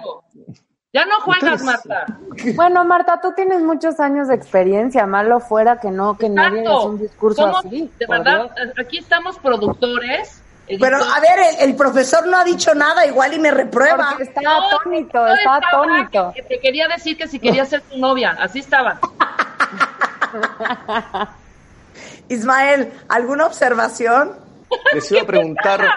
Ya 0.92 1.04
no 1.04 1.20
juegas, 1.20 1.62
Marta. 1.62 2.06
Bueno, 2.54 2.84
Marta, 2.84 3.20
tú 3.20 3.32
tienes 3.36 3.60
muchos 3.60 4.00
años 4.00 4.28
de 4.28 4.34
experiencia. 4.34 5.06
Malo 5.06 5.40
fuera 5.40 5.78
que 5.78 5.90
no, 5.90 6.16
que 6.16 6.30
nadie 6.30 6.62
es 6.62 6.84
un 6.84 6.98
discurso 6.98 7.46
así. 7.58 7.90
De 7.98 8.06
verdad, 8.06 8.50
aquí 8.80 8.98
estamos 8.98 9.38
productores. 9.38 10.42
Pero 10.80 10.98
a 10.98 11.20
ver, 11.20 11.38
el, 11.60 11.74
profesor 11.74 12.26
no 12.26 12.36
ha 12.36 12.44
dicho 12.44 12.74
nada, 12.74 13.06
igual 13.06 13.32
y 13.32 13.38
me 13.38 13.50
reprueba. 13.50 14.16
está 14.18 14.40
atónito, 14.40 15.26
está 15.26 15.56
atónito. 15.56 16.32
Que, 16.34 16.42
te 16.42 16.60
quería 16.60 16.88
decir 16.88 17.16
que 17.16 17.26
si 17.26 17.38
quería 17.38 17.64
ser 17.64 17.80
tu 17.82 17.98
novia, 17.98 18.36
así 18.38 18.58
estaba. 18.58 19.00
Ismael, 22.28 22.92
¿alguna 23.08 23.46
observación? 23.46 24.36
Les 24.92 25.10
iba 25.10 25.22
a 25.22 25.26
preguntar, 25.26 25.88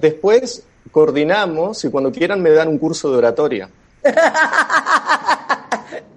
después 0.00 0.64
coordinamos 0.92 1.84
y 1.84 1.90
cuando 1.90 2.12
quieran 2.12 2.40
me 2.40 2.50
dan 2.50 2.68
un 2.68 2.78
curso 2.78 3.10
de 3.10 3.18
oratoria. 3.18 3.68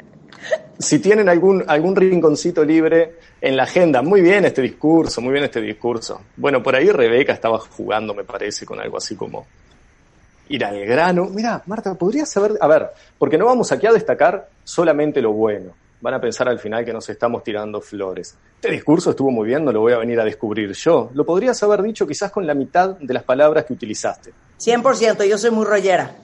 si 0.80 1.00
tienen 1.00 1.30
algún, 1.30 1.64
algún 1.68 1.96
rinconcito 1.96 2.64
libre 2.64 3.16
en 3.42 3.56
la 3.56 3.64
agenda, 3.64 4.02
muy 4.02 4.22
bien 4.22 4.46
este 4.46 4.62
discurso, 4.62 5.22
muy 5.22 5.32
bien 5.32 5.46
este 5.46 5.62
discurso. 5.62 6.22
Bueno, 6.36 6.62
por 6.62 6.76
ahí 6.76 6.90
Rebeca 6.90 7.34
estaba 7.34 7.60
jugando, 7.60 8.14
me 8.14 8.24
parece, 8.24 8.66
con 8.66 8.80
algo 8.80 8.98
así 8.98 9.16
como 9.16 9.46
ir 10.50 10.64
al 10.64 10.86
grano. 10.86 11.26
Mira, 11.26 11.62
Marta, 11.66 11.96
podrías 11.96 12.30
saber, 12.30 12.54
a 12.60 12.68
ver, 12.68 12.90
porque 13.18 13.38
no 13.38 13.46
vamos 13.46 13.72
aquí 13.72 13.88
a 13.88 13.92
destacar 13.92 14.50
solamente 14.64 15.22
lo 15.22 15.34
bueno. 15.34 15.72
van 16.00 16.14
a 16.14 16.22
pensar 16.22 16.48
al 16.48 16.60
final 16.60 16.86
que 16.86 16.94
nos 16.94 17.10
estamos 17.10 17.44
tirando 17.44 17.82
flores. 17.82 18.36
Este 18.56 18.72
discurso 18.72 19.10
estuvo 19.12 19.32
muy 19.32 19.48
bien, 19.48 19.66
no 19.66 19.72
lo 19.72 19.82
voy 19.82 19.94
a 19.94 19.98
venir 19.98 20.20
a 20.20 20.24
descubrir 20.24 20.72
yo. 20.74 21.10
Lo 21.14 21.26
podrías 21.26 21.62
haber 21.64 21.82
dicho 21.82 22.06
quizás 22.06 22.32
con 22.32 22.46
la 22.46 22.54
mitad 22.54 22.98
de 22.98 23.14
las 23.14 23.24
palabras 23.24 23.66
que 23.66 23.74
utilizaste. 23.74 24.32
100%, 24.60 25.28
yo 25.28 25.38
soy 25.38 25.52
muy 25.52 25.66
rollera. 25.66 26.16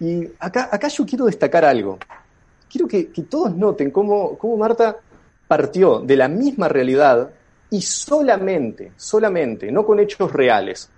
Y 0.00 0.26
acá, 0.38 0.70
acá 0.72 0.88
yo 0.88 1.04
quiero 1.04 1.26
destacar 1.26 1.64
algo. 1.64 1.98
Quiero 2.70 2.86
que, 2.86 3.04
todos 3.28 3.56
noten 3.56 3.90
cómo, 3.90 4.38
cómo 4.38 4.56
Marta 4.56 4.96
partió 5.48 6.00
de 6.00 6.16
la 6.16 6.28
misma 6.28 6.68
realidad 6.68 7.30
y 7.70 7.82
solamente, 7.82 8.92
solamente, 8.96 9.72
no 9.72 9.84
con 9.84 9.98
hechos 9.98 10.32
reales, 10.32 10.88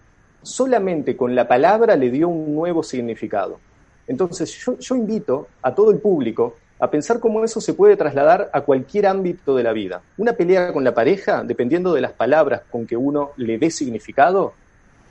solamente 0.42 1.16
con 1.16 1.34
la 1.34 1.48
palabra 1.48 1.96
le 1.96 2.10
dio 2.10 2.28
un 2.28 2.54
nuevo 2.54 2.82
significado. 2.82 3.58
Entonces 4.06 4.54
yo, 4.78 4.94
invito 4.94 5.48
a 5.62 5.74
todo 5.74 5.90
el 5.90 5.98
público 5.98 6.56
a 6.78 6.90
pensar 6.90 7.20
cómo 7.20 7.44
eso 7.44 7.60
se 7.60 7.74
puede 7.74 7.96
trasladar 7.96 8.50
a 8.52 8.62
cualquier 8.62 9.06
ámbito 9.06 9.54
de 9.54 9.62
la 9.62 9.72
vida. 9.72 10.02
Una 10.18 10.32
pelea 10.32 10.72
con 10.72 10.82
la 10.82 10.94
pareja, 10.94 11.44
dependiendo 11.44 11.94
de 11.94 12.00
las 12.00 12.12
palabras 12.12 12.62
con 12.70 12.86
que 12.86 12.96
uno 12.96 13.30
le 13.36 13.58
dé 13.58 13.70
significado, 13.70 14.52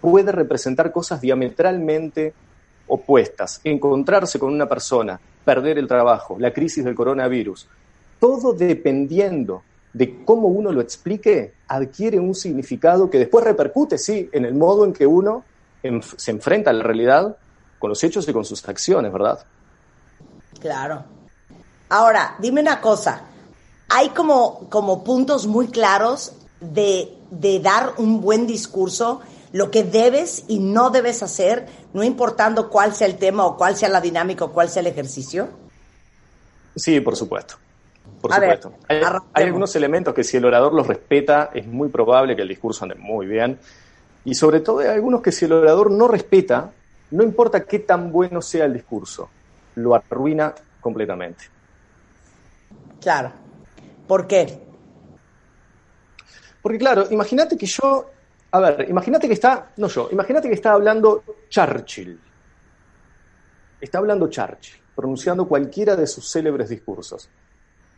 puede 0.01 0.31
representar 0.31 0.91
cosas 0.91 1.21
diametralmente 1.21 2.33
opuestas. 2.91 3.61
Encontrarse 3.63 4.37
con 4.37 4.53
una 4.53 4.67
persona, 4.67 5.19
perder 5.45 5.77
el 5.77 5.87
trabajo, 5.87 6.35
la 6.37 6.51
crisis 6.51 6.83
del 6.83 6.93
coronavirus, 6.93 7.67
todo 8.19 8.53
dependiendo 8.53 9.63
de 9.93 10.23
cómo 10.25 10.47
uno 10.47 10.71
lo 10.71 10.81
explique, 10.81 11.53
adquiere 11.67 12.19
un 12.19 12.35
significado 12.35 13.09
que 13.09 13.17
después 13.17 13.43
repercute, 13.43 13.97
sí, 13.97 14.29
en 14.31 14.45
el 14.45 14.53
modo 14.53 14.85
en 14.85 14.93
que 14.93 15.07
uno 15.07 15.43
se 16.17 16.31
enfrenta 16.31 16.69
a 16.69 16.73
la 16.73 16.83
realidad 16.83 17.35
con 17.79 17.89
los 17.89 18.03
hechos 18.03 18.27
y 18.27 18.33
con 18.33 18.45
sus 18.45 18.67
acciones, 18.67 19.11
¿verdad? 19.11 19.39
Claro. 20.59 21.03
Ahora, 21.89 22.35
dime 22.39 22.61
una 22.61 22.79
cosa. 22.79 23.23
Hay 23.89 24.09
como, 24.09 24.69
como 24.69 25.03
puntos 25.03 25.47
muy 25.47 25.67
claros 25.67 26.33
de, 26.59 27.17
de 27.31 27.59
dar 27.59 27.93
un 27.97 28.21
buen 28.21 28.45
discurso, 28.45 29.21
lo 29.51 29.71
que 29.71 29.83
debes 29.83 30.45
y 30.47 30.59
no 30.59 30.89
debes 30.89 31.23
hacer, 31.23 31.67
no 31.93 32.03
importando 32.03 32.69
cuál 32.69 32.95
sea 32.95 33.07
el 33.07 33.17
tema 33.17 33.45
o 33.45 33.57
cuál 33.57 33.75
sea 33.75 33.89
la 33.89 34.01
dinámica 34.01 34.45
o 34.45 34.51
cuál 34.51 34.69
sea 34.69 34.81
el 34.81 34.87
ejercicio. 34.87 35.49
Sí, 36.75 37.01
por 37.01 37.15
supuesto. 37.15 37.55
Por 38.21 38.33
supuesto. 38.33 38.73
hay, 38.87 39.03
algunos 39.43 39.75
elementos 39.75 40.13
que 40.13 40.23
si 40.23 40.37
el 40.37 40.45
orador 40.45 40.73
los 40.73 40.87
respeta, 40.87 41.49
es 41.53 41.65
muy 41.67 41.89
probable 41.89 42.35
que 42.35 42.43
el 42.43 42.47
discurso 42.47 42.83
ande 42.83 42.95
muy 42.95 43.25
bien. 43.25 43.59
Y 44.23 44.35
sobre 44.35 44.59
todo 44.59 44.79
hay 44.79 44.87
algunos 44.87 45.21
que 45.21 45.31
si 45.31 45.45
el 45.45 45.53
orador 45.53 45.91
no 45.91 46.07
respeta, 46.07 46.71
no 47.09 47.23
importa 47.23 47.65
qué 47.65 47.79
tan 47.79 48.11
bueno 48.11 48.41
sea 48.41 48.65
el 48.65 48.73
discurso, 48.73 49.29
lo 49.75 49.95
arruina 49.95 50.53
completamente. 50.79 51.45
Claro. 53.01 53.31
¿Por 54.07 54.27
qué? 54.27 54.59
Porque 56.61 56.77
claro, 56.77 57.07
imagínate 57.09 57.57
que 57.57 57.65
yo, 57.65 58.11
a 58.51 58.59
ver, 58.59 58.89
imagínate 58.89 59.27
que 59.27 59.33
está, 59.33 59.71
no 59.77 59.87
yo, 59.87 60.09
imagínate 60.11 60.47
que 60.47 60.55
está 60.55 60.73
hablando 60.73 61.23
Churchill. 61.49 62.19
Está 63.79 63.97
hablando 63.99 64.27
Churchill, 64.27 64.81
pronunciando 64.95 65.47
cualquiera 65.47 65.95
de 65.95 66.05
sus 66.05 66.29
célebres 66.29 66.69
discursos. 66.69 67.29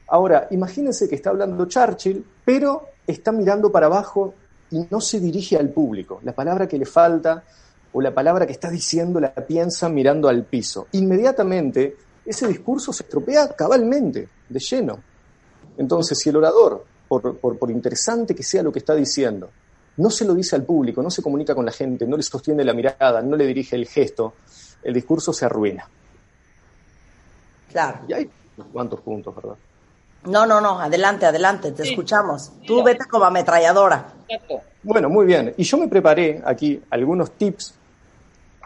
Ahora, 0.07 0.47
imagínense 0.51 1.09
que 1.09 1.15
está 1.15 1.31
hablando 1.31 1.65
Churchill, 1.65 2.25
pero 2.45 2.89
está 3.07 3.31
mirando 3.31 3.71
para 3.71 3.87
abajo 3.87 4.35
y 4.69 4.85
no 4.89 5.01
se 5.01 5.19
dirige 5.19 5.57
al 5.57 5.69
público. 5.69 6.19
La 6.23 6.33
palabra 6.33 6.67
que 6.67 6.77
le 6.77 6.85
falta 6.85 7.43
o 7.91 8.01
la 8.01 8.13
palabra 8.13 8.45
que 8.45 8.53
está 8.53 8.69
diciendo 8.69 9.19
la 9.19 9.33
piensa 9.33 9.89
mirando 9.89 10.27
al 10.27 10.45
piso. 10.45 10.87
Inmediatamente 10.93 11.95
ese 12.25 12.47
discurso 12.47 12.93
se 12.93 13.03
estropea 13.03 13.49
cabalmente, 13.55 14.29
de 14.47 14.59
lleno. 14.59 14.99
Entonces, 15.77 16.17
si 16.17 16.29
el 16.29 16.37
orador, 16.37 16.85
por, 17.07 17.37
por, 17.37 17.71
interesante 17.71 18.33
que 18.33 18.43
sea 18.43 18.63
lo 18.63 18.71
que 18.71 18.79
está 18.79 18.95
diciendo, 18.95 19.49
no 19.97 20.09
se 20.09 20.25
lo 20.25 20.33
dice 20.33 20.55
al 20.55 20.63
público, 20.63 21.01
no 21.01 21.09
se 21.09 21.21
comunica 21.21 21.53
con 21.53 21.65
la 21.65 21.71
gente, 21.71 22.07
no 22.07 22.17
le 22.17 22.23
sostiene 22.23 22.63
la 22.63 22.73
mirada, 22.73 23.21
no 23.21 23.35
le 23.35 23.45
dirige 23.45 23.75
el 23.75 23.87
gesto, 23.87 24.33
el 24.83 24.93
discurso 24.93 25.33
se 25.33 25.45
arruina. 25.45 25.87
Claro. 27.71 27.99
Y 28.07 28.13
hay 28.13 28.29
cuantos 28.71 29.01
puntos, 29.01 29.35
¿verdad? 29.35 29.55
No, 30.25 30.45
no, 30.45 30.61
no, 30.61 30.79
adelante, 30.79 31.25
adelante, 31.25 31.71
te 31.73 31.83
escuchamos. 31.83 32.51
Tú 32.65 32.81
vete 32.81 33.05
como 33.05 33.25
ametralladora. 33.25 34.13
Bueno, 34.81 35.09
muy 35.09 35.25
bien. 35.25 35.53
Y 35.57 35.63
yo 35.63 35.77
me 35.77 35.87
preparé 35.87 36.41
aquí 36.45 36.81
algunos 36.89 37.31
tips 37.31 37.73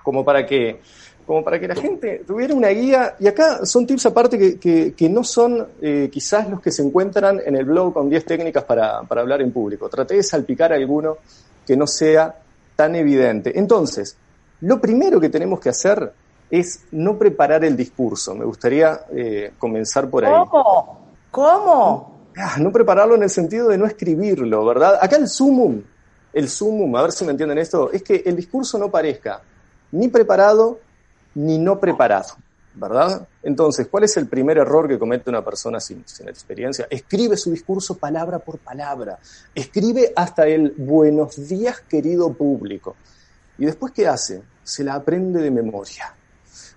como 0.03 0.23
para 0.23 0.45
que, 0.45 0.81
como 1.27 1.43
para 1.43 1.59
que 1.59 1.67
la 1.67 1.75
gente 1.75 2.23
tuviera 2.25 2.55
una 2.55 2.69
guía. 2.69 3.15
Y 3.19 3.27
acá 3.27 3.65
son 3.65 3.85
tips 3.85 4.05
aparte 4.05 4.57
que, 4.57 4.93
que, 4.95 5.09
no 5.09 5.25
son 5.25 5.67
eh, 5.81 6.09
quizás 6.09 6.49
los 6.49 6.61
que 6.61 6.71
se 6.71 6.81
encuentran 6.81 7.41
en 7.45 7.57
el 7.57 7.65
blog 7.65 7.93
con 7.93 8.09
10 8.09 8.23
técnicas 8.23 8.63
para, 8.63 9.01
para 9.01 9.21
hablar 9.21 9.41
en 9.41 9.51
público. 9.51 9.89
Traté 9.89 10.15
de 10.15 10.23
salpicar 10.23 10.71
alguno 10.71 11.17
que 11.65 11.75
no 11.75 11.85
sea 11.85 12.33
tan 12.77 12.95
evidente. 12.95 13.59
Entonces, 13.59 14.15
lo 14.61 14.79
primero 14.79 15.19
que 15.19 15.27
tenemos 15.27 15.59
que 15.59 15.67
hacer 15.67 16.13
es 16.49 16.85
no 16.91 17.17
preparar 17.17 17.65
el 17.65 17.75
discurso. 17.75 18.33
Me 18.33 18.45
gustaría 18.45 19.01
eh, 19.11 19.51
comenzar 19.59 20.09
por 20.09 20.23
ahí. 20.23 20.31
¿Cómo? 20.49 21.07
¿Cómo? 21.29 22.17
Ah, 22.37 22.55
no 22.57 22.71
prepararlo 22.71 23.15
en 23.15 23.23
el 23.23 23.29
sentido 23.29 23.67
de 23.67 23.77
no 23.77 23.85
escribirlo, 23.85 24.65
¿verdad? 24.65 24.97
Acá 25.01 25.17
el 25.17 25.27
sumum, 25.27 25.81
el 26.31 26.47
sumum, 26.47 26.95
a 26.95 27.01
ver 27.01 27.11
si 27.11 27.25
me 27.25 27.31
entienden 27.31 27.57
esto, 27.57 27.91
es 27.91 28.01
que 28.01 28.23
el 28.25 28.35
discurso 28.37 28.77
no 28.77 28.89
parezca 28.89 29.41
ni 29.91 30.07
preparado 30.07 30.79
ni 31.37 31.59
no 31.59 31.79
preparado, 31.79 32.29
¿verdad? 32.73 33.27
Entonces, 33.43 33.87
¿cuál 33.87 34.05
es 34.05 34.17
el 34.17 34.27
primer 34.27 34.57
error 34.57 34.87
que 34.87 34.97
comete 34.97 35.29
una 35.29 35.45
persona 35.45 35.79
sin, 35.79 36.03
experiencia? 36.25 36.87
Escribe 36.89 37.37
su 37.37 37.51
discurso 37.51 37.95
palabra 37.95 38.39
por 38.39 38.57
palabra, 38.57 39.19
escribe 39.53 40.13
hasta 40.15 40.47
el 40.47 40.73
buenos 40.77 41.47
días 41.47 41.81
querido 41.81 42.33
público. 42.33 42.95
¿Y 43.59 43.65
después 43.65 43.93
qué 43.93 44.07
hace? 44.07 44.41
Se 44.63 44.83
la 44.83 44.95
aprende 44.95 45.39
de 45.39 45.51
memoria. 45.51 46.11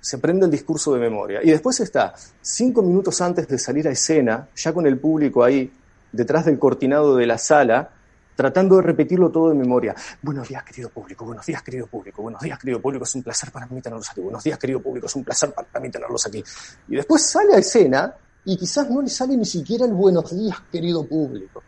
Se 0.03 0.17
aprende 0.17 0.45
el 0.45 0.51
discurso 0.51 0.93
de 0.93 1.01
memoria. 1.01 1.41
Y 1.43 1.51
después 1.51 1.81
está 1.81 2.15
cinco 2.43 2.83
minutos 2.83 3.19
antes 3.23 3.49
de 3.49 3.59
salir 3.59 3.89
a 3.89 3.93
escena, 3.93 4.49
ya 4.55 4.75
con 4.75 4.87
el 4.87 4.99
público 4.99 5.43
ahí, 5.43 5.73
detrás 6.13 6.45
del 6.45 6.59
cortinado 6.59 7.17
de 7.17 7.27
la 7.27 7.39
sala, 7.39 7.93
tratando 8.41 8.77
de 8.77 8.83
repetirlo 8.83 9.29
todo 9.29 9.51
de 9.51 9.55
memoria. 9.55 9.95
Buenos 10.23 10.49
días, 10.49 10.65
querido 10.65 10.89
público, 10.89 11.27
buenos 11.27 11.45
días, 11.45 11.63
querido 11.63 11.87
público, 11.87 12.23
buenos 12.23 12.41
días, 12.41 12.59
querido 12.59 12.81
público, 12.81 13.05
es 13.05 13.15
un 13.15 13.23
placer 13.23 13.51
para 13.53 13.67
mí 13.67 13.83
tenerlos 13.83 14.09
aquí, 14.11 14.23
buenos 14.23 14.43
días, 14.43 14.59
querido 14.59 14.81
público, 14.81 15.09
es 15.09 15.15
un 15.15 15.25
placer 15.25 15.53
para 15.53 15.79
mí 15.79 15.91
tenerlos 15.91 16.27
aquí. 16.27 16.43
Y 16.89 16.97
después 16.97 17.23
sale 17.23 17.55
a 17.55 17.59
escena 17.59 18.15
y 18.47 18.57
quizás 18.57 18.89
no 18.89 19.03
le 19.03 19.11
sale 19.11 19.37
ni 19.37 19.45
siquiera 19.45 19.85
el 19.85 19.93
buenos 19.93 20.35
días, 20.35 20.57
querido 20.73 21.07
público. 21.07 21.63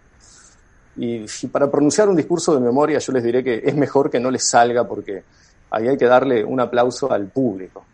Y, 0.96 1.26
para 1.48 1.70
pronunciar 1.70 2.08
un 2.08 2.16
discurso 2.16 2.54
de 2.54 2.60
memoria 2.60 2.98
yo 2.98 3.12
les 3.12 3.22
diré 3.22 3.44
que 3.44 3.60
es 3.62 3.74
mejor 3.74 4.10
que 4.10 4.18
no 4.18 4.30
les 4.30 4.48
salga 4.48 4.88
porque 4.88 5.24
ahí 5.72 5.88
hay 5.88 5.98
que 5.98 6.06
darle 6.06 6.42
un 6.42 6.58
aplauso 6.58 7.12
al 7.12 7.26
público, 7.26 7.84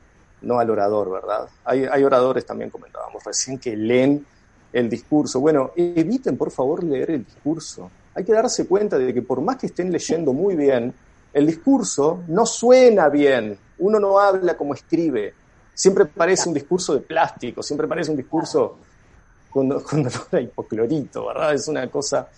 no 0.42 0.60
al 0.60 0.70
orador, 0.70 1.10
¿verdad? 1.10 1.48
Hay, 1.64 1.84
hay 1.84 2.04
oradores 2.04 2.46
también, 2.46 2.70
comentábamos 2.70 3.24
recién, 3.24 3.58
que 3.58 3.76
leen 3.76 4.24
el 4.72 4.88
discurso. 4.88 5.40
Bueno, 5.40 5.72
eviten 5.74 6.36
por 6.36 6.52
favor 6.52 6.84
leer 6.84 7.10
el 7.10 7.24
discurso 7.24 7.90
hay 8.14 8.24
que 8.24 8.32
darse 8.32 8.66
cuenta 8.66 8.98
de 8.98 9.12
que 9.14 9.22
por 9.22 9.40
más 9.40 9.56
que 9.56 9.66
estén 9.66 9.92
leyendo 9.92 10.32
muy 10.32 10.56
bien, 10.56 10.94
el 11.32 11.46
discurso 11.46 12.22
no 12.28 12.46
suena 12.46 13.08
bien. 13.08 13.58
Uno 13.78 14.00
no 14.00 14.18
habla 14.18 14.56
como 14.56 14.74
escribe. 14.74 15.34
Siempre 15.74 16.06
parece 16.06 16.48
un 16.48 16.54
discurso 16.54 16.94
de 16.94 17.00
plástico, 17.00 17.62
siempre 17.62 17.86
parece 17.86 18.10
un 18.10 18.16
discurso 18.16 18.76
con, 19.50 19.80
con 19.80 20.00
olor 20.00 20.28
a 20.32 20.40
hipoclorito, 20.40 21.26
¿verdad? 21.26 21.54
Es 21.54 21.68
una 21.68 21.88
cosa 21.88 22.28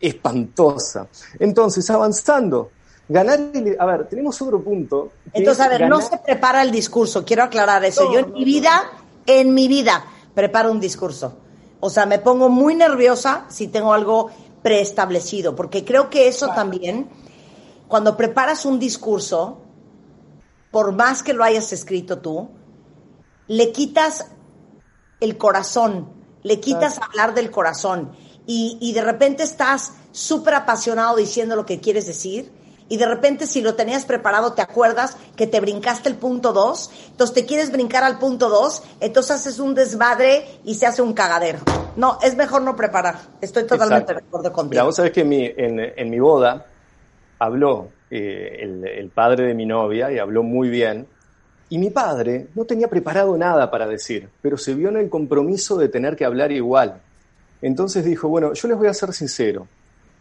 espantosa. 0.00 1.08
Entonces, 1.38 1.88
avanzando, 1.90 2.70
ganar 3.08 3.40
A 3.78 3.86
ver, 3.86 4.06
tenemos 4.08 4.40
otro 4.42 4.62
punto. 4.62 5.12
Entonces, 5.32 5.64
a 5.64 5.68
ver, 5.68 5.88
no 5.88 6.00
se 6.00 6.18
prepara 6.18 6.62
el 6.62 6.70
discurso, 6.70 7.24
quiero 7.24 7.42
aclarar 7.42 7.84
eso. 7.84 8.12
Yo 8.12 8.20
en 8.20 8.32
mi 8.32 8.44
vida, 8.44 8.82
en 9.26 9.54
mi 9.54 9.68
vida, 9.68 10.04
preparo 10.34 10.70
un 10.70 10.80
discurso. 10.80 11.38
O 11.80 11.90
sea, 11.90 12.06
me 12.06 12.18
pongo 12.18 12.48
muy 12.48 12.74
nerviosa 12.74 13.44
si 13.48 13.68
tengo 13.68 13.92
algo 13.92 14.30
preestablecido, 14.66 15.54
porque 15.54 15.84
creo 15.84 16.10
que 16.10 16.26
eso 16.26 16.48
también, 16.48 17.08
cuando 17.86 18.16
preparas 18.16 18.64
un 18.64 18.80
discurso, 18.80 19.58
por 20.72 20.90
más 20.90 21.22
que 21.22 21.34
lo 21.34 21.44
hayas 21.44 21.72
escrito 21.72 22.18
tú, 22.18 22.48
le 23.46 23.70
quitas 23.70 24.26
el 25.20 25.38
corazón, 25.38 26.08
le 26.42 26.58
quitas 26.58 26.98
hablar 26.98 27.32
del 27.32 27.52
corazón 27.52 28.10
y, 28.44 28.76
y 28.80 28.92
de 28.92 29.02
repente 29.02 29.44
estás 29.44 29.92
súper 30.10 30.54
apasionado 30.54 31.14
diciendo 31.14 31.54
lo 31.54 31.64
que 31.64 31.78
quieres 31.78 32.08
decir 32.08 32.50
y 32.88 32.96
de 32.96 33.06
repente 33.06 33.46
si 33.46 33.60
lo 33.60 33.74
tenías 33.74 34.04
preparado 34.04 34.52
te 34.52 34.62
acuerdas 34.62 35.16
que 35.36 35.46
te 35.46 35.60
brincaste 35.60 36.08
el 36.08 36.16
punto 36.16 36.52
2, 36.52 36.90
entonces 37.10 37.34
te 37.34 37.46
quieres 37.46 37.72
brincar 37.72 38.04
al 38.04 38.18
punto 38.18 38.48
2, 38.48 38.82
entonces 39.00 39.36
haces 39.36 39.58
un 39.58 39.74
desmadre 39.74 40.46
y 40.64 40.74
se 40.74 40.86
hace 40.86 41.02
un 41.02 41.12
cagadero. 41.12 41.58
No, 41.96 42.18
es 42.22 42.36
mejor 42.36 42.62
no 42.62 42.76
preparar. 42.76 43.16
Estoy 43.40 43.66
totalmente 43.66 44.12
de 44.12 44.20
acuerdo 44.20 44.52
contigo. 44.52 44.70
Mira, 44.70 44.82
vos 44.84 44.96
sabés 44.96 45.12
que 45.12 45.22
en 45.22 45.28
mi, 45.28 45.50
en, 45.56 46.10
mi 46.10 46.18
boda 46.20 46.66
habló 47.38 47.88
eh, 48.10 48.58
el, 48.60 49.10
padre 49.10 49.46
de 49.46 49.54
mi 49.54 49.66
novia 49.66 50.12
y 50.12 50.18
habló 50.18 50.42
muy 50.42 50.68
bien 50.68 51.06
Y 51.68 51.78
mi 51.78 51.90
padre 51.90 52.48
no 52.54 52.64
tenía 52.64 52.88
preparado 52.88 53.36
nada 53.36 53.70
para 53.70 53.86
decir, 53.86 54.28
pero 54.42 54.56
se 54.56 54.74
vio 54.74 54.90
en 54.90 54.98
el 54.98 55.08
compromiso 55.08 55.76
de 55.76 55.88
tener 55.88 56.16
que 56.16 56.24
hablar 56.24 56.52
igual. 56.52 57.00
Entonces 57.62 58.04
dijo, 58.04 58.28
bueno, 58.28 58.52
yo 58.52 58.68
les 58.68 58.76
voy 58.76 58.88
a 58.88 58.94
ser 58.94 59.12
sincero, 59.12 59.66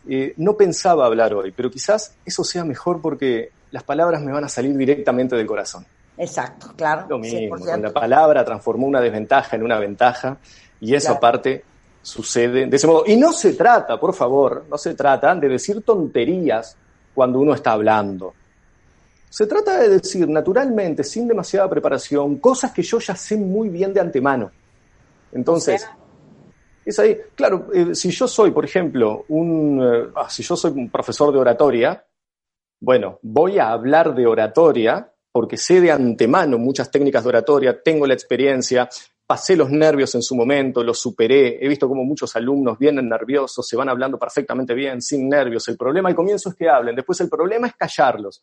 eh, 0.08 0.34
no 0.38 0.56
pensaba 0.56 1.06
hablar 1.06 1.34
hoy, 1.34 1.52
pero 1.52 1.70
quizás 1.70 2.16
eso 2.26 2.44
sea 2.44 2.64
mejor 2.64 3.02
porque 3.02 3.52
las 3.72 3.84
palabras 3.84 4.22
me 4.22 4.32
van 4.32 4.44
a 4.44 4.50
salir 4.50 4.76
directamente 4.76 5.36
del 5.36 5.46
corazón. 5.46 5.86
Exacto, 6.18 6.74
claro. 6.76 7.06
Lo 7.10 7.18
mismo, 7.18 7.58
la 7.58 7.92
palabra 7.92 8.46
transformó 8.46 8.88
una 8.88 9.02
desventaja 9.02 9.56
en 9.56 9.64
una 9.64 9.80
ventaja 9.80 10.38
y 10.80 10.96
eso 10.96 11.12
aparte 11.12 11.64
sucede 12.02 12.68
de 12.68 12.76
ese 12.76 12.88
modo. 12.88 13.04
Y 13.08 13.16
no 13.18 13.34
se 13.34 13.54
trata, 13.54 14.00
por 14.00 14.14
favor, 14.14 14.66
no 14.70 14.78
se 14.78 14.94
trata 14.94 15.36
de 15.36 15.50
decir 15.50 15.82
tonterías 15.82 16.78
cuando 17.14 17.40
uno 17.40 17.54
está 17.54 17.72
hablando. 17.72 18.34
Se 19.30 19.48
trata 19.48 19.80
de 19.80 19.90
decir 19.90 20.30
naturalmente, 20.30 21.04
sin 21.04 21.28
demasiada 21.28 21.70
preparación, 21.70 22.38
cosas 22.38 22.72
que 22.72 22.84
yo 22.84 23.00
ya 23.00 23.16
sé 23.16 23.36
muy 23.36 23.68
bien 23.68 23.94
de 23.94 24.00
antemano. 24.00 24.52
Entonces, 25.34 25.86
es 26.86 27.00
ahí, 27.00 27.18
claro, 27.36 27.68
eh, 27.74 27.96
si 27.96 28.12
yo 28.12 28.28
soy, 28.28 28.52
por 28.52 28.64
ejemplo, 28.64 29.26
un, 29.30 29.82
eh, 29.84 30.12
ah, 30.16 30.30
si 30.30 30.44
yo 30.44 30.56
soy 30.56 30.72
un 30.72 30.90
profesor 30.90 31.34
de 31.34 31.40
oratoria, 31.40 32.06
bueno, 32.80 33.20
voy 33.24 33.58
a 33.58 33.72
hablar 33.72 34.14
de 34.14 34.28
oratoria 34.28 35.12
porque 35.32 35.58
sé 35.58 35.82
de 35.82 35.92
antemano 35.92 36.58
muchas 36.58 36.90
técnicas 36.90 37.24
de 37.24 37.30
oratoria, 37.30 37.82
tengo 37.82 38.06
la 38.08 38.14
experiencia, 38.14 38.88
pasé 39.26 39.56
los 39.56 39.70
nervios 39.70 40.14
en 40.16 40.22
su 40.22 40.36
momento, 40.36 40.84
los 40.84 41.00
superé, 41.00 41.58
he 41.60 41.68
visto 41.68 41.88
cómo 41.88 42.06
muchos 42.06 42.36
alumnos 42.36 42.78
vienen 42.78 43.10
nerviosos, 43.10 43.68
se 43.68 43.76
van 43.76 43.90
hablando 43.90 44.18
perfectamente 44.18 44.74
bien, 44.74 45.02
sin 45.02 45.28
nervios. 45.28 45.68
El 45.68 45.78
problema 45.78 46.08
al 46.08 46.16
comienzo 46.16 46.50
es 46.50 46.56
que 46.56 46.70
hablen, 46.70 46.96
después 46.96 47.20
el 47.22 47.30
problema 47.30 47.68
es 47.68 47.74
callarlos. 47.76 48.42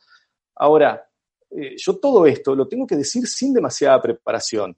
Ahora, 0.56 1.08
eh, 1.50 1.76
yo 1.78 1.96
todo 1.96 2.26
esto 2.26 2.54
lo 2.54 2.66
tengo 2.66 2.86
que 2.86 2.96
decir 2.96 3.26
sin 3.26 3.54
demasiada 3.54 4.02
preparación. 4.02 4.76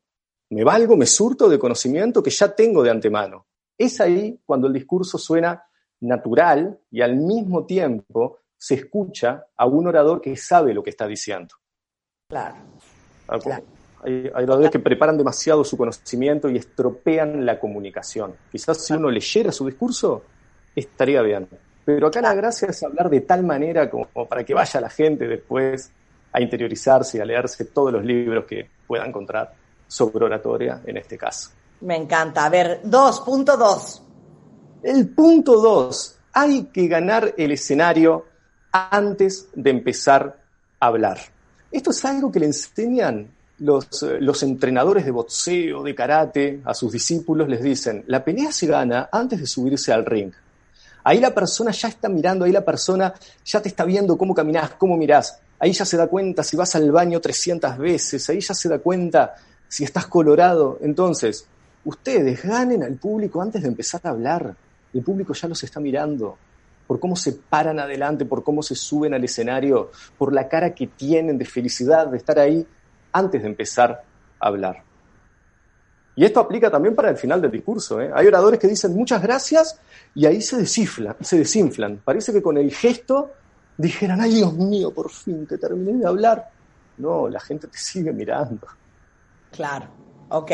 Me 0.50 0.62
valgo, 0.62 0.96
me 0.96 1.06
surto 1.06 1.48
de 1.48 1.58
conocimiento 1.58 2.22
que 2.22 2.30
ya 2.30 2.54
tengo 2.54 2.82
de 2.82 2.90
antemano. 2.90 3.46
Es 3.76 4.00
ahí 4.00 4.38
cuando 4.44 4.66
el 4.66 4.72
discurso 4.72 5.18
suena 5.18 5.64
natural 6.00 6.78
y 6.90 7.00
al 7.02 7.16
mismo 7.16 7.64
tiempo 7.64 8.38
se 8.56 8.74
escucha 8.74 9.46
a 9.56 9.66
un 9.66 9.86
orador 9.86 10.20
que 10.20 10.36
sabe 10.36 10.72
lo 10.72 10.82
que 10.82 10.90
está 10.90 11.06
diciendo. 11.06 11.54
Claro. 12.28 12.56
Hay, 14.02 14.28
oradores 14.28 14.70
que 14.70 14.78
preparan 14.78 15.16
demasiado 15.16 15.64
su 15.64 15.76
conocimiento 15.76 16.48
y 16.48 16.56
estropean 16.56 17.44
la 17.44 17.58
comunicación. 17.58 18.34
Quizás 18.50 18.84
si 18.84 18.92
uno 18.92 19.10
leyera 19.10 19.50
su 19.50 19.66
discurso, 19.66 20.22
estaría 20.74 21.22
bien. 21.22 21.48
Pero 21.84 22.06
acá 22.06 22.20
la 22.20 22.34
gracia 22.34 22.68
es 22.68 22.82
hablar 22.82 23.10
de 23.10 23.22
tal 23.22 23.44
manera 23.44 23.90
como, 23.90 24.06
para 24.26 24.44
que 24.44 24.54
vaya 24.54 24.80
la 24.80 24.90
gente 24.90 25.26
después 25.26 25.90
a 26.32 26.40
interiorizarse 26.40 27.18
y 27.18 27.20
a 27.20 27.24
leerse 27.24 27.66
todos 27.66 27.92
los 27.92 28.04
libros 28.04 28.44
que 28.44 28.68
pueda 28.86 29.06
encontrar 29.06 29.54
sobre 29.86 30.24
oratoria 30.24 30.80
en 30.86 30.96
este 30.96 31.16
caso. 31.16 31.50
Me 31.80 31.96
encanta. 31.96 32.44
A 32.44 32.48
ver, 32.48 32.80
dos, 32.84 33.20
punto 33.20 33.56
dos. 33.56 34.02
El 34.82 35.08
punto 35.08 35.60
dos, 35.60 36.16
hay 36.32 36.64
que 36.64 36.86
ganar 36.88 37.34
el 37.36 37.52
escenario 37.52 38.26
antes 38.70 39.48
de 39.54 39.70
empezar 39.70 40.38
a 40.80 40.86
hablar. 40.86 41.18
Esto 41.70 41.90
es 41.90 42.04
algo 42.04 42.30
que 42.30 42.40
le 42.40 42.46
enseñan 42.46 43.30
los, 43.58 44.02
los, 44.20 44.42
entrenadores 44.42 45.04
de 45.04 45.10
boxeo, 45.10 45.82
de 45.82 45.94
karate, 45.94 46.60
a 46.64 46.74
sus 46.74 46.92
discípulos, 46.92 47.48
les 47.48 47.62
dicen, 47.62 48.04
la 48.08 48.24
pelea 48.24 48.52
se 48.52 48.66
gana 48.66 49.08
antes 49.10 49.40
de 49.40 49.46
subirse 49.46 49.92
al 49.92 50.04
ring. 50.04 50.32
Ahí 51.04 51.20
la 51.20 51.34
persona 51.34 51.70
ya 51.70 51.88
está 51.88 52.08
mirando, 52.08 52.44
ahí 52.44 52.52
la 52.52 52.64
persona 52.64 53.12
ya 53.44 53.60
te 53.60 53.68
está 53.68 53.84
viendo 53.84 54.16
cómo 54.16 54.34
caminás, 54.34 54.70
cómo 54.78 54.96
mirás. 54.96 55.38
Ahí 55.58 55.72
ya 55.72 55.84
se 55.84 55.96
da 55.96 56.06
cuenta 56.08 56.42
si 56.42 56.56
vas 56.56 56.74
al 56.74 56.90
baño 56.90 57.20
300 57.20 57.78
veces, 57.78 58.28
ahí 58.28 58.40
ya 58.40 58.54
se 58.54 58.68
da 58.68 58.78
cuenta 58.78 59.34
si 59.68 59.84
estás 59.84 60.06
colorado. 60.06 60.78
Entonces, 60.80 61.46
ustedes 61.84 62.42
ganen 62.42 62.82
al 62.82 62.94
público 62.94 63.40
antes 63.40 63.62
de 63.62 63.68
empezar 63.68 64.00
a 64.04 64.10
hablar. 64.10 64.54
El 64.92 65.02
público 65.02 65.32
ya 65.34 65.48
los 65.48 65.62
está 65.62 65.80
mirando 65.80 66.38
por 66.86 67.00
cómo 67.00 67.16
se 67.16 67.32
paran 67.32 67.78
adelante, 67.78 68.24
por 68.24 68.44
cómo 68.44 68.62
se 68.62 68.74
suben 68.74 69.14
al 69.14 69.24
escenario, 69.24 69.90
por 70.18 70.32
la 70.32 70.48
cara 70.48 70.74
que 70.74 70.86
tienen 70.86 71.38
de 71.38 71.44
felicidad 71.44 72.06
de 72.08 72.18
estar 72.18 72.38
ahí 72.38 72.66
antes 73.12 73.42
de 73.42 73.48
empezar 73.48 74.04
a 74.38 74.46
hablar. 74.46 74.82
Y 76.16 76.24
esto 76.24 76.40
aplica 76.40 76.70
también 76.70 76.94
para 76.94 77.10
el 77.10 77.16
final 77.16 77.40
del 77.42 77.50
discurso. 77.50 78.00
¿eh? 78.00 78.10
Hay 78.14 78.26
oradores 78.26 78.60
que 78.60 78.68
dicen 78.68 78.94
muchas 78.94 79.20
gracias 79.22 79.80
y 80.14 80.26
ahí 80.26 80.40
se 80.40 80.58
desinflan, 80.58 81.16
se 81.20 81.38
desinflan. 81.38 82.00
Parece 82.04 82.32
que 82.32 82.42
con 82.42 82.56
el 82.56 82.70
gesto 82.72 83.32
dijeran, 83.76 84.20
ay 84.20 84.34
Dios 84.36 84.54
mío, 84.54 84.92
por 84.92 85.10
fin 85.10 85.46
que 85.46 85.58
terminé 85.58 85.98
de 85.98 86.06
hablar. 86.06 86.50
No, 86.98 87.28
la 87.28 87.40
gente 87.40 87.66
te 87.66 87.78
sigue 87.78 88.12
mirando. 88.12 88.68
Claro, 89.50 89.86
ok. 90.28 90.52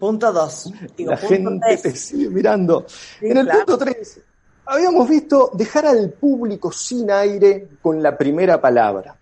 Punto 0.00 0.32
dos. 0.32 0.72
la 0.98 1.16
gente 1.16 1.76
te 1.76 1.94
sigue 1.94 2.28
mirando. 2.28 2.86
en 3.20 3.36
el 3.36 3.46
punto 3.46 3.78
tres, 3.78 4.20
habíamos 4.66 5.08
visto 5.08 5.50
dejar 5.54 5.86
al 5.86 6.10
público 6.10 6.72
sin 6.72 7.08
aire 7.10 7.68
con 7.80 8.02
la 8.02 8.18
primera 8.18 8.60
palabra. 8.60 9.14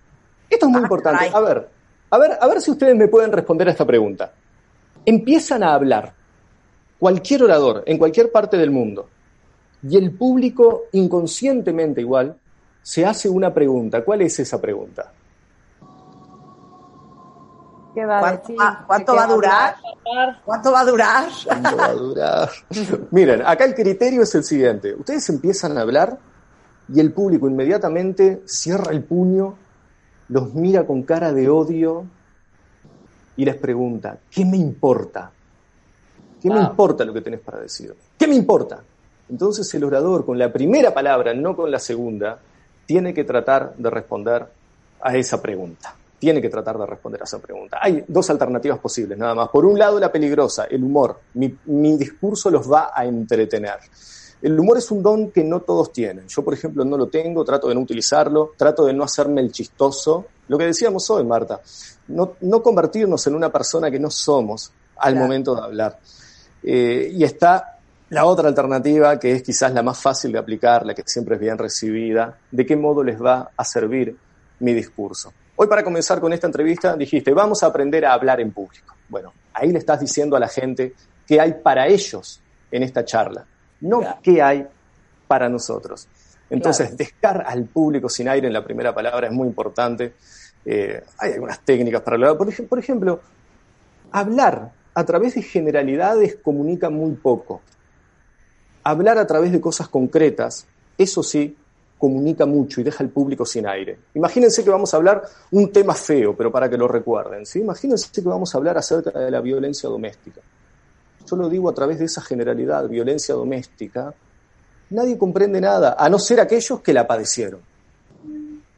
Esto 0.49 0.67
es 0.67 0.73
muy 0.73 0.81
ah, 0.81 0.85
importante. 0.85 1.31
A 1.31 1.41
ver, 1.41 1.69
a 2.11 2.19
ver, 2.19 2.39
a 2.41 2.47
ver 2.47 2.63
si 2.63 2.71
ustedes 2.71 2.97
me 2.97 3.09
pueden 3.09 3.31
responder 3.31 3.69
a 3.69 3.73
esta 3.73 3.85
pregunta 3.85 4.33
empiezan 5.09 5.63
a 5.63 5.73
hablar, 5.73 6.13
cualquier 6.99 7.43
orador, 7.45 7.83
en 7.87 7.97
cualquier 7.97 8.31
parte 8.31 8.59
del 8.59 8.71
mundo, 8.71 9.09
y 9.83 9.97
el 9.97 10.11
público 10.11 10.85
inconscientemente 10.93 12.03
igual 12.03 12.37
se 12.83 13.07
hace 13.07 13.29
una 13.29 13.55
pregunta. 13.55 14.05
¿Cuál 14.05 14.21
es 14.23 14.39
esa 14.39 14.61
pregunta? 14.61 15.11
¿Cuánto, 17.95 19.15
va, 19.15 19.25
a 19.25 19.27
durar? 19.27 19.77
¿Cuánto 20.45 20.73
va 20.73 20.81
a 20.81 20.85
durar? 20.85 21.29
¿Cuánto 21.45 21.77
va 21.77 21.85
a 21.87 21.93
durar? 21.95 22.51
Miren, 23.11 23.43
acá 23.45 23.65
el 23.65 23.75
criterio 23.75 24.23
es 24.23 24.35
el 24.35 24.45
siguiente. 24.45 24.95
Ustedes 24.95 25.29
empiezan 25.31 25.77
a 25.79 25.81
hablar 25.81 26.19
y 26.93 27.01
el 27.01 27.13
público 27.13 27.49
inmediatamente 27.49 28.43
cierra 28.47 28.93
el 28.93 29.03
puño, 29.05 29.55
los 30.29 30.55
mira 30.55 30.87
con 30.87 31.03
cara 31.03 31.33
de 31.33 31.49
odio, 31.49 32.07
y 33.37 33.45
les 33.45 33.57
pregunta, 33.57 34.19
¿qué 34.31 34.45
me 34.45 34.57
importa? 34.57 35.31
¿Qué 36.43 36.51
me 36.51 36.61
importa 36.61 37.05
lo 37.05 37.13
que 37.13 37.21
tenés 37.21 37.41
para 37.41 37.61
decir? 37.61 37.95
¿Qué 38.19 38.27
me 38.27 38.35
importa? 38.35 38.83
Entonces 39.29 39.73
el 39.75 39.85
orador, 39.85 40.25
con 40.25 40.39
la 40.39 40.53
primera 40.53 40.93
palabra, 40.93 41.35
no 41.35 41.55
con 41.55 41.71
la 41.71 41.79
segunda, 41.79 42.39
tiene 42.87 43.15
que 43.15 43.25
tratar 43.25 43.75
de 43.77 43.91
responder 43.91 44.47
a 45.01 45.17
esa 45.17 45.41
pregunta. 45.41 45.95
Tiene 46.19 46.41
que 46.43 46.49
tratar 46.49 46.79
de 46.79 46.87
responder 46.87 47.21
a 47.21 47.25
esa 47.25 47.39
pregunta. 47.39 47.79
Hay 47.81 48.05
dos 48.09 48.29
alternativas 48.31 48.79
posibles, 48.79 49.17
nada 49.17 49.35
más. 49.35 49.49
Por 49.49 49.65
un 49.65 49.79
lado, 49.79 50.01
la 50.01 50.11
peligrosa, 50.11 50.65
el 50.65 50.83
humor. 50.83 51.21
Mi, 51.35 51.57
mi 51.67 51.97
discurso 51.97 52.51
los 52.51 52.71
va 52.71 52.91
a 52.95 53.05
entretener. 53.05 53.79
El 54.41 54.59
humor 54.59 54.79
es 54.79 54.91
un 54.91 55.03
don 55.03 55.31
que 55.31 55.43
no 55.43 55.61
todos 55.61 55.93
tienen. 55.93 56.27
Yo, 56.29 56.45
por 56.45 56.55
ejemplo, 56.55 56.85
no 56.85 56.97
lo 56.97 57.09
tengo, 57.09 57.45
trato 57.45 57.69
de 57.69 57.75
no 57.75 57.81
utilizarlo, 57.81 58.53
trato 58.57 58.85
de 58.85 58.93
no 58.93 59.05
hacerme 59.05 59.41
el 59.41 59.51
chistoso. 59.51 60.27
Lo 60.47 60.57
que 60.57 60.67
decíamos 60.67 61.11
hoy, 61.11 61.25
Marta, 61.25 61.61
no, 62.09 62.35
no 62.41 62.63
convertirnos 62.63 63.27
en 63.27 63.35
una 63.35 63.51
persona 63.51 63.91
que 63.91 63.99
no 63.99 64.11
somos 64.11 64.73
al 64.97 65.17
momento 65.17 65.55
de 65.55 65.63
hablar. 65.63 65.99
Eh, 66.63 67.11
y 67.13 67.25
está 67.25 67.79
la 68.11 68.25
otra 68.25 68.49
alternativa, 68.49 69.19
que 69.19 69.33
es 69.33 69.43
quizás 69.43 69.73
la 69.73 69.83
más 69.83 69.99
fácil 69.99 70.33
de 70.33 70.39
aplicar, 70.39 70.87
la 70.87 70.95
que 70.95 71.03
siempre 71.05 71.35
es 71.35 71.41
bien 71.41 71.59
recibida, 71.59 72.39
de 72.51 72.65
qué 72.65 72.77
modo 72.77 73.03
les 73.03 73.23
va 73.23 73.51
a 73.57 73.65
servir 73.65 74.17
mi 74.61 74.73
discurso. 74.73 75.33
Hoy 75.61 75.67
para 75.67 75.83
comenzar 75.83 76.21
con 76.21 76.33
esta 76.33 76.47
entrevista 76.47 76.97
dijiste, 76.97 77.33
vamos 77.33 77.65
a 77.65 77.67
aprender 77.67 78.07
a 78.07 78.13
hablar 78.13 78.41
en 78.41 78.53
público. 78.53 78.95
Bueno, 79.09 79.33
ahí 79.53 79.73
le 79.73 79.81
estás 79.81 79.99
diciendo 79.99 80.37
a 80.37 80.39
la 80.39 80.47
gente 80.47 80.95
qué 81.27 81.41
hay 81.41 81.55
para 81.55 81.89
ellos 81.89 82.41
en 82.71 82.85
esta 82.85 83.05
charla, 83.05 83.45
no 83.81 84.21
qué 84.23 84.41
hay 84.41 84.65
para 85.27 85.49
nosotros. 85.49 86.07
Entonces, 86.49 86.97
descar 86.97 87.43
al 87.45 87.65
público 87.65 88.09
sin 88.09 88.29
aire 88.29 88.47
en 88.47 88.53
la 88.53 88.63
primera 88.63 88.95
palabra 88.95 89.27
es 89.27 89.33
muy 89.33 89.49
importante. 89.49 90.15
Eh, 90.65 91.03
hay 91.19 91.33
algunas 91.33 91.59
técnicas 91.65 92.03
para 92.03 92.15
hablar. 92.15 92.37
Por, 92.37 92.69
por 92.69 92.79
ejemplo, 92.79 93.21
hablar 94.13 94.71
a 94.95 95.05
través 95.05 95.35
de 95.35 95.43
generalidades 95.43 96.37
comunica 96.37 96.89
muy 96.89 97.17
poco. 97.17 97.63
Hablar 98.85 99.19
a 99.19 99.27
través 99.27 99.51
de 99.51 99.61
cosas 99.61 99.89
concretas, 99.89 100.69
eso 100.97 101.25
sí, 101.25 101.57
comunica 101.99 102.47
mucho 102.47 102.81
y 102.81 102.85
deja 102.85 103.03
al 103.03 103.11
público 103.11 103.45
sin 103.45 103.67
aire. 103.67 103.99
Imagínense 104.15 104.63
que 104.63 104.71
vamos 104.71 104.95
a 104.95 104.97
hablar 104.97 105.23
un 105.51 105.73
tema 105.73 105.95
feo, 105.95 106.37
pero 106.37 106.51
para 106.51 106.71
que 106.71 106.77
lo 106.77 106.87
recuerden. 106.89 107.45
¿sí? 107.45 107.61
Imagínense 107.61 108.11
que 108.13 108.21
vamos 108.21 108.55
a 108.55 108.59
hablar 108.59 108.79
acerca 108.79 109.19
de 109.19 109.31
la 109.31 109.41
violencia 109.41 109.89
doméstica. 109.89 110.41
Yo 111.29 111.37
lo 111.37 111.49
digo 111.49 111.69
a 111.69 111.75
través 111.75 111.99
de 111.99 112.07
esa 112.07 112.23
generalidad, 112.23 112.89
violencia 112.89 113.35
doméstica. 113.35 114.15
Nadie 114.91 115.19
comprende 115.19 115.61
nada, 115.61 115.97
a 115.99 116.09
no 116.09 116.19
ser 116.19 116.41
aquellos 116.41 116.81
que 116.81 116.95
la 116.95 117.07
padecieron. 117.07 117.61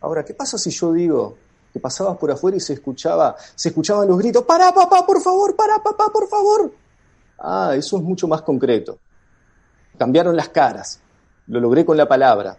Ahora, 0.01 0.25
¿qué 0.25 0.35
pasa 0.35 0.59
si 0.59 0.71
yo 0.71 0.93
digo 0.93 1.37
que 1.73 1.81
pasabas 1.81 2.16
por 2.16 2.31
afuera 2.31 2.57
y 2.57 2.61
se 2.61 2.75
escuchaba, 2.75 3.37
se 3.55 3.68
escuchaban 3.68 4.09
los 4.09 4.18
gritos, 4.18 4.45
para 4.45 4.73
papá, 4.73 5.07
por 5.07 5.21
favor, 5.21 5.55
para 5.55 5.79
papá, 5.83 6.09
por 6.12 6.29
favor. 6.29 6.73
Ah, 7.39 7.75
eso 7.77 7.97
es 7.97 8.03
mucho 8.03 8.27
más 8.27 8.43
concreto. 8.43 8.99
Cambiaron 9.97 10.37
las 10.37 10.49
caras, 10.49 11.01
lo 11.47 11.61
logré 11.61 11.85
con 11.85 11.97
la 11.97 12.09
palabra. 12.09 12.57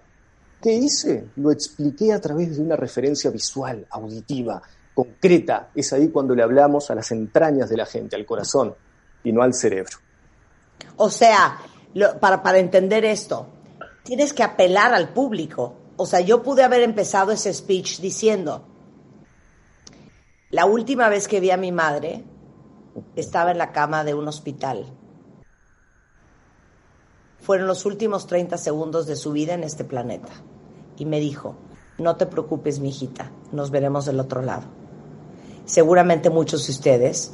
¿Qué 0.61 0.73
hice? 0.73 1.29
Lo 1.37 1.51
expliqué 1.51 2.13
a 2.13 2.21
través 2.21 2.55
de 2.55 2.61
una 2.61 2.75
referencia 2.75 3.31
visual, 3.31 3.87
auditiva. 3.89 4.61
concreta, 4.93 5.69
es 5.73 5.93
ahí 5.93 6.09
cuando 6.09 6.35
le 6.35 6.43
hablamos 6.43 6.91
a 6.91 6.95
las 6.95 7.11
entrañas 7.11 7.69
de 7.69 7.77
la 7.77 7.85
gente, 7.85 8.15
al 8.15 8.25
corazón, 8.25 8.75
y 9.23 9.31
no 9.31 9.41
al 9.41 9.53
cerebro. 9.53 9.97
O 10.97 11.09
sea, 11.09 11.57
para, 12.19 12.43
para 12.43 12.59
entender 12.59 13.05
esto, 13.05 13.47
tienes 14.03 14.33
que 14.33 14.43
apelar 14.43 14.93
al 14.93 15.09
público. 15.09 15.75
O 15.95 16.05
sea, 16.05 16.19
yo 16.19 16.43
pude 16.43 16.63
haber 16.63 16.81
empezado 16.81 17.31
ese 17.31 17.53
speech 17.53 17.99
diciendo, 17.99 18.67
la 20.51 20.65
última 20.65 21.09
vez 21.09 21.27
que 21.27 21.39
vi 21.39 21.49
a 21.49 21.57
mi 21.57 21.71
madre 21.71 22.23
estaba 23.15 23.51
en 23.51 23.57
la 23.57 23.71
cama 23.71 24.03
de 24.03 24.13
un 24.13 24.27
hospital. 24.27 24.85
Fueron 27.39 27.65
los 27.67 27.85
últimos 27.85 28.27
30 28.27 28.57
segundos 28.57 29.07
de 29.07 29.15
su 29.15 29.31
vida 29.31 29.53
en 29.53 29.63
este 29.63 29.83
planeta. 29.83 30.29
Y 31.01 31.05
me 31.05 31.19
dijo, 31.19 31.55
no 31.97 32.15
te 32.15 32.27
preocupes, 32.27 32.79
mi 32.79 32.89
hijita, 32.89 33.31
nos 33.51 33.71
veremos 33.71 34.05
del 34.05 34.19
otro 34.19 34.43
lado. 34.43 34.65
Seguramente 35.65 36.29
muchos 36.29 36.67
de 36.67 36.73
ustedes 36.73 37.31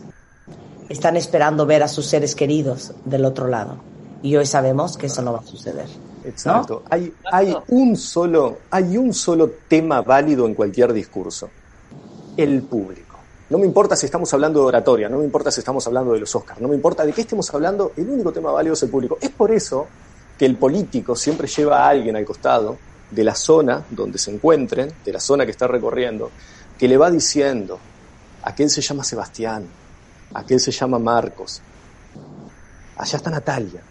están 0.87 1.17
esperando 1.17 1.65
ver 1.65 1.83
a 1.83 1.89
sus 1.89 2.05
seres 2.05 2.33
queridos 2.33 2.93
del 3.03 3.25
otro 3.25 3.49
lado. 3.49 3.75
Y 4.23 4.37
hoy 4.37 4.45
sabemos 4.45 4.95
que 4.95 5.07
eso 5.07 5.21
no 5.21 5.33
va 5.33 5.39
a 5.39 5.45
suceder. 5.45 5.87
Exacto. 6.23 6.83
Hay, 6.89 7.13
hay, 7.29 7.57
un 7.67 7.97
solo, 7.97 8.59
hay 8.71 8.97
un 8.97 9.13
solo 9.13 9.51
tema 9.67 10.01
válido 10.01 10.45
en 10.45 10.53
cualquier 10.53 10.93
discurso. 10.93 11.49
El 12.37 12.61
público. 12.61 13.17
No 13.49 13.57
me 13.57 13.65
importa 13.65 13.97
si 13.97 14.05
estamos 14.05 14.33
hablando 14.33 14.61
de 14.61 14.67
oratoria, 14.67 15.09
no 15.09 15.17
me 15.17 15.25
importa 15.25 15.51
si 15.51 15.59
estamos 15.59 15.85
hablando 15.87 16.13
de 16.13 16.21
los 16.21 16.33
Oscars, 16.33 16.61
no 16.61 16.69
me 16.69 16.75
importa 16.75 17.05
de 17.05 17.11
qué 17.11 17.19
estemos 17.19 17.53
hablando, 17.53 17.91
el 17.97 18.09
único 18.09 18.31
tema 18.31 18.49
válido 18.49 18.75
es 18.75 18.83
el 18.83 18.89
público. 18.89 19.17
Es 19.19 19.31
por 19.31 19.51
eso 19.51 19.87
que 20.39 20.45
el 20.45 20.55
político 20.55 21.17
siempre 21.17 21.49
lleva 21.49 21.83
a 21.83 21.89
alguien 21.89 22.15
al 22.15 22.23
costado 22.23 22.77
de 23.11 23.23
la 23.23 23.35
zona 23.35 23.85
donde 23.89 24.17
se 24.17 24.31
encuentren, 24.31 24.93
de 25.03 25.13
la 25.13 25.19
zona 25.19 25.45
que 25.45 25.51
está 25.51 25.67
recorriendo, 25.67 26.31
que 26.77 26.87
le 26.87 26.97
va 26.97 27.09
diciendo, 27.09 27.79
aquel 28.43 28.69
se 28.69 28.81
llama 28.81 29.03
Sebastián, 29.03 29.65
aquel 30.33 30.59
se 30.59 30.71
llama 30.71 30.99
Marcos, 30.99 31.61
allá 32.97 33.17
está 33.17 33.29
Natalia, 33.29 33.81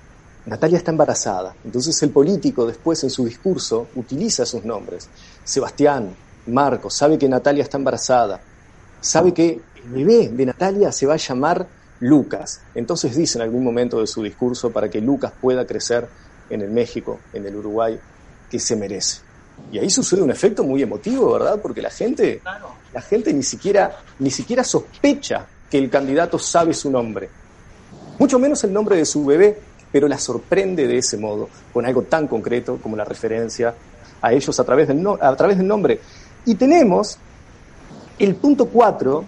Natalia 0.46 0.78
está 0.78 0.92
embarazada. 0.92 1.54
Entonces 1.64 2.00
el 2.02 2.10
político 2.10 2.66
después 2.66 3.02
en 3.02 3.10
su 3.10 3.24
discurso 3.24 3.88
utiliza 3.96 4.46
sus 4.46 4.64
nombres. 4.64 5.08
Sebastián, 5.42 6.14
Marcos, 6.46 6.94
sabe 6.94 7.18
que 7.18 7.28
Natalia 7.28 7.64
está 7.64 7.78
embarazada, 7.78 8.40
sabe 9.00 9.34
que 9.34 9.60
el 9.84 9.90
bebé 9.90 10.28
de 10.28 10.46
Natalia 10.46 10.92
se 10.92 11.06
va 11.06 11.14
a 11.14 11.18
llamar 11.18 11.66
Lucas. 12.00 12.60
Entonces 12.74 13.16
dice 13.16 13.38
en 13.38 13.42
algún 13.42 13.64
momento 13.64 14.00
de 14.00 14.06
su 14.06 14.22
discurso 14.22 14.70
para 14.70 14.88
que 14.88 15.00
Lucas 15.00 15.32
pueda 15.40 15.66
crecer 15.66 16.08
en 16.48 16.62
el 16.62 16.70
México, 16.70 17.18
en 17.32 17.46
el 17.46 17.56
Uruguay, 17.56 17.98
que 18.50 18.58
se 18.58 18.76
merece. 18.76 19.20
Y 19.72 19.78
ahí 19.78 19.90
sucede 19.90 20.22
un 20.22 20.30
efecto 20.30 20.62
muy 20.64 20.82
emotivo, 20.82 21.32
¿verdad? 21.32 21.60
Porque 21.60 21.80
la 21.82 21.90
gente, 21.90 22.40
la 22.92 23.00
gente 23.00 23.32
ni 23.32 23.42
siquiera, 23.42 23.96
ni 24.18 24.30
siquiera 24.30 24.62
sospecha 24.62 25.46
que 25.70 25.78
el 25.78 25.90
candidato 25.90 26.38
sabe 26.38 26.72
su 26.74 26.90
nombre. 26.90 27.28
Mucho 28.18 28.38
menos 28.38 28.62
el 28.64 28.72
nombre 28.72 28.96
de 28.96 29.04
su 29.04 29.24
bebé, 29.24 29.58
pero 29.90 30.08
la 30.08 30.18
sorprende 30.18 30.86
de 30.86 30.98
ese 30.98 31.16
modo, 31.16 31.48
con 31.72 31.84
algo 31.86 32.02
tan 32.02 32.28
concreto 32.28 32.78
como 32.82 32.96
la 32.96 33.04
referencia 33.04 33.74
a 34.22 34.32
ellos 34.32 34.58
a 34.60 34.64
través 34.64 34.88
del, 34.88 35.02
no- 35.02 35.18
a 35.20 35.34
través 35.36 35.58
del 35.58 35.66
nombre. 35.66 36.00
Y 36.44 36.54
tenemos 36.54 37.18
el 38.18 38.34
punto 38.36 38.66
4, 38.66 39.24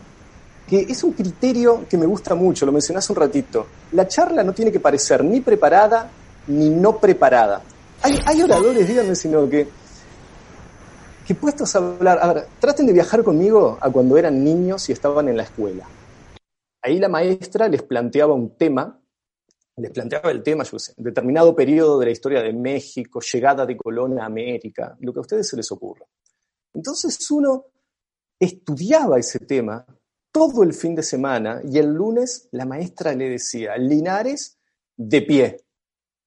que 0.69 0.81
es 0.89 1.03
un 1.03 1.13
criterio 1.13 1.87
que 1.89 1.97
me 1.97 2.07
gusta 2.07 2.35
mucho, 2.35 2.65
lo 2.67 2.73
mencioné 2.73 2.99
hace 2.99 3.13
un 3.13 3.19
ratito. 3.19 3.67
La 3.93 4.07
charla 4.07 4.43
no 4.45 4.53
tiene 4.53 4.71
que 4.71 4.81
parecer 4.81 5.25
ni 5.25 5.41
preparada 5.41 6.09
ni 6.47 6.71
no 6.71 6.97
preparada. 6.99 7.63
Hay, 8.03 8.43
oradores, 8.43 8.87
díganme 8.87 9.15
si 9.17 9.29
no, 9.29 9.49
que, 9.49 9.69
que 11.27 11.35
puestos 11.35 11.75
a 11.75 11.79
hablar, 11.79 12.19
a 12.23 12.33
ver, 12.33 12.47
traten 12.61 12.87
de 12.87 12.93
viajar 12.93 13.25
conmigo 13.25 13.77
a 13.81 13.91
cuando 13.91 14.17
eran 14.17 14.43
niños 14.43 14.89
y 14.89 14.93
estaban 14.93 15.29
en 15.29 15.37
la 15.37 15.43
escuela. 15.43 15.87
Ahí 16.81 16.99
la 16.99 17.09
maestra 17.09 17.69
les 17.69 17.83
planteaba 17.83 18.35
un 18.35 18.57
tema, 18.57 19.01
les 19.77 19.91
planteaba 19.91 20.31
el 20.31 20.43
tema, 20.45 20.63
yo 20.63 20.79
sé, 20.79 20.95
determinado 20.97 21.57
periodo 21.57 21.99
de 21.99 22.07
la 22.07 22.13
historia 22.13 22.41
de 22.41 22.53
México, 22.53 23.21
llegada 23.21 23.67
de 23.67 23.77
Colón 23.77 24.21
a 24.21 24.27
América, 24.27 24.97
lo 25.01 25.13
que 25.13 25.19
a 25.19 25.23
ustedes 25.23 25.49
se 25.49 25.57
les 25.57 25.71
ocurra. 25.73 26.07
Entonces 26.73 27.29
uno 27.31 27.65
estudiaba 28.39 29.19
ese 29.19 29.41
tema 29.41 29.85
todo 30.31 30.63
el 30.63 30.73
fin 30.73 30.95
de 30.95 31.03
semana 31.03 31.61
y 31.65 31.79
el 31.79 31.93
lunes 31.93 32.49
la 32.53 32.65
maestra 32.65 33.13
le 33.13 33.29
decía, 33.31 33.77
Linares, 33.77 34.57
de 34.97 35.23
pie, 35.23 35.68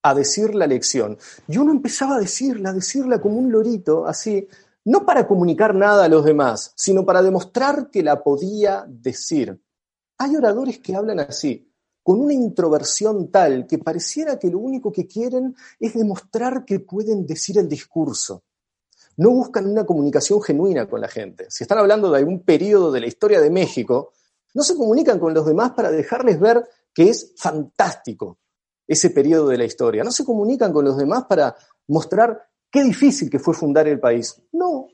a 0.04 0.14
decir 0.14 0.56
la 0.56 0.68
lección. 0.68 1.18
Y 1.48 1.58
uno 1.58 1.72
empezaba 1.72 2.16
a 2.16 2.20
decirla, 2.20 2.70
a 2.70 2.74
decirla 2.74 3.22
como 3.22 3.38
un 3.38 3.52
lorito, 3.52 4.06
así, 4.06 4.48
no 4.86 5.06
para 5.06 5.28
comunicar 5.28 5.76
nada 5.76 6.06
a 6.06 6.10
los 6.10 6.26
demás, 6.26 6.74
sino 6.76 7.06
para 7.06 7.22
demostrar 7.22 7.90
que 7.92 8.04
la 8.04 8.24
podía 8.24 8.86
decir. 8.88 9.60
Hay 10.18 10.36
oradores 10.36 10.80
que 10.80 10.96
hablan 10.96 11.20
así, 11.20 11.72
con 12.04 12.20
una 12.20 12.34
introversión 12.34 13.30
tal 13.30 13.68
que 13.68 13.78
pareciera 13.78 14.40
que 14.40 14.50
lo 14.50 14.58
único 14.60 14.92
que 14.92 15.08
quieren 15.08 15.56
es 15.80 15.94
demostrar 15.94 16.66
que 16.66 16.80
pueden 16.80 17.28
decir 17.28 17.60
el 17.60 17.68
discurso. 17.68 18.44
No 19.18 19.30
buscan 19.30 19.68
una 19.68 19.86
comunicación 19.86 20.42
genuina 20.42 20.90
con 20.90 21.02
la 21.02 21.08
gente. 21.08 21.46
Si 21.50 21.64
están 21.64 21.78
hablando 21.78 22.10
de 22.10 22.18
algún 22.18 22.42
periodo 22.42 22.92
de 22.92 23.02
la 23.02 23.08
historia 23.08 23.40
de 23.40 23.52
México, 23.52 24.14
no 24.54 24.64
se 24.64 24.76
comunican 24.76 25.20
con 25.20 25.34
los 25.34 25.46
demás 25.46 25.72
para 25.72 25.92
dejarles 25.92 26.40
ver 26.40 26.68
que 26.94 27.10
es 27.10 27.34
fantástico 27.38 28.41
ese 28.92 29.12
periodo 29.12 29.48
de 29.48 29.58
la 29.58 29.64
historia. 29.64 30.04
No 30.04 30.12
se 30.12 30.26
comunican 30.26 30.74
con 30.74 30.84
los 30.84 30.98
demás 30.98 31.24
para 31.24 31.56
mostrar 31.88 32.50
qué 32.70 32.84
difícil 32.84 33.30
que 33.30 33.40
fue 33.40 33.54
fundar 33.54 33.88
el 33.88 34.02
país. 34.02 34.42
No, 34.52 34.88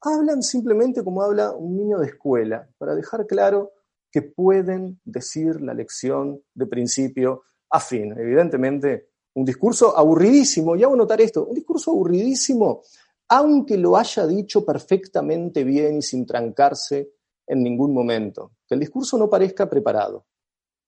hablan 0.00 0.40
simplemente 0.44 1.02
como 1.02 1.20
habla 1.20 1.50
un 1.50 1.76
niño 1.76 1.98
de 1.98 2.06
escuela, 2.06 2.68
para 2.78 2.94
dejar 2.94 3.26
claro 3.26 3.72
que 4.12 4.22
pueden 4.22 5.00
decir 5.04 5.60
la 5.60 5.74
lección 5.74 6.40
de 6.54 6.66
principio 6.66 7.42
a 7.70 7.80
fin. 7.80 8.14
Evidentemente, 8.16 9.08
un 9.34 9.44
discurso 9.44 9.98
aburridísimo, 9.98 10.76
y 10.76 10.84
hago 10.84 10.94
notar 10.94 11.20
esto, 11.20 11.44
un 11.44 11.54
discurso 11.54 11.90
aburridísimo, 11.90 12.82
aunque 13.30 13.76
lo 13.76 13.96
haya 13.96 14.28
dicho 14.28 14.64
perfectamente 14.64 15.64
bien 15.64 15.98
y 15.98 16.02
sin 16.02 16.24
trancarse 16.24 17.14
en 17.48 17.64
ningún 17.64 17.92
momento. 17.92 18.52
Que 18.64 18.74
el 18.74 18.80
discurso 18.80 19.18
no 19.18 19.28
parezca 19.28 19.68
preparado, 19.68 20.26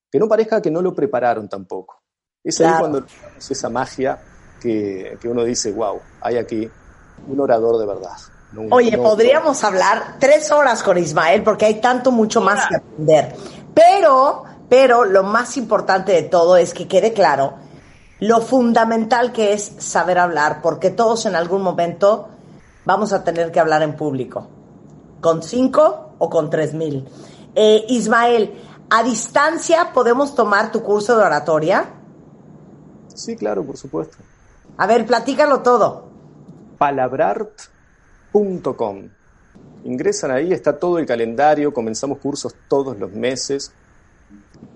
que 0.09 0.21
no 0.21 0.29
parezca 0.29 0.63
que 0.63 0.71
no 0.71 0.81
lo 0.81 0.95
prepararon 0.95 1.49
tampoco. 1.49 2.02
Es 2.45 2.61
ahí 2.61 2.67
Claro. 2.67 2.81
cuando 2.81 3.01
logramos 3.01 3.51
esa 3.51 3.69
magia 3.69 4.19
que, 4.61 5.17
que 5.21 5.29
uno 5.29 5.45
dice, 5.45 5.73
wow, 5.73 6.01
hay 6.21 6.39
aquí 6.39 6.69
un 7.29 7.41
orador 7.41 7.79
de 7.79 7.87
verdad. 7.87 8.17
no 8.53 8.75
Oye, 8.75 8.97
no- 8.97 9.03
podríamos 9.03 9.63
hablar 9.65 10.17
tres 10.19 10.51
horas 10.51 10.83
con 10.83 10.99
Ismael 10.99 11.43
porque 11.45 11.67
hay 11.67 11.81
tanto 11.81 12.11
mucho 12.11 12.41
más 12.41 12.67
que 12.67 12.77
aprender. 12.77 13.37
Pero, 13.73 14.43
pero 14.69 15.05
lo 15.05 15.23
más 15.23 15.57
importante 15.57 16.13
de 16.13 16.23
todo 16.23 16.57
es 16.57 16.75
que 16.75 16.89
quede 16.89 17.13
claro 17.13 17.55
lo 18.19 18.41
fundamental 18.41 19.33
que 19.33 19.53
es 19.53 19.73
saber 19.79 20.19
hablar, 20.19 20.63
porque 20.63 20.91
todos 20.91 21.27
en 21.27 21.35
algún 21.35 21.63
momento 21.63 22.29
vamos 22.85 23.13
a 23.13 23.25
tener 23.25 23.51
que 23.51 23.59
hablar 23.61 23.83
en 23.83 23.97
público, 23.97 24.47
con 25.21 25.43
cinco 25.43 26.15
o 26.19 26.29
con 26.31 26.49
tres 26.51 26.73
mil. 26.75 27.09
Eh, 27.57 27.85
Ismael, 27.89 28.53
¿a 28.91 29.03
distancia 29.03 29.93
podemos 29.93 30.35
tomar 30.37 30.71
tu 30.71 30.83
curso 30.85 31.17
de 31.17 31.25
oratoria? 31.25 31.85
Sí, 33.15 33.37
claro, 33.37 33.63
por 33.65 33.77
supuesto. 33.77 34.17
A 34.77 34.87
ver, 34.87 35.07
platícalo 35.07 35.61
todo. 35.61 36.09
palabrart.com. 36.79 39.09
Ingresan 39.85 40.31
ahí, 40.31 40.53
está 40.53 40.79
todo 40.79 40.99
el 40.99 41.07
calendario, 41.07 41.75
comenzamos 41.75 42.19
cursos 42.19 42.55
todos 42.69 42.97
los 42.99 43.11
meses. 43.13 43.73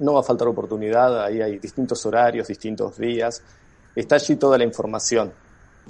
No 0.01 0.15
va 0.15 0.21
a 0.21 0.25
faltar 0.25 0.49
oportunidad, 0.49 1.25
ahí 1.25 1.41
hay 1.41 1.59
distintos 1.59 2.05
horarios, 2.07 2.49
distintos 2.49 2.99
días. 2.99 3.43
Está 3.95 4.17
allí 4.17 4.35
toda 4.37 4.59
la 4.59 4.65
información. 4.65 5.33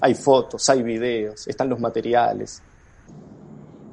Hay 0.00 0.14
fotos, 0.14 0.68
hay 0.68 0.82
videos, 0.82 1.48
están 1.48 1.70
los 1.70 1.80
materiales. 1.80 2.62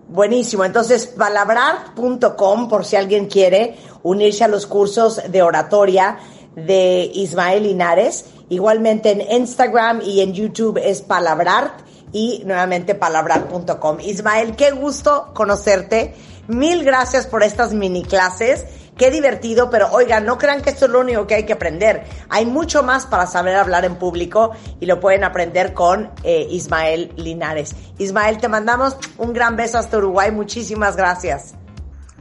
Buenísimo, 0.09 0.65
entonces 0.65 1.07
palabrar.com 1.07 2.69
por 2.69 2.85
si 2.85 2.97
alguien 2.97 3.25
quiere 3.27 3.77
unirse 4.03 4.43
a 4.43 4.47
los 4.47 4.67
cursos 4.67 5.19
de 5.31 5.41
oratoria 5.41 6.19
de 6.55 7.09
Ismael 7.13 7.63
Linares. 7.63 8.25
Igualmente 8.53 9.11
en 9.11 9.21
Instagram 9.21 10.01
y 10.01 10.21
en 10.21 10.33
YouTube 10.33 10.79
es 10.81 11.01
palabrart 11.01 11.81
y 12.11 12.43
nuevamente 12.45 12.93
palabrar.com. 12.93 13.99
Ismael, 13.99 14.55
qué 14.55 14.71
gusto 14.71 15.31
conocerte. 15.33 16.13
Mil 16.47 16.83
gracias 16.83 17.25
por 17.25 17.41
estas 17.41 17.73
mini 17.73 18.03
clases. 18.03 18.65
Qué 18.95 19.09
divertido, 19.09 19.71
pero 19.71 19.87
oigan, 19.91 20.23
no 20.23 20.37
crean 20.37 20.61
que 20.61 20.69
esto 20.69 20.85
es 20.85 20.91
lo 20.91 20.99
único 20.99 21.25
que 21.25 21.33
hay 21.33 21.45
que 21.45 21.53
aprender. 21.53 22.03
Hay 22.29 22.45
mucho 22.45 22.83
más 22.83 23.07
para 23.07 23.25
saber 23.25 23.55
hablar 23.55 23.85
en 23.85 23.95
público 23.95 24.51
y 24.79 24.85
lo 24.85 24.99
pueden 24.99 25.23
aprender 25.23 25.73
con 25.73 26.11
eh, 26.23 26.47
Ismael 26.51 27.11
Linares. 27.15 27.75
Ismael, 27.97 28.37
te 28.37 28.49
mandamos 28.49 28.95
un 29.17 29.33
gran 29.33 29.55
beso 29.55 29.79
hasta 29.79 29.97
Uruguay. 29.97 30.31
Muchísimas 30.31 30.95
gracias. 30.95 31.55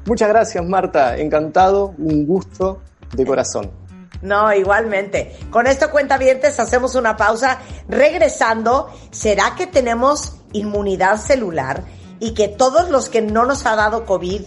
Muchas 0.06 0.30
gracias, 0.30 0.64
Marta. 0.64 1.18
Encantado, 1.18 1.94
un 1.98 2.26
gusto 2.26 2.80
de 3.14 3.26
corazón. 3.26 3.81
No, 4.22 4.52
igualmente. 4.52 5.36
Con 5.50 5.66
esto, 5.66 5.90
cuenta 5.90 6.18
hacemos 6.58 6.94
una 6.94 7.16
pausa. 7.16 7.58
Regresando, 7.88 8.88
¿será 9.10 9.54
que 9.56 9.66
tenemos 9.66 10.36
inmunidad 10.52 11.18
celular 11.18 11.84
y 12.20 12.34
que 12.34 12.48
todos 12.48 12.88
los 12.88 13.08
que 13.08 13.20
no 13.20 13.44
nos 13.44 13.66
ha 13.66 13.74
dado 13.74 14.06
COVID 14.06 14.42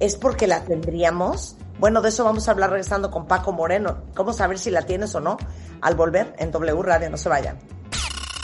es 0.00 0.16
porque 0.16 0.48
la 0.48 0.64
tendríamos. 0.64 1.56
Bueno, 1.78 2.02
de 2.02 2.08
eso 2.08 2.24
vamos 2.24 2.48
a 2.48 2.50
hablar 2.50 2.70
regresando 2.70 3.10
con 3.10 3.26
Paco 3.26 3.52
Moreno. 3.52 3.98
¿Cómo 4.14 4.32
saber 4.32 4.58
si 4.58 4.70
la 4.70 4.82
tienes 4.82 5.14
o 5.14 5.20
no? 5.20 5.36
Al 5.80 5.94
volver 5.94 6.34
en 6.38 6.50
W 6.50 6.82
Radio, 6.82 7.10
no 7.10 7.16
se 7.16 7.28
vayan. 7.28 7.58